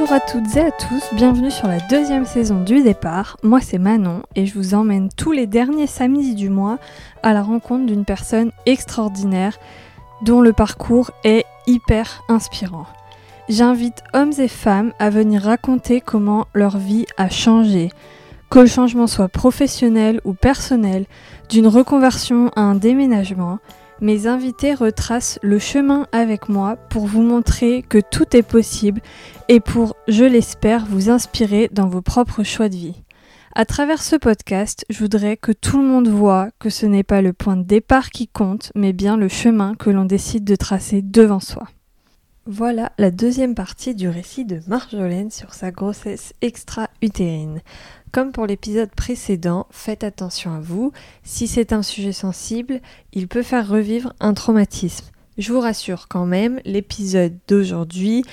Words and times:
Bonjour 0.00 0.16
à 0.16 0.20
toutes 0.20 0.56
et 0.56 0.60
à 0.60 0.70
tous, 0.70 1.14
bienvenue 1.14 1.50
sur 1.50 1.68
la 1.68 1.78
deuxième 1.78 2.24
saison 2.24 2.62
du 2.62 2.82
départ. 2.82 3.36
Moi 3.42 3.60
c'est 3.60 3.76
Manon 3.76 4.22
et 4.34 4.46
je 4.46 4.54
vous 4.54 4.72
emmène 4.72 5.10
tous 5.14 5.30
les 5.30 5.46
derniers 5.46 5.86
samedis 5.86 6.34
du 6.34 6.48
mois 6.48 6.78
à 7.22 7.34
la 7.34 7.42
rencontre 7.42 7.84
d'une 7.84 8.06
personne 8.06 8.50
extraordinaire 8.64 9.58
dont 10.24 10.40
le 10.40 10.54
parcours 10.54 11.10
est 11.22 11.44
hyper 11.66 12.22
inspirant. 12.30 12.86
J'invite 13.50 14.02
hommes 14.14 14.32
et 14.38 14.48
femmes 14.48 14.94
à 14.98 15.10
venir 15.10 15.42
raconter 15.42 16.00
comment 16.00 16.46
leur 16.54 16.78
vie 16.78 17.04
a 17.18 17.28
changé, 17.28 17.90
que 18.48 18.60
le 18.60 18.66
changement 18.66 19.06
soit 19.06 19.28
professionnel 19.28 20.22
ou 20.24 20.32
personnel, 20.32 21.04
d'une 21.50 21.66
reconversion 21.66 22.50
à 22.56 22.62
un 22.62 22.74
déménagement, 22.74 23.58
mes 24.00 24.26
invités 24.26 24.74
retracent 24.74 25.38
le 25.42 25.58
chemin 25.58 26.06
avec 26.12 26.48
moi 26.48 26.76
pour 26.76 27.06
vous 27.06 27.22
montrer 27.22 27.82
que 27.82 27.98
tout 27.98 28.36
est 28.36 28.42
possible 28.42 29.00
et 29.48 29.60
pour, 29.60 29.96
je 30.08 30.24
l'espère, 30.24 30.86
vous 30.86 31.10
inspirer 31.10 31.68
dans 31.72 31.88
vos 31.88 32.02
propres 32.02 32.42
choix 32.42 32.68
de 32.68 32.76
vie. 32.76 33.02
À 33.54 33.64
travers 33.64 34.02
ce 34.02 34.16
podcast, 34.16 34.86
je 34.90 35.00
voudrais 35.00 35.36
que 35.36 35.52
tout 35.52 35.80
le 35.80 35.86
monde 35.86 36.08
voit 36.08 36.50
que 36.60 36.70
ce 36.70 36.86
n'est 36.86 37.02
pas 37.02 37.20
le 37.20 37.32
point 37.32 37.56
de 37.56 37.64
départ 37.64 38.10
qui 38.10 38.28
compte, 38.28 38.70
mais 38.76 38.92
bien 38.92 39.16
le 39.16 39.28
chemin 39.28 39.74
que 39.74 39.90
l'on 39.90 40.04
décide 40.04 40.44
de 40.44 40.54
tracer 40.54 41.02
devant 41.02 41.40
soi. 41.40 41.66
Voilà 42.46 42.92
la 42.96 43.10
deuxième 43.10 43.54
partie 43.54 43.94
du 43.94 44.08
récit 44.08 44.44
de 44.44 44.60
Marjolaine 44.66 45.30
sur 45.30 45.52
sa 45.52 45.70
grossesse 45.70 46.32
extra-utérine. 46.40 47.60
Comme 48.12 48.32
pour 48.32 48.46
l'épisode 48.46 48.90
précédent, 48.90 49.68
faites 49.70 50.02
attention 50.02 50.52
à 50.52 50.58
vous. 50.58 50.92
Si 51.22 51.46
c'est 51.46 51.72
un 51.72 51.82
sujet 51.82 52.12
sensible, 52.12 52.80
il 53.12 53.28
peut 53.28 53.42
faire 53.44 53.68
revivre 53.68 54.12
un 54.18 54.34
traumatisme. 54.34 55.06
Je 55.38 55.52
vous 55.52 55.60
rassure 55.60 56.08
quand 56.08 56.26
même, 56.26 56.60
l'épisode 56.64 57.38
d'aujourd'hui 57.46 58.24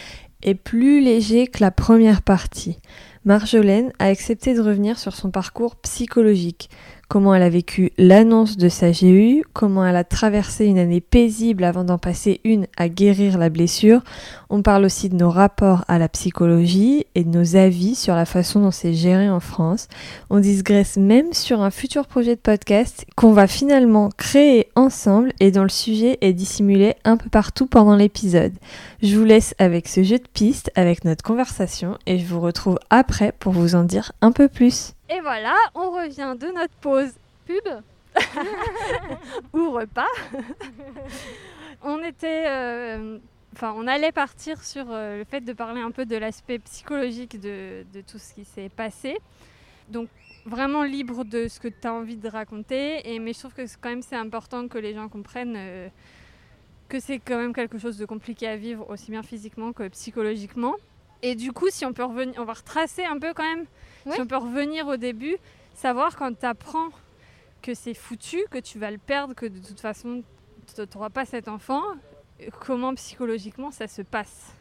est 0.41 0.55
plus 0.55 0.99
léger 0.99 1.45
que 1.45 1.61
la 1.61 1.69
première 1.69 2.23
partie. 2.23 2.79
Marjolaine 3.23 3.91
a 3.99 4.05
accepté 4.05 4.55
de 4.55 4.61
revenir 4.61 4.97
sur 4.97 5.15
son 5.15 5.29
parcours 5.29 5.75
psychologique, 5.75 6.69
comment 7.07 7.33
elle 7.33 7.43
a 7.43 7.49
vécu 7.49 7.91
l'annonce 7.97 8.57
de 8.57 8.69
sa 8.69 8.91
GU, 8.91 9.43
comment 9.53 9.85
elle 9.85 9.95
a 9.95 10.03
traversé 10.03 10.65
une 10.65 10.77
année 10.77 11.01
paisible 11.01 11.63
avant 11.63 11.83
d'en 11.83 11.97
passer 11.97 12.41
une 12.43 12.67
à 12.75 12.89
guérir 12.89 13.37
la 13.37 13.49
blessure. 13.49 14.01
On 14.49 14.61
parle 14.61 14.85
aussi 14.85 15.09
de 15.09 15.15
nos 15.15 15.29
rapports 15.29 15.83
à 15.87 15.99
la 15.99 16.09
psychologie 16.09 17.05
et 17.15 17.23
de 17.23 17.29
nos 17.29 17.55
avis 17.55 17.95
sur 17.95 18.15
la 18.15 18.25
façon 18.25 18.61
dont 18.61 18.71
c'est 18.71 18.93
géré 18.93 19.29
en 19.29 19.39
France. 19.39 19.87
On 20.29 20.39
digresse 20.39 20.97
même 20.97 21.33
sur 21.33 21.61
un 21.61 21.71
futur 21.71 22.07
projet 22.07 22.35
de 22.35 22.41
podcast 22.41 23.05
qu'on 23.15 23.33
va 23.33 23.47
finalement 23.47 24.09
créer 24.17 24.67
ensemble 24.75 25.31
et 25.39 25.51
dont 25.51 25.63
le 25.63 25.69
sujet 25.69 26.17
est 26.21 26.33
dissimulé 26.33 26.95
un 27.05 27.17
peu 27.17 27.29
partout 27.29 27.67
pendant 27.67 27.95
l'épisode. 27.95 28.53
Je 29.01 29.17
vous 29.17 29.25
laisse 29.25 29.55
avec 29.59 29.87
ce 29.87 30.03
jeu 30.03 30.17
de 30.17 30.27
pistes, 30.33 30.71
avec 30.75 31.05
notre 31.05 31.23
conversation 31.23 31.97
et 32.05 32.19
je 32.19 32.25
vous 32.25 32.41
retrouve 32.41 32.79
après 32.89 33.33
pour 33.39 33.53
vous 33.53 33.75
en 33.75 33.83
dire 33.83 34.11
un 34.21 34.31
peu 34.31 34.47
plus. 34.47 34.96
Et 35.09 35.21
voilà, 35.21 35.55
on 35.73 35.91
revient 35.91 36.35
de 36.37 36.47
notre 36.47 36.73
pause 36.75 37.13
pub 37.45 37.63
ou 39.53 39.71
repas. 39.71 40.05
on 41.81 42.03
était, 42.03 42.45
euh, 42.47 43.17
enfin, 43.53 43.73
on 43.77 43.87
allait 43.87 44.11
partir 44.11 44.61
sur 44.61 44.85
euh, 44.89 45.19
le 45.19 45.23
fait 45.23 45.41
de 45.41 45.53
parler 45.53 45.81
un 45.81 45.91
peu 45.91 46.05
de 46.05 46.17
l'aspect 46.17 46.59
psychologique 46.59 47.39
de, 47.39 47.85
de, 47.93 48.01
tout 48.01 48.17
ce 48.17 48.33
qui 48.33 48.43
s'est 48.43 48.69
passé. 48.69 49.17
Donc 49.89 50.09
vraiment 50.45 50.83
libre 50.83 51.23
de 51.23 51.47
ce 51.47 51.59
que 51.59 51.67
tu 51.69 51.87
as 51.87 51.93
envie 51.93 52.17
de 52.17 52.27
raconter. 52.27 53.09
Et 53.09 53.19
mais 53.19 53.31
je 53.31 53.39
trouve 53.39 53.53
que 53.53 53.65
quand 53.79 53.89
même 53.89 54.01
c'est 54.01 54.15
important 54.17 54.67
que 54.67 54.77
les 54.77 54.93
gens 54.93 55.07
comprennent. 55.07 55.55
Euh, 55.55 55.87
que 56.89 56.99
c'est 56.99 57.19
quand 57.19 57.37
même 57.37 57.53
quelque 57.53 57.77
chose 57.77 57.97
de 57.97 58.05
compliqué 58.05 58.47
à 58.47 58.55
vivre 58.55 58.89
aussi 58.89 59.11
bien 59.11 59.23
physiquement 59.23 59.73
que 59.73 59.87
psychologiquement. 59.89 60.75
Et 61.21 61.35
du 61.35 61.51
coup, 61.51 61.69
si 61.69 61.85
on 61.85 61.93
peut 61.93 62.03
revenir, 62.03 62.35
on 62.39 62.45
va 62.45 62.53
retracer 62.53 63.05
un 63.05 63.17
peu 63.19 63.33
quand 63.33 63.43
même 63.43 63.65
oui. 64.05 64.13
Si 64.13 64.21
on 64.21 64.27
peut 64.27 64.37
revenir 64.37 64.87
au 64.87 64.95
début, 64.95 65.35
savoir 65.73 66.15
quand 66.15 66.33
tu 66.37 66.45
apprends 66.45 66.89
que 67.61 67.73
c'est 67.73 67.93
foutu, 67.93 68.43
que 68.49 68.57
tu 68.57 68.79
vas 68.79 68.91
le 68.91 68.97
perdre, 68.97 69.33
que 69.33 69.45
de 69.45 69.59
toute 69.59 69.79
façon 69.79 70.23
tu 70.73 70.81
n'auras 70.95 71.09
pas 71.09 71.25
cet 71.25 71.47
enfant, 71.47 71.83
comment 72.65 72.93
psychologiquement 72.95 73.71
ça 73.71 73.87
se 73.87 74.01
passe? 74.01 74.53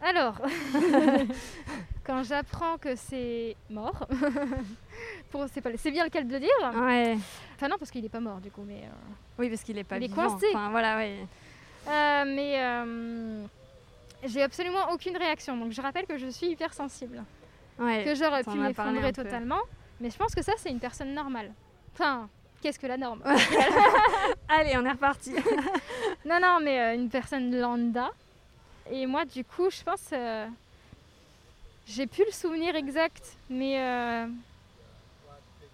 Alors, 0.00 0.40
quand 2.04 2.22
j'apprends 2.22 2.78
que 2.78 2.94
c'est 2.94 3.56
mort, 3.68 4.06
c'est 5.76 5.90
bien 5.90 6.04
le 6.04 6.10
cas 6.10 6.22
de 6.22 6.32
le 6.32 6.38
dire. 6.38 6.82
Ouais. 6.82 7.18
Enfin 7.56 7.68
non, 7.68 7.76
parce 7.78 7.90
qu'il 7.90 8.02
n'est 8.02 8.08
pas 8.08 8.20
mort 8.20 8.38
du 8.38 8.50
coup, 8.50 8.62
mais. 8.66 8.82
Euh... 8.84 9.12
Oui, 9.38 9.48
parce 9.48 9.62
qu'il 9.62 9.74
n'est 9.74 9.84
pas 9.84 9.96
il 9.96 10.06
vivant. 10.06 10.22
est 10.22 10.28
coincé. 10.28 10.46
Enfin, 10.54 10.70
voilà, 10.70 10.96
ouais. 10.96 11.26
Euh, 11.88 12.24
mais 12.26 12.54
euh, 12.58 13.44
j'ai 14.24 14.42
absolument 14.42 14.90
aucune 14.92 15.16
réaction. 15.16 15.56
Donc 15.56 15.72
je 15.72 15.80
rappelle 15.80 16.06
que 16.06 16.18
je 16.18 16.28
suis 16.28 16.48
hypersensible. 16.48 17.24
Ouais, 17.78 18.04
que 18.04 18.14
j'aurais 18.14 18.42
pu 18.42 18.50
m'effondrer 18.58 19.12
totalement. 19.12 19.60
Mais 20.00 20.10
je 20.10 20.16
pense 20.16 20.34
que 20.34 20.42
ça, 20.42 20.52
c'est 20.56 20.70
une 20.70 20.80
personne 20.80 21.12
normale. 21.14 21.52
Enfin, 21.94 22.28
qu'est-ce 22.60 22.78
que 22.78 22.86
la 22.86 22.96
norme? 22.96 23.22
Allez, 24.48 24.76
on 24.76 24.84
est 24.84 24.90
reparti. 24.92 25.34
Non, 26.24 26.38
non, 26.42 26.58
mais 26.62 26.78
euh, 26.80 26.94
une 26.94 27.08
personne 27.08 27.54
lambda. 27.58 28.10
Et 28.90 29.06
moi, 29.06 29.24
du 29.24 29.44
coup, 29.44 29.70
je 29.70 29.82
pense. 29.82 30.10
euh, 30.12 30.46
j'ai 31.86 32.06
plus 32.06 32.24
le 32.26 32.32
souvenir 32.32 32.74
exact, 32.76 33.36
mais. 33.48 33.80
euh, 33.80 34.26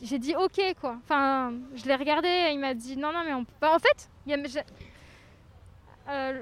j'ai 0.03 0.19
dit 0.19 0.35
ok, 0.37 0.61
quoi. 0.81 0.97
Enfin, 1.03 1.53
je 1.75 1.85
l'ai 1.87 1.95
regardé, 1.97 2.29
et 2.29 2.53
il 2.53 2.59
m'a 2.61 2.75
dit 2.75 2.97
non, 2.97 3.13
non, 3.13 3.23
mais 3.25 3.33
on 3.33 3.45
peut 3.45 3.53
pas. 3.61 3.75
En 3.75 3.79
fait, 3.79 4.09
il 4.27 4.33
y 4.33 4.35
a. 4.35 6.33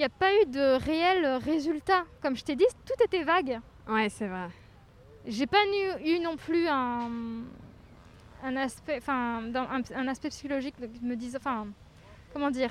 n'y 0.00 0.06
a 0.06 0.08
pas 0.08 0.32
eu 0.34 0.46
de 0.46 0.82
réel 0.84 1.26
résultat. 1.44 2.04
Comme 2.22 2.36
je 2.36 2.44
t'ai 2.44 2.56
dit, 2.56 2.66
tout 2.86 3.02
était 3.04 3.22
vague. 3.22 3.60
ouais, 3.88 4.08
c'est 4.08 4.26
vrai. 4.26 4.48
J'ai 5.26 5.46
pas 5.46 5.62
eu, 5.66 6.16
eu 6.16 6.18
non 6.20 6.36
plus 6.36 6.66
un, 6.66 7.10
un 8.42 8.56
aspect, 8.56 8.96
enfin, 8.96 9.42
un, 9.54 9.82
un 9.94 10.08
aspect 10.08 10.30
psychologique 10.30 10.74
qui 10.76 11.04
me 11.04 11.14
dise, 11.14 11.36
enfin, 11.36 11.66
comment 12.32 12.50
dire, 12.50 12.70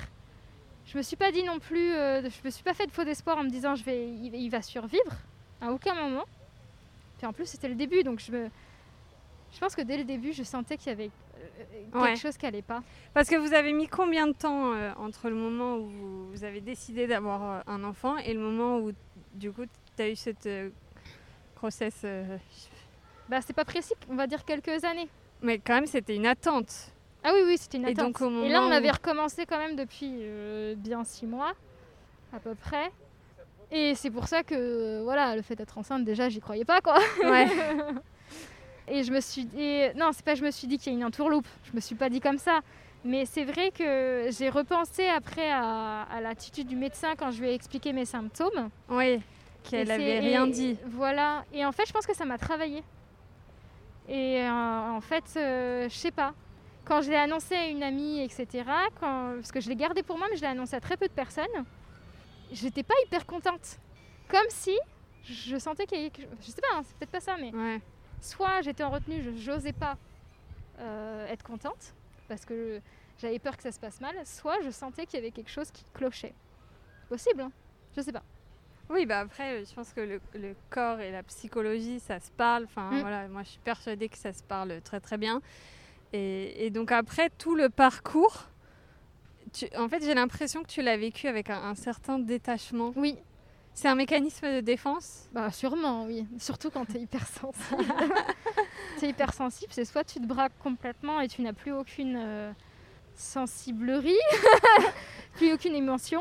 je 0.86 0.98
me 0.98 1.02
suis 1.02 1.16
pas 1.16 1.30
dit 1.30 1.44
non 1.44 1.60
plus, 1.60 1.92
euh, 1.92 2.22
je 2.22 2.44
me 2.44 2.50
suis 2.50 2.64
pas 2.64 2.74
fait 2.74 2.86
de 2.86 2.90
faux 2.90 3.02
espoir 3.02 3.38
en 3.38 3.44
me 3.44 3.50
disant 3.50 3.76
je 3.76 3.84
vais, 3.84 4.08
il, 4.08 4.34
il 4.34 4.48
va 4.50 4.62
survivre 4.62 5.12
à 5.60 5.70
aucun 5.70 5.94
moment. 5.94 6.24
Puis 7.18 7.26
en 7.26 7.32
plus 7.32 7.46
c'était 7.46 7.68
le 7.68 7.76
début, 7.76 8.02
donc 8.02 8.18
je 8.18 8.32
me, 8.32 8.48
je 9.52 9.58
pense 9.60 9.76
que 9.76 9.82
dès 9.82 9.96
le 9.96 10.04
début 10.04 10.32
je 10.32 10.42
sentais 10.42 10.76
qu'il 10.76 10.88
y 10.88 10.92
avait 10.92 11.10
quelque 11.92 11.98
Ouais. 12.02 12.16
chose 12.16 12.36
qui 12.36 12.46
allait 12.46 12.62
pas. 12.62 12.82
Parce 13.14 13.28
que 13.28 13.36
vous 13.36 13.52
avez 13.54 13.72
mis 13.72 13.88
combien 13.88 14.26
de 14.26 14.32
temps 14.32 14.72
euh, 14.74 14.90
entre 14.98 15.28
le 15.28 15.34
moment 15.36 15.76
où 15.76 15.88
vous 16.32 16.44
avez 16.44 16.60
décidé 16.60 17.06
d'avoir 17.06 17.42
euh, 17.42 17.60
un 17.66 17.82
enfant 17.84 18.16
et 18.18 18.32
le 18.34 18.40
moment 18.40 18.78
où, 18.78 18.92
du 19.34 19.50
coup, 19.52 19.64
tu 19.96 20.02
as 20.02 20.08
eu 20.08 20.16
cette 20.16 20.46
euh, 20.46 20.70
grossesse 21.56 22.02
euh, 22.04 22.36
Bah 23.28 23.40
c'est 23.40 23.52
pas 23.54 23.64
précis, 23.64 23.94
on 24.08 24.14
va 24.16 24.26
dire 24.26 24.44
quelques 24.44 24.84
années. 24.84 25.08
Mais 25.42 25.58
quand 25.58 25.74
même, 25.74 25.86
c'était 25.86 26.16
une 26.16 26.26
attente. 26.26 26.92
Ah 27.22 27.32
oui 27.34 27.40
oui 27.44 27.58
c'était 27.58 27.76
une 27.78 27.86
Et 27.88 27.90
attente. 27.92 28.18
donc, 28.18 28.20
au 28.22 28.44
Et 28.44 28.48
là 28.48 28.62
on 28.62 28.70
avait 28.70 28.90
recommencé 28.90 29.44
quand 29.46 29.58
même 29.58 29.76
depuis 29.76 30.10
euh, 30.20 30.74
bien 30.74 31.04
six 31.04 31.26
mois 31.26 31.52
à 32.32 32.38
peu 32.38 32.54
près. 32.54 32.90
Et 33.70 33.94
c'est 33.94 34.10
pour 34.10 34.26
ça 34.26 34.42
que 34.42 35.02
voilà 35.02 35.36
le 35.36 35.42
fait 35.42 35.54
d'être 35.54 35.76
enceinte 35.76 36.02
déjà 36.04 36.28
j'y 36.30 36.40
croyais 36.40 36.64
pas 36.64 36.80
quoi. 36.80 36.98
Ouais. 37.22 37.46
Et 38.90 39.04
je 39.04 39.12
me 39.12 39.20
suis 39.20 39.44
dit, 39.44 39.82
non, 39.96 40.10
c'est 40.12 40.24
pas 40.24 40.34
je 40.34 40.42
me 40.44 40.50
suis 40.50 40.66
dit 40.66 40.76
qu'il 40.78 40.92
y 40.92 40.96
a 40.96 40.98
une 40.98 41.04
entourloupe, 41.04 41.46
je 41.64 41.72
me 41.74 41.80
suis 41.80 41.94
pas 41.94 42.08
dit 42.08 42.20
comme 42.20 42.38
ça. 42.38 42.60
Mais 43.04 43.24
c'est 43.24 43.44
vrai 43.44 43.70
que 43.70 44.28
j'ai 44.36 44.50
repensé 44.50 45.06
après 45.08 45.50
à, 45.50 46.02
à 46.02 46.20
l'attitude 46.20 46.66
du 46.66 46.76
médecin 46.76 47.14
quand 47.16 47.30
je 47.30 47.40
lui 47.40 47.48
ai 47.48 47.54
expliqué 47.54 47.92
mes 47.94 48.04
symptômes. 48.04 48.68
Oui, 48.90 49.20
qu'elle 49.62 49.90
avait 49.90 50.18
rien 50.18 50.44
et- 50.46 50.50
dit. 50.50 50.76
Voilà. 50.86 51.44
Et 51.52 51.64
en 51.64 51.72
fait, 51.72 51.86
je 51.86 51.92
pense 51.92 52.06
que 52.06 52.14
ça 52.14 52.24
m'a 52.26 52.36
travaillé. 52.36 52.82
Et 54.08 54.42
euh, 54.42 54.50
en 54.50 55.00
fait, 55.00 55.24
euh, 55.36 55.88
je 55.88 55.94
sais 55.94 56.10
pas. 56.10 56.34
Quand 56.84 57.00
je 57.02 57.10
l'ai 57.10 57.16
annoncé 57.16 57.54
à 57.54 57.66
une 57.68 57.82
amie, 57.82 58.20
etc., 58.20 58.64
quand, 59.00 59.34
parce 59.36 59.52
que 59.52 59.60
je 59.60 59.68
l'ai 59.68 59.76
gardé 59.76 60.02
pour 60.02 60.18
moi, 60.18 60.26
mais 60.30 60.36
je 60.36 60.42
l'ai 60.42 60.48
annoncé 60.48 60.74
à 60.74 60.80
très 60.80 60.96
peu 60.96 61.06
de 61.06 61.12
personnes, 61.12 61.46
j'étais 62.52 62.82
pas 62.82 62.94
hyper 63.06 63.24
contente. 63.24 63.78
Comme 64.28 64.46
si 64.48 64.76
je 65.24 65.56
sentais 65.58 65.86
qu'il 65.86 65.98
y 65.98 66.00
avait. 66.02 66.12
Je 66.40 66.46
sais 66.50 66.60
pas, 66.60 66.76
hein, 66.76 66.82
c'est 66.84 66.96
peut-être 66.96 67.10
pas 67.12 67.20
ça, 67.20 67.36
mais 67.40 67.54
Ouais. 67.54 67.80
Soit 68.20 68.62
j'étais 68.62 68.82
en 68.84 68.90
retenue, 68.90 69.22
je 69.38 69.50
n'osais 69.50 69.72
pas 69.72 69.96
euh, 70.78 71.26
être 71.28 71.42
contente 71.42 71.94
parce 72.28 72.44
que 72.44 72.80
j'avais 73.18 73.38
peur 73.38 73.56
que 73.56 73.62
ça 73.62 73.72
se 73.72 73.80
passe 73.80 74.00
mal, 74.00 74.14
soit 74.24 74.56
je 74.64 74.70
sentais 74.70 75.04
qu'il 75.06 75.18
y 75.18 75.22
avait 75.22 75.30
quelque 75.32 75.50
chose 75.50 75.70
qui 75.70 75.84
clochait. 75.94 76.34
Possible, 77.08 77.40
hein 77.42 77.52
je 77.96 78.02
sais 78.02 78.12
pas. 78.12 78.22
Oui, 78.88 79.06
bah 79.06 79.20
après, 79.20 79.64
je 79.64 79.72
pense 79.74 79.92
que 79.92 80.00
le, 80.00 80.20
le 80.34 80.54
corps 80.70 81.00
et 81.00 81.10
la 81.12 81.22
psychologie, 81.24 82.00
ça 82.00 82.18
se 82.20 82.30
parle. 82.32 82.64
Enfin, 82.64 82.90
Mm. 82.90 83.00
voilà, 83.00 83.28
moi, 83.28 83.42
je 83.44 83.50
suis 83.50 83.60
persuadée 83.60 84.08
que 84.08 84.16
ça 84.18 84.32
se 84.32 84.42
parle 84.42 84.80
très, 84.82 85.00
très 85.00 85.16
bien. 85.18 85.40
Et, 86.12 86.66
et 86.66 86.70
donc 86.70 86.90
après, 86.90 87.30
tout 87.30 87.54
le 87.54 87.68
parcours, 87.68 88.48
tu- 89.52 89.68
en 89.76 89.88
fait, 89.88 90.02
j'ai 90.04 90.14
l'impression 90.14 90.62
que 90.62 90.68
tu 90.68 90.82
l'as 90.82 90.96
vécu 90.96 91.28
avec 91.28 91.50
un, 91.50 91.62
un 91.62 91.74
certain 91.76 92.18
détachement. 92.18 92.92
Oui, 92.96 93.16
C'est 93.74 93.88
un 93.88 93.94
mécanisme 93.94 94.46
de 94.56 94.60
défense 94.60 95.28
bah 95.32 95.50
sûrement, 95.50 96.04
oui. 96.04 96.26
Surtout 96.38 96.70
quand 96.70 96.84
tu 96.84 96.96
es 96.96 97.00
hypersensible. 97.00 97.84
tu 98.98 99.04
es 99.06 99.08
hypersensible, 99.08 99.72
c'est 99.72 99.84
soit 99.84 100.04
tu 100.04 100.20
te 100.20 100.26
braques 100.26 100.58
complètement 100.62 101.20
et 101.20 101.28
tu 101.28 101.40
n'as 101.42 101.52
plus 101.52 101.72
aucune 101.72 102.16
euh, 102.18 102.52
sensiblerie, 103.14 104.18
plus 105.34 105.52
aucune 105.52 105.74
émotion, 105.74 106.20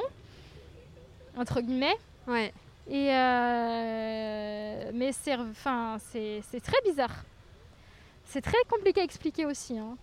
entre 1.35 1.61
guillemets, 1.61 1.97
Ouais. 2.29 2.53
Et 2.87 3.09
euh, 3.11 4.91
mais 4.93 5.11
c'est, 5.11 5.35
enfin, 5.35 5.97
c'est, 6.11 6.41
c'est 6.49 6.59
très 6.59 6.79
bizarre. 6.85 7.23
C'est 8.25 8.41
très 8.41 8.57
compliqué 8.69 9.01
à 9.01 9.03
expliquer 9.03 9.45
aussi, 9.45 9.77
hein. 9.77 9.97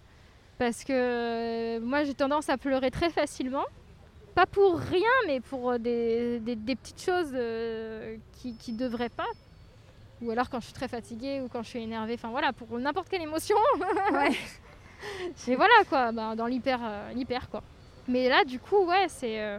parce 0.58 0.82
que 0.82 0.92
euh, 0.92 1.80
moi 1.80 2.02
j'ai 2.02 2.14
tendance 2.14 2.48
à 2.48 2.56
pleurer 2.56 2.90
très 2.90 3.10
facilement. 3.10 3.64
Pas 4.36 4.46
pour 4.46 4.78
rien, 4.78 5.10
mais 5.26 5.40
pour 5.40 5.70
euh, 5.72 5.78
des, 5.78 6.38
des- 6.40 6.54
des 6.56 6.76
petites 6.76 7.02
choses 7.02 7.30
euh, 7.34 8.16
qui 8.38 8.72
ne 8.72 8.78
devraient 8.78 9.08
pas. 9.08 9.26
Ou 10.22 10.30
alors 10.30 10.48
quand 10.48 10.60
je 10.60 10.66
suis 10.66 10.74
très 10.74 10.88
fatiguée 10.88 11.40
ou 11.42 11.48
quand 11.48 11.62
je 11.62 11.68
suis 11.70 11.82
énervée. 11.82 12.14
Enfin 12.14 12.28
voilà, 12.30 12.52
pour 12.52 12.78
n'importe 12.78 13.08
quelle 13.08 13.22
émotion. 13.22 13.56
Ouais. 14.12 14.30
Et 15.48 15.56
voilà 15.56 15.74
quoi, 15.88 16.12
bah, 16.12 16.34
dans 16.36 16.46
l'hyper, 16.46 16.78
euh, 16.82 17.12
l'hyper 17.14 17.48
quoi. 17.50 17.62
Mais 18.08 18.28
là 18.28 18.44
du 18.44 18.60
coup, 18.60 18.84
ouais, 18.86 19.06
c'est. 19.08 19.40
euh, 19.40 19.58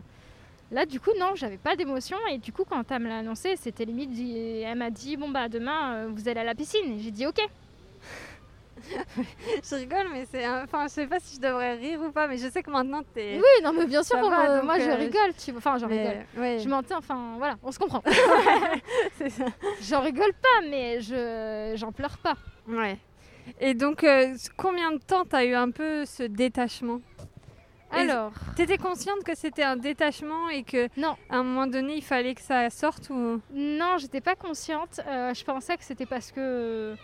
Là, 0.70 0.86
du 0.86 1.00
coup, 1.00 1.12
non, 1.18 1.32
j'avais 1.36 1.56
pas 1.58 1.78
d'émotion. 1.78 2.18
Et 2.30 2.40
du 2.40 2.52
coup, 2.52 2.66
quand 2.70 2.84
elle 2.92 3.00
me 3.02 3.08
l'a 3.08 3.20
annoncé, 3.20 3.56
c'était 3.56 3.86
limite. 3.86 4.12
Elle 4.66 4.78
m'a 4.78 4.90
dit 4.90 5.16
Bon, 5.16 5.30
bah, 5.30 5.48
demain, 5.48 5.94
euh, 5.94 6.10
vous 6.14 6.28
allez 6.28 6.42
à 6.42 6.44
la 6.44 6.56
piscine. 6.56 6.92
Et 6.92 7.00
j'ai 7.00 7.12
dit 7.12 7.26
Ok. 7.26 7.40
Je 9.64 9.76
rigole, 9.76 10.08
mais 10.12 10.26
c'est. 10.30 10.48
Enfin, 10.48 10.84
je 10.88 10.94
sais 10.94 11.08
pas 11.08 11.20
si 11.20 11.36
je 11.36 11.42
devrais 11.42 11.74
rire 11.76 12.00
ou 12.02 12.12
pas, 12.12 12.28
mais 12.28 12.38
je 12.38 12.48
sais 12.50 12.64
que 12.64 12.70
maintenant 12.72 13.02
t'es. 13.14 13.36
Oui, 13.36 13.64
non, 13.64 13.74
mais 13.74 13.86
bien 13.86 14.04
sûr, 14.04 14.18
va, 14.18 14.62
moi, 14.64 14.80
je 14.80 14.90
euh, 14.90 14.96
rigole. 14.96 15.34
Tu... 15.38 15.52
Enfin, 15.56 15.78
j'en 15.78 15.88
rigole. 15.88 16.26
ouais, 16.38 16.60
Je 16.60 16.70
m'entends, 16.70 16.98
enfin, 16.98 17.36
voilà, 17.38 17.56
on 17.64 17.72
se 17.72 17.80
comprend. 17.80 18.04
c'est 19.18 19.30
ça. 19.30 19.46
J'en 19.82 20.02
rigole 20.02 20.34
pas, 20.34 20.68
mais 20.70 21.02
je 21.02 21.74
j'en 21.76 21.92
pleure 21.92 22.18
pas. 22.18 22.36
Ouais. 22.68 22.98
Et 23.62 23.74
donc, 23.74 24.04
euh, 24.04 24.36
combien 24.58 24.92
de 24.92 25.00
temps 25.00 25.24
t'as 25.26 25.46
eu 25.46 25.54
un 25.54 25.72
peu 25.72 26.06
ce 26.06 26.24
détachement? 26.24 27.00
Alors, 27.90 28.34
T'étais 28.56 28.78
consciente 28.78 29.24
que 29.24 29.34
c'était 29.36 29.64
un 29.64 29.78
détachement 29.78 30.50
et 30.50 30.64
que 30.64 30.90
Non. 31.00 31.16
à 31.30 31.38
un 31.38 31.44
moment 31.44 31.68
donné 31.68 31.96
il 31.96 32.04
fallait 32.04 32.36
que 32.36 32.42
ça 32.42 32.70
sorte 32.70 33.10
ou? 33.10 33.42
Non, 33.54 33.98
j'étais 33.98 34.20
pas 34.20 34.36
consciente. 34.36 35.00
Euh, 35.08 35.34
je 35.34 35.44
pensais 35.46 35.78
que 35.78 35.86
c'était 35.86 36.06
parce 36.06 36.32
que 36.32 36.96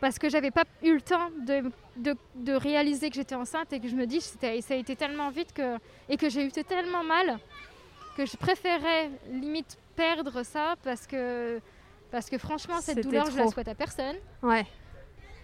parce 0.00 0.18
que 0.18 0.28
j'avais 0.28 0.50
pas 0.50 0.64
eu 0.82 0.94
le 0.94 1.00
temps 1.00 1.30
de, 1.46 1.70
de, 1.96 2.16
de 2.36 2.52
réaliser 2.52 3.10
que 3.10 3.16
j'étais 3.16 3.34
enceinte 3.34 3.72
et 3.72 3.80
que 3.80 3.88
je 3.88 3.94
me 3.96 4.06
dis 4.06 4.20
ça 4.20 4.48
a 4.48 4.74
été 4.74 4.96
tellement 4.96 5.30
vite 5.30 5.52
que 5.52 5.76
et 6.08 6.16
que 6.16 6.28
j'ai 6.28 6.44
eu 6.44 6.50
tellement 6.50 7.04
mal 7.04 7.38
que 8.16 8.24
je 8.26 8.36
préférais 8.36 9.10
limite 9.30 9.78
perdre 9.96 10.42
ça 10.42 10.74
parce 10.82 11.06
que 11.06 11.60
parce 12.10 12.28
que 12.30 12.38
franchement 12.38 12.80
cette 12.80 13.02
douleur 13.02 13.30
je 13.30 13.36
la 13.36 13.42
trop. 13.44 13.52
souhaite 13.52 13.68
à 13.68 13.74
personne. 13.74 14.16
Ouais. 14.42 14.66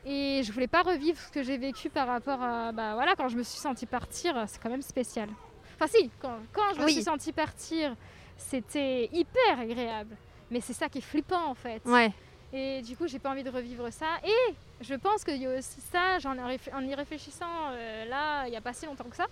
Et 0.09 0.43
je 0.45 0.53
voulais 0.53 0.69
pas 0.69 0.83
revivre 0.83 1.19
ce 1.19 1.31
que 1.33 1.43
j'ai 1.43 1.59
vécu 1.59 1.91
par 1.91 2.07
rapport 2.07 2.41
à. 2.41 2.71
Bah 2.73 2.95
voilà, 2.95 3.15
quand 3.17 3.29
je 3.29 3.37
me 3.37 3.43
suis 3.43 3.59
sentie 3.59 3.87
partir, 3.87 4.45
c'est 4.47 4.63
quand 4.63 4.71
même 4.71 4.83
spécial. 4.83 5.29
Enfin, 5.75 5.89
si, 5.89 6.11
quand, 6.21 6.39
quand 6.53 6.75
je 6.75 6.81
me 6.81 6.85
Oui. 6.87 6.93
suis 6.93 7.03
sentie 7.03 7.33
partir, 7.33 7.95
c'était 8.37 9.09
hyper 9.13 9.59
agréable. 9.59 10.17
Mais 10.51 10.61
c'est 10.61 10.75
ça 10.75 10.89
qui 10.89 10.99
est 10.99 11.03
flippant 11.03 11.47
en 11.51 11.55
fait. 11.55 11.83
Ouais. 11.85 12.13
Et 12.57 12.81
du 12.81 12.97
coup, 12.97 13.07
j'ai 13.07 13.19
pas 13.19 13.31
envie 13.31 13.43
de 13.43 13.51
revivre 13.51 13.93
ça. 13.93 14.07
Et 14.25 14.55
je 14.81 14.95
pense 14.95 15.25
qu'il 15.25 15.37
y 15.37 15.47
a 15.47 15.59
aussi 15.59 15.79
ça, 15.93 16.17
en 16.25 16.83
y 16.83 16.95
réfléchissant 16.95 17.45
euh, 17.73 18.07
là, 18.07 18.47
il 18.47 18.53
y 18.55 18.57
a 18.57 18.63
pas 18.63 18.73
si 18.73 18.87
longtemps 18.87 19.11
que 19.11 19.17
ça, 19.17 19.27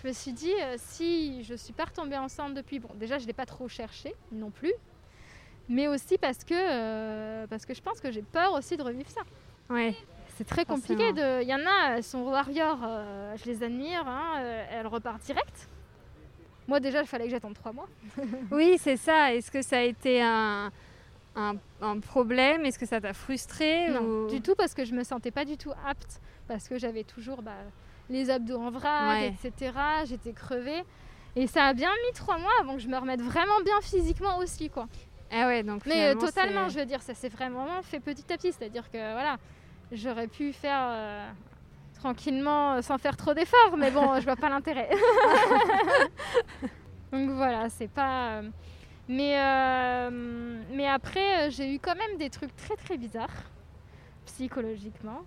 je 0.00 0.06
me 0.06 0.12
suis 0.12 0.32
dit, 0.32 0.52
euh, 0.62 0.76
si 0.78 1.42
je 1.42 1.54
suis 1.54 1.72
pas 1.72 1.86
retombée 1.86 2.16
enceinte 2.16 2.54
depuis, 2.54 2.78
bon, 2.78 2.90
déjà, 2.94 3.18
je 3.18 3.26
l'ai 3.26 3.32
pas 3.32 3.44
trop 3.44 3.66
cherché 3.66 4.14
non 4.30 4.50
plus. 4.50 4.72
Mais 5.68 5.88
aussi 5.88 6.16
parce 6.16 6.44
que, 6.44 6.54
euh, 6.54 7.46
parce 7.48 7.66
que 7.66 7.74
je 7.74 7.82
pense 7.82 8.00
que 8.00 8.12
j'ai 8.12 8.22
peur 8.22 8.52
aussi 8.52 8.76
de 8.76 8.84
revivre 8.84 9.10
ça. 9.10 9.22
Ouais. 9.68 9.96
C'est 10.36 10.46
très 10.46 10.64
compliqué. 10.64 11.12
De... 11.12 11.42
Il 11.42 11.48
y 11.48 11.54
en 11.54 11.66
a, 11.66 11.96
elles 11.96 12.04
sont 12.04 12.22
warriors, 12.22 12.78
je 13.36 13.44
les 13.46 13.64
admire, 13.64 14.06
hein, 14.06 14.40
elles 14.70 14.86
repartent 14.86 15.22
direct. 15.22 15.68
Moi 16.68 16.80
déjà, 16.80 17.00
il 17.00 17.06
fallait 17.06 17.24
que 17.24 17.30
j'attende 17.30 17.54
trois 17.54 17.72
mois. 17.72 17.88
Oui, 18.50 18.76
c'est 18.78 18.96
ça. 18.96 19.34
Est-ce 19.34 19.50
que 19.50 19.62
ça 19.62 19.78
a 19.78 19.82
été 19.82 20.22
un, 20.22 20.72
un, 21.36 21.54
un 21.80 21.98
problème 22.00 22.64
Est-ce 22.64 22.78
que 22.78 22.86
ça 22.86 23.00
t'a 23.00 23.12
frustré 23.12 23.88
Non, 23.90 24.00
ou... 24.00 24.26
du 24.28 24.40
tout 24.40 24.54
parce 24.54 24.74
que 24.74 24.84
je 24.84 24.94
me 24.94 25.04
sentais 25.04 25.30
pas 25.30 25.44
du 25.44 25.56
tout 25.56 25.72
apte, 25.86 26.20
parce 26.48 26.68
que 26.68 26.78
j'avais 26.78 27.04
toujours 27.04 27.42
bah, 27.42 27.52
les 28.10 28.30
abdos 28.30 28.58
en 28.60 28.70
vrac, 28.70 29.08
Ouais. 29.08 29.34
etc. 29.44 29.72
J'étais 30.06 30.32
crevée. 30.32 30.82
Et 31.36 31.46
ça 31.48 31.64
a 31.64 31.74
bien 31.74 31.90
mis 32.06 32.12
trois 32.14 32.38
mois 32.38 32.52
avant 32.60 32.74
que 32.74 32.78
je 32.80 32.86
me 32.88 32.96
remette 32.96 33.20
vraiment 33.20 33.60
bien 33.64 33.80
physiquement 33.82 34.38
aussi, 34.38 34.70
quoi. 34.70 34.86
Ah 35.32 35.46
ouais, 35.48 35.64
donc 35.64 35.84
Mais 35.86 36.10
euh, 36.10 36.14
totalement, 36.14 36.68
je 36.68 36.78
veux 36.78 36.86
dire, 36.86 37.02
ça 37.02 37.12
s'est 37.14 37.28
vraiment 37.28 37.82
fait 37.82 37.98
petit 37.98 38.32
à 38.32 38.36
petit. 38.36 38.52
C'est-à-dire 38.52 38.88
que 38.90 38.98
voilà, 39.12 39.36
j'aurais 39.90 40.28
pu 40.28 40.52
faire 40.52 40.78
euh, 40.90 41.28
tranquillement 41.98 42.74
euh, 42.74 42.82
sans 42.82 42.98
faire 42.98 43.16
trop 43.16 43.34
d'efforts, 43.34 43.76
mais 43.76 43.90
bon, 43.90 44.14
je 44.20 44.24
vois 44.24 44.36
pas 44.36 44.48
l'intérêt. 44.48 44.90
Donc 47.12 47.30
voilà, 47.30 47.68
c'est 47.68 47.88
pas. 47.88 48.38
euh, 48.38 48.42
Mais, 49.08 49.38
euh, 49.38 50.10
mais 50.70 50.88
après, 50.88 51.46
euh, 51.46 51.50
j'ai 51.50 51.74
eu 51.74 51.78
quand 51.78 51.94
même 51.94 52.16
des 52.16 52.30
trucs 52.30 52.54
très 52.56 52.74
très 52.76 52.96
bizarres, 52.96 53.50
psychologiquement. 54.26 55.22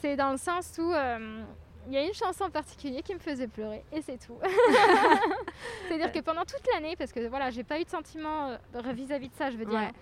C'est 0.00 0.16
dans 0.16 0.32
le 0.32 0.38
sens 0.38 0.76
où 0.78 0.92
euh, 0.92 1.42
il 1.86 1.92
y 1.92 1.96
a 1.96 2.04
une 2.04 2.14
chanson 2.14 2.44
en 2.44 2.50
particulier 2.50 3.02
qui 3.02 3.14
me 3.14 3.20
faisait 3.20 3.46
pleurer, 3.46 3.84
et 3.92 4.02
c'est 4.02 4.18
tout. 4.18 4.36
C'est-à-dire 5.88 6.10
que 6.12 6.18
pendant 6.20 6.44
toute 6.44 6.66
l'année, 6.74 6.96
parce 6.96 7.12
que 7.12 7.28
voilà, 7.28 7.50
j'ai 7.50 7.62
pas 7.64 7.78
eu 7.80 7.84
de 7.84 7.90
sentiment 7.90 8.56
vis-à-vis 8.92 9.28
de 9.28 9.34
ça, 9.34 9.50
je 9.50 9.56
veux 9.56 9.66
dire, 9.66 9.78
Ouais. 9.78 9.92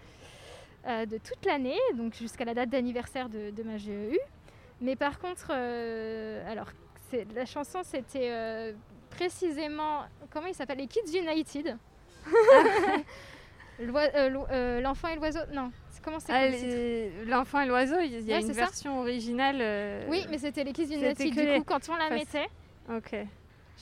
euh, 0.87 1.07
de 1.07 1.19
toute 1.19 1.45
l'année, 1.45 1.79
donc 1.95 2.15
jusqu'à 2.15 2.45
la 2.47 2.55
date 2.55 2.71
d'anniversaire 2.71 3.29
de, 3.29 3.51
de 3.51 3.63
ma 3.63 3.77
GEU. 3.77 4.19
Mais 4.81 4.97
par 4.97 5.19
contre, 5.19 5.51
alors, 5.51 6.69
la 7.35 7.45
chanson, 7.45 7.81
c'était 7.83 8.75
précisément, 9.11 10.05
comment 10.31 10.47
il 10.47 10.55
s'appelle? 10.55 10.79
Les 10.79 10.87
Kids 10.87 11.19
United. 11.19 11.77
L'oi- 13.81 14.09
euh, 14.15 14.31
euh, 14.51 14.81
L'enfant 14.81 15.09
et 15.09 15.17
l'oiseau, 15.17 15.41
non, 15.55 15.71
c'est- 15.91 16.03
comment 16.03 16.21
c'est 16.21 16.33
Ah, 16.33 16.49
L'enfant 17.27 17.61
et 17.63 17.67
l'oiseau, 17.67 17.97
il 18.01 18.21
y 18.21 18.33
a 18.33 18.37
Ouais, 18.37 18.43
une 18.43 18.49
ça. 18.49 18.53
version 18.53 19.01
originale. 19.01 19.59
euh, 19.61 20.05
Oui, 20.09 20.27
mais 20.31 20.37
c'était 20.39 20.65
les 20.65 20.73
que 20.73 20.83
Du 21.55 21.59
coup, 21.61 21.65
quand 21.67 21.89
on 21.89 21.97
la 21.97 22.11
mettait, 22.11 22.49
Ok. 22.95 23.17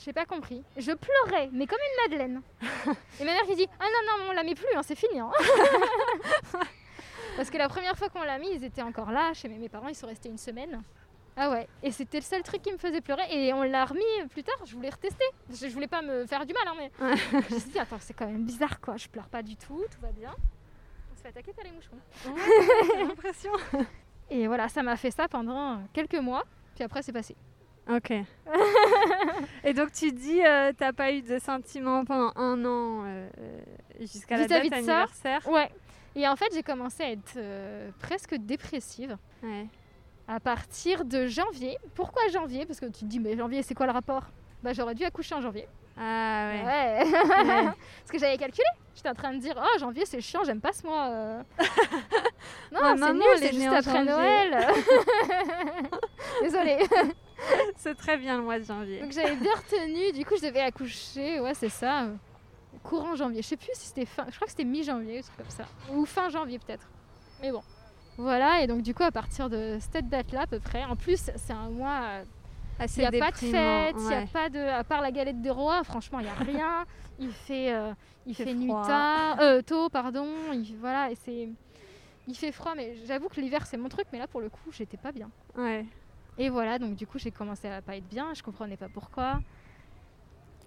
j'ai 0.03 0.13
pas 0.13 0.25
compris. 0.25 0.63
Je 0.77 0.91
pleurais, 0.93 1.49
mais 1.51 1.67
comme 1.67 1.79
une 1.79 2.09
madeleine. 2.09 2.41
et 3.19 3.25
ma 3.25 3.31
mère 3.33 3.43
qui 3.45 3.55
dit 3.55 3.67
Ah 3.79 3.83
non, 3.85 4.17
non, 4.23 4.29
on 4.29 4.33
la 4.33 4.43
met 4.43 4.55
plus, 4.55 4.67
hein, 4.75 4.81
c'est 4.83 4.95
fini. 4.95 5.19
hein. 5.19 5.31
Parce 7.35 7.49
que 7.49 7.57
la 7.57 7.69
première 7.69 7.97
fois 7.97 8.09
qu'on 8.09 8.23
l'a 8.23 8.37
mis, 8.37 8.49
ils 8.53 8.63
étaient 8.63 8.81
encore 8.81 9.11
là. 9.11 9.33
Chez 9.33 9.47
mes, 9.47 9.57
mes 9.57 9.69
parents, 9.69 9.87
ils 9.87 9.95
sont 9.95 10.07
restés 10.07 10.29
une 10.29 10.37
semaine. 10.37 10.81
Ah 11.41 11.49
ouais, 11.51 11.67
et 11.83 11.91
c'était 11.91 12.17
le 12.17 12.23
seul 12.23 12.43
truc 12.43 12.61
qui 12.61 12.71
me 12.73 12.77
faisait 12.77 12.99
pleurer. 12.99 13.23
Et 13.29 13.53
on 13.53 13.63
l'a 13.63 13.85
remis 13.85 14.03
plus 14.29 14.43
tard, 14.43 14.57
je 14.65 14.75
voulais 14.75 14.89
retester. 14.89 15.23
Je, 15.49 15.67
je 15.67 15.73
voulais 15.73 15.87
pas 15.87 16.01
me 16.01 16.25
faire 16.25 16.45
du 16.45 16.53
mal, 16.53 16.63
hein, 16.67 16.73
mais 16.77 16.91
Ouais. 17.05 17.15
je 17.49 17.53
me 17.55 17.59
suis 17.59 17.69
dit 17.71 17.79
Attends, 17.79 17.97
c'est 17.99 18.13
quand 18.13 18.27
même 18.27 18.43
bizarre 18.43 18.81
quoi. 18.81 18.97
Je 18.97 19.07
pleure 19.07 19.29
pas 19.29 19.41
du 19.41 19.55
tout, 19.55 19.81
tout 19.89 20.01
va 20.01 20.11
bien. 20.11 20.35
On 21.11 21.15
se 21.15 21.21
fait 21.21 21.29
attaquer 21.29 21.53
par 21.53 21.63
les 21.63 21.71
moucherons. 21.71 21.97
J'ai 22.95 23.03
l'impression. 23.07 23.51
Et 24.29 24.47
voilà, 24.47 24.67
ça 24.69 24.83
m'a 24.83 24.97
fait 24.97 25.11
ça 25.11 25.27
pendant 25.29 25.81
quelques 25.93 26.15
mois. 26.19 26.43
Puis 26.75 26.83
après, 26.83 27.01
c'est 27.01 27.13
passé. 27.13 27.35
Ok. 27.89 28.11
Et 29.63 29.73
donc 29.73 29.91
tu 29.91 30.11
dis, 30.11 30.45
euh, 30.45 30.71
t'as 30.77 30.93
pas 30.93 31.11
eu 31.11 31.21
de 31.21 31.39
sentiments 31.39 32.05
pendant 32.05 32.31
un 32.35 32.63
an 32.65 33.03
euh, 33.05 33.29
jusqu'à 33.99 34.37
la 34.37 34.45
date 34.45 34.67
ça, 34.69 34.75
anniversaire? 34.75 35.47
Ouais. 35.47 35.71
Et 36.15 36.27
en 36.27 36.35
fait, 36.35 36.47
j'ai 36.53 36.63
commencé 36.63 37.03
à 37.03 37.11
être 37.11 37.33
euh, 37.37 37.89
presque 37.99 38.35
dépressive. 38.35 39.17
Ouais. 39.41 39.67
À 40.29 40.39
partir 40.39 41.05
de 41.05 41.25
janvier. 41.25 41.77
Pourquoi 41.95 42.27
janvier? 42.31 42.65
Parce 42.67 42.79
que 42.79 42.85
tu 42.85 42.99
te 42.99 43.05
dis, 43.05 43.19
mais 43.19 43.35
janvier, 43.35 43.63
c'est 43.63 43.73
quoi 43.73 43.87
le 43.87 43.91
rapport? 43.91 44.23
Bah, 44.61 44.73
j'aurais 44.73 44.93
dû 44.93 45.03
accoucher 45.03 45.33
en 45.33 45.41
janvier. 45.41 45.67
Ah 45.97 46.51
ouais. 46.53 46.63
Ouais. 46.63 47.03
Ouais. 47.03 47.63
Parce 47.65 48.11
que 48.11 48.19
j'avais 48.19 48.37
calculé. 48.37 48.67
J'étais 48.95 49.09
en 49.09 49.15
train 49.15 49.33
de 49.33 49.39
dire, 49.39 49.59
oh, 49.61 49.79
janvier, 49.79 50.05
c'est 50.05 50.21
chiant, 50.21 50.43
j'aime 50.43 50.61
pas 50.61 50.71
ce 50.71 50.85
mois. 50.85 51.07
euh. 51.07 51.43
non, 52.71 52.95
Ma 52.95 53.07
c'est 53.07 53.13
nul, 53.13 53.23
c'est 53.37 53.53
juste 53.53 53.67
après. 53.67 54.05
Noël. 54.05 54.67
Désolée. 56.41 56.77
C'est 57.77 57.95
très 57.95 58.17
bien 58.17 58.37
le 58.37 58.43
mois 58.43 58.59
de 58.59 58.65
janvier. 58.65 59.01
Donc 59.01 59.11
j'avais 59.11 59.35
bien 59.35 59.53
retenu. 59.53 60.11
Du 60.11 60.25
coup, 60.25 60.35
je 60.37 60.47
devais 60.47 60.61
accoucher. 60.61 61.39
Ouais, 61.39 61.53
c'est 61.53 61.69
ça. 61.69 62.07
Courant 62.83 63.15
janvier. 63.15 63.41
Je 63.41 63.47
sais 63.47 63.57
plus 63.57 63.71
si 63.73 63.87
c'était 63.87 64.05
fin. 64.05 64.25
Je 64.29 64.35
crois 64.35 64.45
que 64.45 64.51
c'était 64.51 64.65
mi-janvier, 64.65 65.19
un 65.19 65.21
truc 65.21 65.37
comme 65.37 65.49
ça. 65.49 65.65
Ou 65.91 66.05
fin 66.05 66.29
janvier, 66.29 66.59
peut-être. 66.59 66.87
Mais 67.41 67.51
bon. 67.51 67.63
Voilà. 68.19 68.61
Et 68.61 68.67
donc, 68.67 68.81
du 68.83 68.93
coup, 68.93 69.03
à 69.03 69.11
partir 69.11 69.49
de 69.49 69.77
cette 69.91 70.07
date-là, 70.09 70.41
à 70.41 70.47
peu 70.47 70.59
près. 70.59 70.83
En 70.85 70.95
plus, 70.95 71.31
c'est 71.35 71.53
un 71.53 71.69
mois. 71.69 71.99
euh, 72.03 72.23
Assez 72.81 73.01
Il 73.01 73.09
n'y 73.09 73.17
a 73.17 73.19
pas 73.25 73.31
de 73.31 73.35
fête, 73.35 73.95
il 73.97 74.07
n'y 74.07 74.13
a 74.13 74.19
ouais. 74.19 74.27
pas 74.31 74.47
de. 74.49 74.59
À 74.59 74.83
part 74.85 75.01
la 75.01 75.11
galette 75.11 75.41
des 75.41 75.49
rois, 75.49 75.83
franchement, 75.83 76.19
il 76.19 76.23
n'y 76.23 76.29
a 76.29 76.33
rien. 76.33 76.85
Il 77.21 77.33
fait, 77.33 77.73
euh, 77.73 77.91
il 78.25 78.33
fait 78.33 78.45
fait 78.45 78.53
nuit 78.53 78.69
tard, 78.69 79.37
euh, 79.41 79.61
tôt, 79.61 79.89
pardon. 79.89 80.25
il- 80.53 80.77
voilà, 80.79 81.11
et 81.11 81.15
c'est. 81.15 81.49
Il 82.29 82.33
fait 82.35 82.53
froid, 82.53 82.73
mais 82.77 82.95
j'avoue 83.05 83.27
que 83.27 83.41
l'hiver 83.41 83.65
c'est 83.65 83.75
mon 83.75 83.89
truc, 83.89 84.05
mais 84.13 84.19
là 84.19 84.27
pour 84.27 84.39
le 84.39 84.47
coup 84.49 84.71
j'étais 84.71 84.95
pas 84.95 85.11
bien. 85.11 85.29
Ouais. 85.57 85.85
Et 86.37 86.47
voilà, 86.47 86.79
donc 86.79 86.95
du 86.95 87.05
coup 87.05 87.19
j'ai 87.19 87.31
commencé 87.31 87.67
à 87.67 87.81
pas 87.81 87.97
être 87.97 88.07
bien, 88.07 88.33
je 88.33 88.41
comprenais 88.41 88.77
pas 88.77 88.87
pourquoi. 88.87 89.41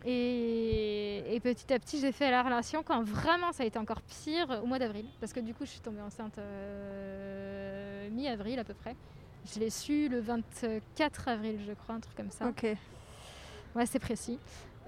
Et, 0.05 1.35
et 1.35 1.41
petit 1.41 1.73
à 1.73 1.79
petit 1.79 2.01
j'ai 2.01 2.11
fait 2.13 2.31
la 2.31 2.43
relation 2.43 2.83
quand 2.83 3.03
vraiment 3.03 3.53
ça 3.53 3.63
a 3.63 3.67
été 3.67 3.79
encore 3.79 4.03
pire 4.03 4.61
au 4.63 4.67
mois 4.67 4.79
d'avril. 4.79 5.07
Parce 5.21 5.33
que 5.33 5.41
du 5.41 5.55
coup 5.55 5.65
je 5.65 5.71
suis 5.71 5.81
tombée 5.81 6.01
enceinte 6.01 6.39
euh, 6.39 8.09
mi-avril 8.11 8.59
à 8.59 8.65
peu 8.65 8.75
près. 8.75 8.97
Je 9.53 9.61
l'ai 9.61 9.71
su 9.71 10.09
le 10.09 10.21
24 10.21 11.29
avril 11.29 11.61
je 11.67 11.73
crois, 11.73 11.95
un 11.95 12.01
truc 12.01 12.17
comme 12.17 12.31
ça. 12.31 12.47
Ok. 12.47 12.67
Ouais, 13.75 13.87
c'est 13.87 13.99
précis. 13.99 14.39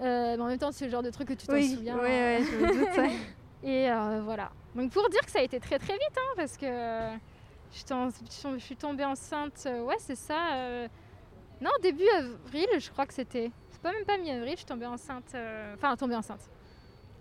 Euh, 0.00 0.36
mais 0.36 0.42
en 0.42 0.46
même 0.46 0.58
temps, 0.58 0.72
c'est 0.72 0.84
le 0.84 0.90
genre 0.90 1.02
de 1.02 1.10
truc 1.10 1.28
que 1.28 1.34
tu 1.34 1.46
t'en 1.46 1.54
Oui, 1.54 1.74
souviens. 1.74 1.96
ouais, 1.96 2.02
ouais, 2.02 2.40
je 2.42 2.56
me 2.56 2.72
doute. 2.72 2.96
ouais. 2.98 3.12
Et 3.62 3.90
euh, 3.90 4.20
voilà. 4.22 4.50
Donc 4.74 4.90
pour 4.90 5.08
dire 5.08 5.20
que 5.20 5.30
ça 5.30 5.38
a 5.38 5.42
été 5.42 5.58
très 5.58 5.78
très 5.78 5.94
vite, 5.94 6.16
hein, 6.16 6.34
parce 6.36 6.56
que 6.58 6.66
je, 7.72 8.58
suis 8.58 8.76
tombée 8.76 9.04
enceinte, 9.04 9.66
ouais 9.86 9.96
c'est 10.00 10.16
ça. 10.16 10.88
non, 11.62 11.70
début 11.80 12.08
avril, 12.18 12.66
je 12.78 12.90
crois 12.90 13.06
que 13.06 13.14
c'était. 13.14 13.50
Pas 13.84 13.92
même 13.92 14.04
pas 14.04 14.16
mi-avril, 14.16 14.52
je 14.52 14.56
suis 14.56 14.66
tombée 14.66 14.86
enceinte. 14.86 15.36
Enfin, 15.74 15.94
tombée 15.96 16.16
enceinte. 16.16 16.40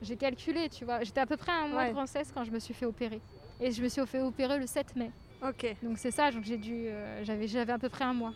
J'ai 0.01 0.15
calculé, 0.17 0.70
tu 0.70 0.86
vois. 0.86 1.03
J'étais 1.03 1.22
à 1.22 1.25
peu 1.25 1.38
près 1.38 1.51
un 1.51 1.67
mois 1.67 1.88
de 1.89 1.93
grossesse 1.93 2.32
quand 2.34 2.43
je 2.43 2.51
me 2.51 2.60
suis 2.60 2.74
fait 2.74 2.86
opérer. 2.86 3.22
Et 3.60 3.72
je 3.72 3.84
me 3.84 3.89
suis 3.89 4.05
fait 4.08 4.22
opérer 4.22 4.58
le 4.58 4.65
7 4.65 4.96
mai. 4.96 5.12
Ok. 5.46 5.75
Donc 5.84 5.98
c'est 5.98 6.12
ça, 6.12 6.32
donc 6.32 6.46
j'ai 6.46 6.58
dû, 6.58 6.88
euh, 6.88 7.24
j'avais, 7.24 7.48
j'avais 7.48 7.74
à 7.74 7.77
peu 7.77 7.89
près 7.89 8.05
un 8.05 8.13
mois. 8.13 8.34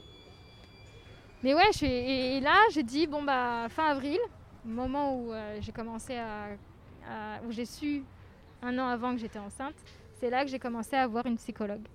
Mais 1.41 1.53
ouais, 1.53 1.71
je 1.73 1.85
et, 1.85 2.39
là 2.41 2.57
j'ai 2.73 2.83
dit 2.83 3.07
bon 3.07 3.23
bah 3.23 3.67
fin 3.69 3.85
avril, 3.85 4.19
moment 4.65 5.15
où 5.15 5.31
euh, 5.31 5.57
j'ai 5.61 5.71
commencé 5.71 6.17
à, 6.17 6.49
où 7.47 7.51
j'ai 7.51 7.65
su 7.65 8.03
un 8.61 8.77
an 8.77 8.87
avant 8.87 9.13
que 9.13 9.19
j'étais 9.19 9.39
enceinte, 9.39 9.75
c'est 10.19 10.29
là 10.29 10.43
que 10.43 10.51
j'ai 10.51 10.59
commencé 10.59 10.97
à 10.97 11.07
voir 11.07 11.25
une 11.25 11.37
psychologue. 11.37 11.87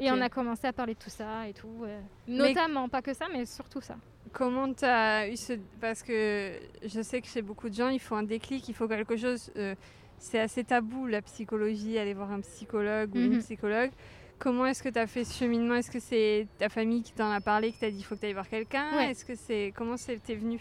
Et 0.00 0.10
on 0.10 0.20
a 0.20 0.28
commencé 0.28 0.66
à 0.66 0.72
parler 0.72 0.94
de 0.94 0.98
tout 0.98 1.10
ça 1.10 1.48
et 1.48 1.52
tout, 1.52 1.84
notamment 2.28 2.88
pas 2.88 3.02
que 3.02 3.12
ça, 3.12 3.26
mais 3.32 3.44
surtout 3.44 3.80
ça. 3.80 3.96
Comment 4.32 4.72
tu 4.72 4.84
as 4.84 5.28
eu 5.28 5.36
ce 5.36 5.54
parce 5.80 6.02
que 6.02 6.52
je 6.84 7.02
sais 7.02 7.20
que 7.20 7.26
chez 7.26 7.42
beaucoup 7.42 7.68
de 7.68 7.74
gens 7.74 7.88
il 7.88 7.98
faut 7.98 8.14
un 8.14 8.22
déclic, 8.22 8.68
il 8.68 8.74
faut 8.74 8.86
quelque 8.86 9.16
chose. 9.16 9.50
Euh, 9.56 9.74
c'est 10.18 10.38
assez 10.38 10.62
tabou 10.62 11.06
la 11.06 11.22
psychologie, 11.22 11.98
aller 11.98 12.14
voir 12.14 12.30
un 12.30 12.40
psychologue 12.40 13.14
ou 13.14 13.18
une 13.18 13.34
mhm. 13.34 13.40
psychologue. 13.40 13.90
Comment 14.38 14.66
est-ce 14.66 14.82
que 14.82 14.88
tu 14.88 14.98
as 14.98 15.06
fait 15.06 15.24
ce 15.24 15.36
cheminement? 15.36 15.74
Est-ce 15.74 15.90
que 15.90 15.98
c'est 15.98 16.46
ta 16.58 16.68
famille 16.68 17.02
qui 17.02 17.12
t'en 17.12 17.30
a 17.30 17.40
parlé, 17.40 17.72
qui 17.72 17.78
t'a 17.78 17.90
dit 17.90 17.98
il 17.98 18.04
faut 18.04 18.14
que 18.14 18.20
tu 18.20 18.26
ailles 18.26 18.34
voir 18.34 18.48
quelqu'un? 18.48 19.00
Est-ce 19.00 19.24
que 19.24 19.34
c'est 19.34 19.72
comment 19.74 19.96
c'est 19.96 20.16
venu? 20.28 20.60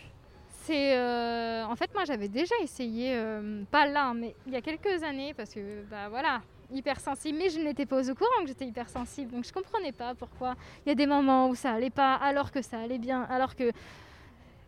C'est 0.63 0.97
euh, 0.97 1.65
en 1.65 1.75
fait 1.75 1.93
moi 1.93 2.05
j'avais 2.05 2.27
déjà 2.27 2.55
essayé, 2.63 3.13
euh, 3.15 3.63
pas 3.69 3.85
là, 3.85 4.13
mais 4.13 4.35
il 4.47 4.53
y 4.53 4.55
a 4.55 4.61
quelques 4.61 5.03
années 5.03 5.33
parce 5.33 5.53
que 5.53 5.83
bah 5.89 6.09
voilà, 6.09 6.41
hypersensible, 6.71 7.37
mais 7.37 7.49
je 7.49 7.59
n'étais 7.59 7.85
pas 7.85 8.09
au 8.09 8.15
courant 8.15 8.41
que 8.41 8.47
j'étais 8.47 8.65
hypersensible, 8.65 9.31
donc 9.31 9.45
je 9.45 9.51
comprenais 9.53 9.91
pas 9.91 10.15
pourquoi. 10.15 10.55
Il 10.85 10.89
y 10.89 10.91
a 10.91 10.95
des 10.95 11.07
moments 11.07 11.49
où 11.49 11.55
ça 11.55 11.71
allait 11.71 11.89
pas, 11.89 12.15
alors 12.15 12.51
que 12.51 12.61
ça 12.61 12.79
allait 12.79 12.99
bien, 12.99 13.23
alors 13.23 13.55
que 13.55 13.71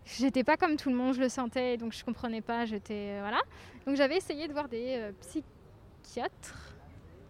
j'étais 0.06 0.44
pas 0.44 0.58
comme 0.58 0.78
tout 0.78 0.90
le 0.90 0.96
monde, 0.96 1.14
je 1.14 1.22
le 1.22 1.30
sentais, 1.30 1.78
donc 1.78 1.94
je 1.94 2.04
comprenais 2.04 2.42
pas, 2.42 2.66
j'étais 2.66 3.12
euh, 3.12 3.20
voilà. 3.22 3.42
Donc 3.86 3.96
j'avais 3.96 4.18
essayé 4.18 4.48
de 4.48 4.54
voir 4.54 4.68
des 4.68 5.12
psychiatres 5.22 6.72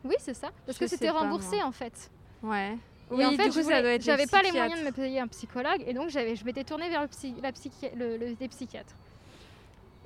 oui, 0.04 0.16
c'est 0.20 0.34
ça. 0.34 0.50
Parce 0.66 0.78
que 0.78 0.88
c'était 0.88 1.10
remboursé 1.10 1.62
en 1.62 1.72
fait. 1.72 2.10
Ouais. 2.42 2.74
Et 3.12 3.16
oui, 3.16 3.26
en 3.26 3.32
fait, 3.32 3.52
j'avais 4.02 4.26
pas 4.26 4.42
les 4.42 4.52
moyens 4.52 4.80
de 4.80 4.86
me 4.86 4.92
payer 4.92 5.20
un 5.20 5.28
psychologue 5.28 5.84
et 5.86 5.94
donc 5.94 6.10
je 6.10 6.46
m'étais 6.46 6.64
tournée 6.64 6.90
vers 6.90 7.02
le 7.02 7.08
psy, 7.10 7.36
la 7.42 7.52
le, 7.96 8.36
les 8.40 8.48
psychiatres. 8.48 8.96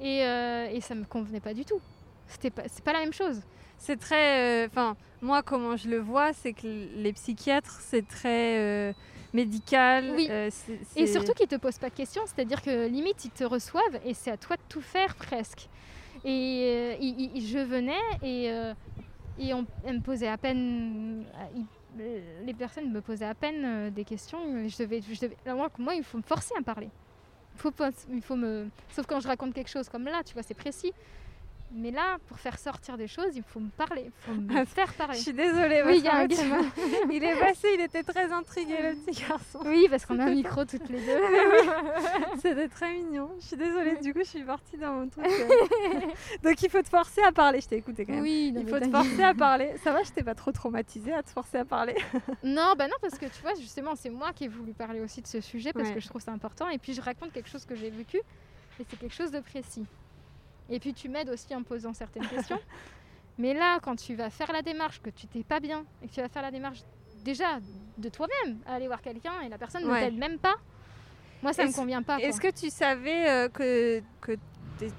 Et, 0.01 0.25
euh, 0.25 0.67
et, 0.71 0.81
ça 0.81 0.93
me 0.93 1.05
convenait 1.05 1.39
pas 1.39 1.53
du 1.53 1.63
tout. 1.63 1.79
C'était 2.27 2.49
pas, 2.49 2.63
c'est 2.67 2.83
pas 2.83 2.91
la 2.91 2.99
même 2.99 3.13
chose. 3.13 3.41
C'est 3.77 3.99
très, 3.99 4.65
euh, 4.65 4.67
enfin, 4.67 4.95
moi 5.21 5.43
comment 5.43 5.77
je 5.77 5.89
le 5.89 5.99
vois, 5.99 6.33
c'est 6.33 6.53
que 6.53 6.67
les 6.95 7.13
psychiatres 7.13 7.79
c'est 7.81 8.07
très 8.07 8.59
euh, 8.59 8.93
médical. 9.33 10.11
Oui. 10.15 10.29
Et 10.95 11.07
surtout 11.07 11.33
qu'ils 11.33 11.47
te 11.47 11.55
posent 11.55 11.79
pas 11.79 11.89
de 11.89 11.95
questions, 11.95 12.23
c'est-à-dire 12.25 12.61
que 12.61 12.87
limite 12.87 13.25
ils 13.25 13.31
te 13.31 13.43
reçoivent 13.43 13.99
et 14.05 14.13
c'est 14.13 14.31
à 14.31 14.37
toi 14.37 14.55
de 14.55 14.61
tout 14.69 14.81
faire 14.81 15.15
presque. 15.15 15.69
Et 16.23 16.97
je 17.35 17.59
venais 17.59 18.01
et 18.23 18.49
et 19.37 19.53
on, 19.53 19.65
me 19.85 19.99
posait 19.99 20.27
à 20.27 20.37
peine. 20.37 21.25
les 21.97 22.53
personnes 22.53 22.91
me 22.91 23.01
posaient 23.01 23.25
à 23.25 23.35
peine 23.35 23.63
euh, 23.65 23.89
des 23.89 24.05
questions. 24.05 24.39
Je 24.67 24.77
devais, 24.77 25.01
je 25.01 25.19
devais, 25.19 25.35
moi, 25.77 25.95
il 25.95 26.03
faut 26.03 26.17
me 26.17 26.23
forcer 26.23 26.53
à 26.57 26.61
parler. 26.61 26.89
Il 27.55 27.59
faut, 27.59 27.71
il 28.11 28.21
faut 28.21 28.35
me, 28.35 28.69
sauf 28.89 29.05
quand 29.05 29.19
je 29.19 29.27
raconte 29.27 29.53
quelque 29.53 29.69
chose 29.69 29.89
comme 29.89 30.05
là, 30.05 30.21
tu 30.25 30.33
vois, 30.33 30.43
c'est 30.43 30.53
précis. 30.53 30.93
Mais 31.77 31.91
là, 31.91 32.17
pour 32.27 32.39
faire 32.39 32.57
sortir 32.57 32.95
des 32.95 33.07
choses, 33.07 33.35
il 33.35 33.43
faut 33.43 33.59
me 33.59 33.69
parler, 33.69 34.05
il 34.05 34.11
faut 34.21 34.31
me 34.33 34.63
faire 34.63 34.93
parler. 34.93 35.17
Je 35.17 35.23
suis 35.23 35.33
désolée, 35.33 35.83
oui, 35.85 35.97
il 35.97 36.05
y 36.05 36.07
a 36.07 36.19
un 36.19 36.25
gamin. 36.25 36.61
il 37.11 37.21
est 37.21 37.37
passé, 37.37 37.67
il 37.73 37.81
était 37.81 38.03
très 38.03 38.31
intrigué, 38.31 38.77
le 38.81 38.95
petit 38.95 39.21
garçon. 39.29 39.59
Oui, 39.65 39.87
parce 39.89 40.05
qu'on 40.05 40.17
a 40.19 40.23
un 40.23 40.33
micro 40.33 40.63
toutes 40.63 40.87
les 40.87 41.01
deux. 41.01 41.19
C'était 42.41 42.69
très 42.69 42.93
mignon. 42.93 43.29
Je 43.41 43.47
suis 43.47 43.57
désolée, 43.57 43.97
du 43.97 44.13
coup, 44.13 44.19
je 44.19 44.29
suis 44.29 44.43
partie 44.43 44.77
dans 44.77 44.93
mon 44.93 45.09
truc. 45.09 45.25
Euh. 45.25 45.99
Donc, 46.43 46.61
il 46.61 46.69
faut 46.69 46.81
te 46.81 46.87
forcer 46.87 47.21
à 47.23 47.33
parler. 47.33 47.59
Je 47.59 47.67
t'ai 47.67 47.75
écouté 47.75 48.05
quand 48.05 48.13
même. 48.13 48.21
Oui, 48.21 48.53
il 48.55 48.67
faut 48.69 48.79
te 48.79 48.89
forcer 48.89 49.23
à 49.23 49.33
parler. 49.33 49.75
Ça 49.83 49.91
va, 49.91 50.01
je 50.03 50.11
t'ai 50.11 50.23
pas 50.23 50.35
trop 50.35 50.53
traumatisée 50.53 51.13
à 51.13 51.23
te 51.23 51.29
forcer 51.29 51.57
à 51.57 51.65
parler? 51.65 51.95
non, 52.41 52.73
bah 52.77 52.87
non, 52.87 52.95
parce 53.01 53.17
que 53.17 53.25
tu 53.25 53.41
vois, 53.41 53.53
justement, 53.55 53.95
c'est 53.95 54.09
moi 54.09 54.31
qui 54.31 54.45
ai 54.45 54.47
voulu 54.47 54.71
parler 54.71 55.01
aussi 55.01 55.21
de 55.21 55.27
ce 55.27 55.41
sujet 55.41 55.73
parce 55.73 55.91
que 55.91 55.99
je 55.99 56.07
trouve 56.07 56.21
ça 56.21 56.31
important. 56.31 56.69
Et 56.69 56.77
puis, 56.77 56.93
je 56.93 57.01
raconte 57.01 57.33
quelque 57.33 57.49
chose 57.49 57.65
que 57.65 57.75
j'ai 57.75 57.89
vécu 57.89 58.17
et 58.79 58.85
c'est 58.89 58.97
quelque 58.97 59.13
chose 59.13 59.31
de 59.31 59.41
précis. 59.41 59.85
Et 60.69 60.79
puis 60.79 60.93
tu 60.93 61.09
m'aides 61.09 61.29
aussi 61.29 61.53
en 61.55 61.63
posant 61.63 61.93
certaines 61.93 62.27
questions. 62.27 62.59
Mais 63.37 63.53
là, 63.53 63.79
quand 63.81 63.95
tu 63.95 64.15
vas 64.15 64.29
faire 64.29 64.51
la 64.51 64.61
démarche, 64.61 65.01
que 65.01 65.09
tu 65.09 65.27
t'es 65.27 65.43
pas 65.43 65.59
bien, 65.59 65.85
et 66.01 66.07
que 66.07 66.13
tu 66.13 66.21
vas 66.21 66.29
faire 66.29 66.41
la 66.41 66.51
démarche 66.51 66.79
déjà 67.23 67.59
de 67.97 68.09
toi-même, 68.09 68.59
aller 68.65 68.87
voir 68.87 69.01
quelqu'un 69.01 69.41
et 69.41 69.49
la 69.49 69.57
personne 69.57 69.85
ne 69.85 69.93
t'aide 69.93 70.17
même 70.17 70.37
pas, 70.37 70.55
moi 71.41 71.51
ça 71.51 71.65
me 71.65 71.73
convient 71.73 72.03
pas. 72.03 72.17
Est-ce 72.19 72.39
que 72.39 72.51
tu 72.51 72.69
savais 72.69 73.29
euh, 73.29 73.49
que, 73.49 74.01
que 74.21 74.37
tes, 74.77 74.91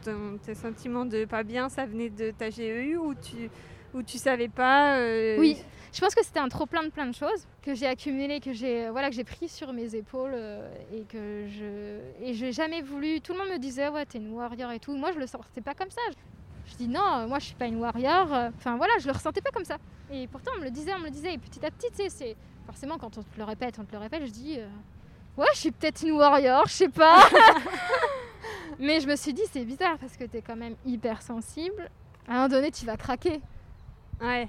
tes, 0.44 0.54
sentiments 0.54 1.04
de 1.04 1.24
pas 1.24 1.42
bien, 1.42 1.68
ça 1.68 1.86
venait 1.86 2.10
de 2.10 2.30
ta 2.30 2.50
GEU 2.50 2.96
ou 2.96 3.14
tu, 3.14 3.50
ou 3.96 4.02
tu 4.02 4.18
savais 4.18 4.48
pas 4.48 4.98
euh, 4.98 5.36
Oui, 5.38 5.56
je 5.92 6.00
pense 6.00 6.14
que 6.14 6.22
c'était 6.22 6.40
un 6.40 6.48
trop 6.48 6.66
plein 6.66 6.82
de 6.82 6.90
plein 6.90 7.06
de 7.06 7.14
choses 7.14 7.46
que 7.62 7.74
j'ai 7.74 7.86
accumulé, 7.86 8.40
que 8.40 8.52
j'ai 8.52 8.90
voilà 8.90 9.08
que 9.08 9.14
j'ai 9.14 9.24
pris 9.24 9.48
sur 9.48 9.72
mes 9.72 9.94
épaules 9.94 10.34
euh, 10.34 10.68
et 10.92 11.04
que 11.04 11.46
je 11.48 12.24
et 12.24 12.34
j'ai 12.34 12.52
jamais 12.52 12.82
voulu. 12.82 13.20
Tout 13.20 13.32
le 13.32 13.38
monde 13.38 13.48
me 13.48 13.58
disait 13.58 13.88
ouais 13.88 14.04
t'es 14.04 14.18
une 14.18 14.32
warrior 14.32 14.70
et 14.72 14.78
tout. 14.78 14.94
Moi 14.94 15.12
je 15.12 15.18
le 15.18 15.26
sentais 15.26 15.62
pas 15.62 15.74
comme 15.74 15.90
ça. 15.90 16.02
Je, 16.66 16.76
dis 16.76 16.88
non, 16.88 17.26
moi 17.28 17.38
je 17.38 17.46
suis 17.46 17.54
pas 17.54 17.66
une 17.66 17.80
warrior. 17.80 18.30
Enfin 18.56 18.76
voilà, 18.76 18.92
je 19.00 19.06
le 19.06 19.12
ressentais 19.12 19.40
pas 19.40 19.50
comme 19.50 19.64
ça. 19.64 19.78
Et 20.12 20.26
pourtant 20.26 20.52
on 20.56 20.60
me 20.60 20.64
le 20.64 20.70
disait, 20.70 20.92
on 20.94 20.98
me 20.98 21.04
le 21.04 21.10
disait. 21.10 21.32
Et 21.32 21.38
petit 21.38 21.64
à 21.64 21.70
petit, 21.70 21.88
tu 21.90 21.96
sais, 21.96 22.08
c'est 22.10 22.36
forcément 22.66 22.98
quand 22.98 23.16
on 23.16 23.22
te 23.22 23.38
le 23.38 23.44
répète, 23.44 23.78
on 23.78 23.84
te 23.84 23.92
le 23.92 23.98
répète, 23.98 24.26
je 24.26 24.32
dis 24.32 24.58
euh, 24.58 24.68
ouais 25.38 25.46
je 25.54 25.60
suis 25.60 25.70
peut-être 25.70 26.02
une 26.02 26.12
warrior, 26.12 26.66
je 26.66 26.72
sais 26.72 26.88
pas. 26.88 27.20
Mais 28.78 29.00
je 29.00 29.08
me 29.08 29.16
suis 29.16 29.32
dit 29.32 29.42
c'est 29.50 29.64
bizarre 29.64 29.96
parce 29.98 30.16
que 30.16 30.24
t'es 30.24 30.42
quand 30.42 30.56
même 30.56 30.74
hyper 30.84 31.22
sensible. 31.22 31.90
À 32.28 32.32
un 32.32 32.34
moment 32.34 32.48
donné 32.48 32.70
tu 32.70 32.84
vas 32.84 32.96
craquer. 32.96 33.40
Ouais. 34.20 34.48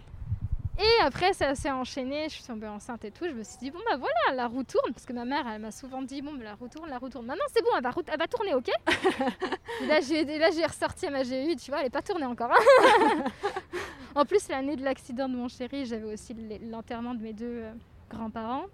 Et 0.80 1.04
après, 1.04 1.34
ça 1.34 1.56
s'est 1.56 1.72
enchaîné, 1.72 2.26
je 2.30 2.36
suis 2.36 2.44
tombée 2.44 2.68
enceinte 2.68 3.04
et 3.04 3.10
tout. 3.10 3.26
Je 3.26 3.32
me 3.32 3.44
suis 3.44 3.58
dit, 3.58 3.72
bon, 3.72 3.80
bah 3.90 3.98
voilà, 3.98 4.36
la 4.36 4.48
roue 4.48 4.64
tourne. 4.64 4.94
Parce 4.94 5.08
que 5.08 5.14
ma 5.14 5.26
mère, 5.26 5.48
elle 5.48 5.62
m'a 5.62 5.72
souvent 5.72 6.04
dit, 6.04 6.22
bon, 6.22 6.34
bah, 6.34 6.44
la 6.44 6.54
roue 6.54 6.68
tourne, 6.68 6.88
la 6.88 7.00
roue 7.00 7.10
tourne. 7.10 7.26
Maintenant, 7.26 7.46
c'est 7.52 7.64
bon, 7.64 7.70
elle 7.76 7.84
va, 7.84 7.92
elle 8.08 8.20
va 8.20 8.28
tourner, 8.28 8.54
ok? 8.54 8.70
Et 9.82 10.38
là, 10.38 10.50
j'ai 10.52 10.66
ressorti 10.66 11.08
à 11.08 11.10
ma 11.10 11.24
GU, 11.24 11.56
tu 11.56 11.72
vois, 11.72 11.80
elle 11.80 11.86
n'est 11.86 11.90
pas 11.90 12.04
tournée 12.04 12.26
encore. 12.26 12.52
Hein. 12.52 13.24
en 14.16 14.26
plus, 14.26 14.48
l'année 14.50 14.76
de 14.76 14.84
l'accident 14.84 15.28
de 15.28 15.36
mon 15.36 15.48
chéri, 15.48 15.88
j'avais 15.88 16.14
aussi 16.14 16.36
l'enterrement 16.70 17.16
de 17.16 17.24
mes 17.24 17.34
deux 17.34 17.64
euh, 17.64 17.72
grands-parents. 18.12 18.66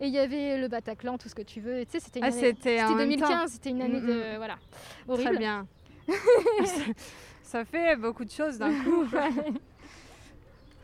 Et 0.00 0.08
il 0.08 0.12
y 0.12 0.18
avait 0.18 0.58
le 0.58 0.66
Bataclan, 0.66 1.18
tout 1.18 1.28
ce 1.28 1.34
que 1.36 1.42
tu 1.42 1.60
veux. 1.60 1.84
Tu 1.84 1.92
sais, 1.92 2.00
c'était 2.00 2.20
ah, 2.22 2.32
C'était 2.32 2.82
2015, 2.82 3.52
c'était 3.52 3.70
une 3.70 3.82
année 3.82 4.00
de. 4.00 4.36
Voilà. 4.36 4.56
Horrible. 5.08 5.30
Très 5.30 5.38
bien. 5.38 5.66
ça 7.42 7.64
fait 7.64 7.96
beaucoup 7.96 8.24
de 8.24 8.30
choses 8.30 8.58
d'un 8.58 8.72
coup. 8.82 9.04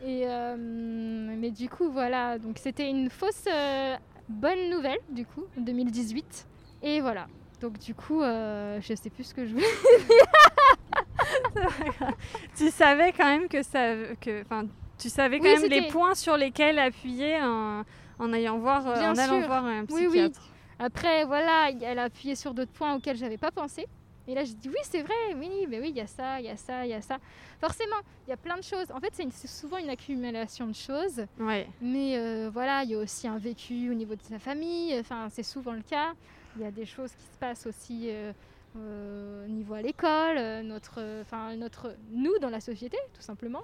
Et, 0.05 0.23
euh, 0.27 0.55
mais 0.57 1.49
du 1.49 1.67
coup, 1.67 1.89
voilà, 1.89 2.37
donc 2.37 2.59
c'était 2.59 2.87
une 2.87 3.09
fausse 3.09 3.45
euh, 3.51 3.95
bonne 4.29 4.69
nouvelle, 4.69 4.99
du 5.09 5.25
coup, 5.25 5.45
en 5.57 5.61
2018. 5.61 6.47
Et 6.83 7.01
voilà. 7.01 7.25
Donc 7.59 7.79
du 7.79 7.95
coup, 7.95 8.21
euh, 8.21 8.79
je 8.81 8.93
sais 8.93 9.09
plus 9.09 9.23
ce 9.23 9.33
que 9.33 9.45
je 9.47 9.53
voulais 9.53 9.65
dire. 11.55 12.07
tu 12.55 12.69
savais 12.69 13.13
quand 13.13 13.25
même 13.25 13.47
que 13.47 13.63
ça, 13.63 13.95
que, 14.21 14.41
enfin, 14.41 14.67
tu 14.99 15.09
savais 15.09 15.39
quand 15.39 15.59
même 15.59 15.69
les 15.69 15.87
points 15.87 16.13
sur 16.13 16.37
lesquels 16.37 16.77
appuyer 16.77 17.41
en, 17.41 17.83
en 18.19 18.33
allant 18.33 18.59
voir, 18.59 18.85
en 18.85 19.17
allant 19.17 19.39
voir 19.41 19.65
un 19.65 19.85
psychiatre. 19.85 20.11
Oui, 20.11 20.21
oui. 20.21 20.31
Après, 20.77 21.25
voilà, 21.25 21.71
elle 21.81 21.97
a 21.97 22.03
appuyé 22.03 22.35
sur 22.35 22.53
d'autres 22.53 22.73
points 22.73 22.93
auxquels 22.93 23.17
j'avais 23.17 23.37
pas 23.37 23.49
pensé. 23.49 23.87
Et 24.27 24.33
là, 24.33 24.43
j'ai 24.43 24.53
dit 24.53 24.69
oui, 24.69 24.79
c'est 24.83 25.01
vrai, 25.01 25.35
oui, 25.35 25.65
mais 25.69 25.79
oui, 25.79 25.89
il 25.89 25.95
y 25.95 26.01
a 26.01 26.07
ça, 26.07 26.39
il 26.39 26.45
y 26.45 26.49
a 26.49 26.57
ça, 26.57 26.85
il 26.85 26.89
y 26.89 26.93
a 26.93 27.01
ça. 27.01 27.17
Forcément, 27.59 27.97
il 28.25 28.31
y 28.31 28.33
a 28.33 28.37
plein 28.37 28.57
de 28.57 28.63
choses. 28.63 28.91
En 28.91 28.99
fait, 28.99 29.13
c'est 29.13 29.47
souvent 29.47 29.77
une 29.77 29.89
accumulation 29.89 30.67
de 30.67 30.75
choses. 30.75 31.25
Ouais. 31.39 31.67
Mais 31.81 32.17
euh, 32.17 32.49
voilà, 32.51 32.83
il 32.83 32.91
y 32.91 32.95
a 32.95 32.97
aussi 32.97 33.27
un 33.27 33.37
vécu 33.37 33.89
au 33.89 33.93
niveau 33.93 34.15
de 34.15 34.23
sa 34.23 34.39
famille. 34.39 34.97
Enfin, 34.99 35.27
c'est 35.29 35.43
souvent 35.43 35.73
le 35.73 35.81
cas. 35.81 36.13
Il 36.55 36.63
y 36.63 36.65
a 36.65 36.71
des 36.71 36.85
choses 36.85 37.11
qui 37.11 37.25
se 37.25 37.37
passent 37.37 37.67
aussi 37.67 38.09
euh, 38.09 38.31
euh, 38.77 39.45
au 39.45 39.49
niveau 39.49 39.73
à 39.73 39.81
l'école, 39.81 40.63
notre, 40.63 41.21
enfin, 41.21 41.55
notre, 41.55 41.95
nous 42.11 42.37
dans 42.39 42.49
la 42.49 42.61
société, 42.61 42.97
tout 43.13 43.21
simplement. 43.21 43.63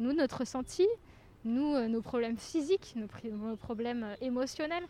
Nous, 0.00 0.12
notre 0.12 0.38
ressenti, 0.38 0.86
nous, 1.44 1.78
nos 1.88 2.02
problèmes 2.02 2.36
physiques, 2.36 2.94
nos, 2.96 3.06
nos 3.30 3.56
problèmes 3.56 4.16
émotionnels 4.20 4.84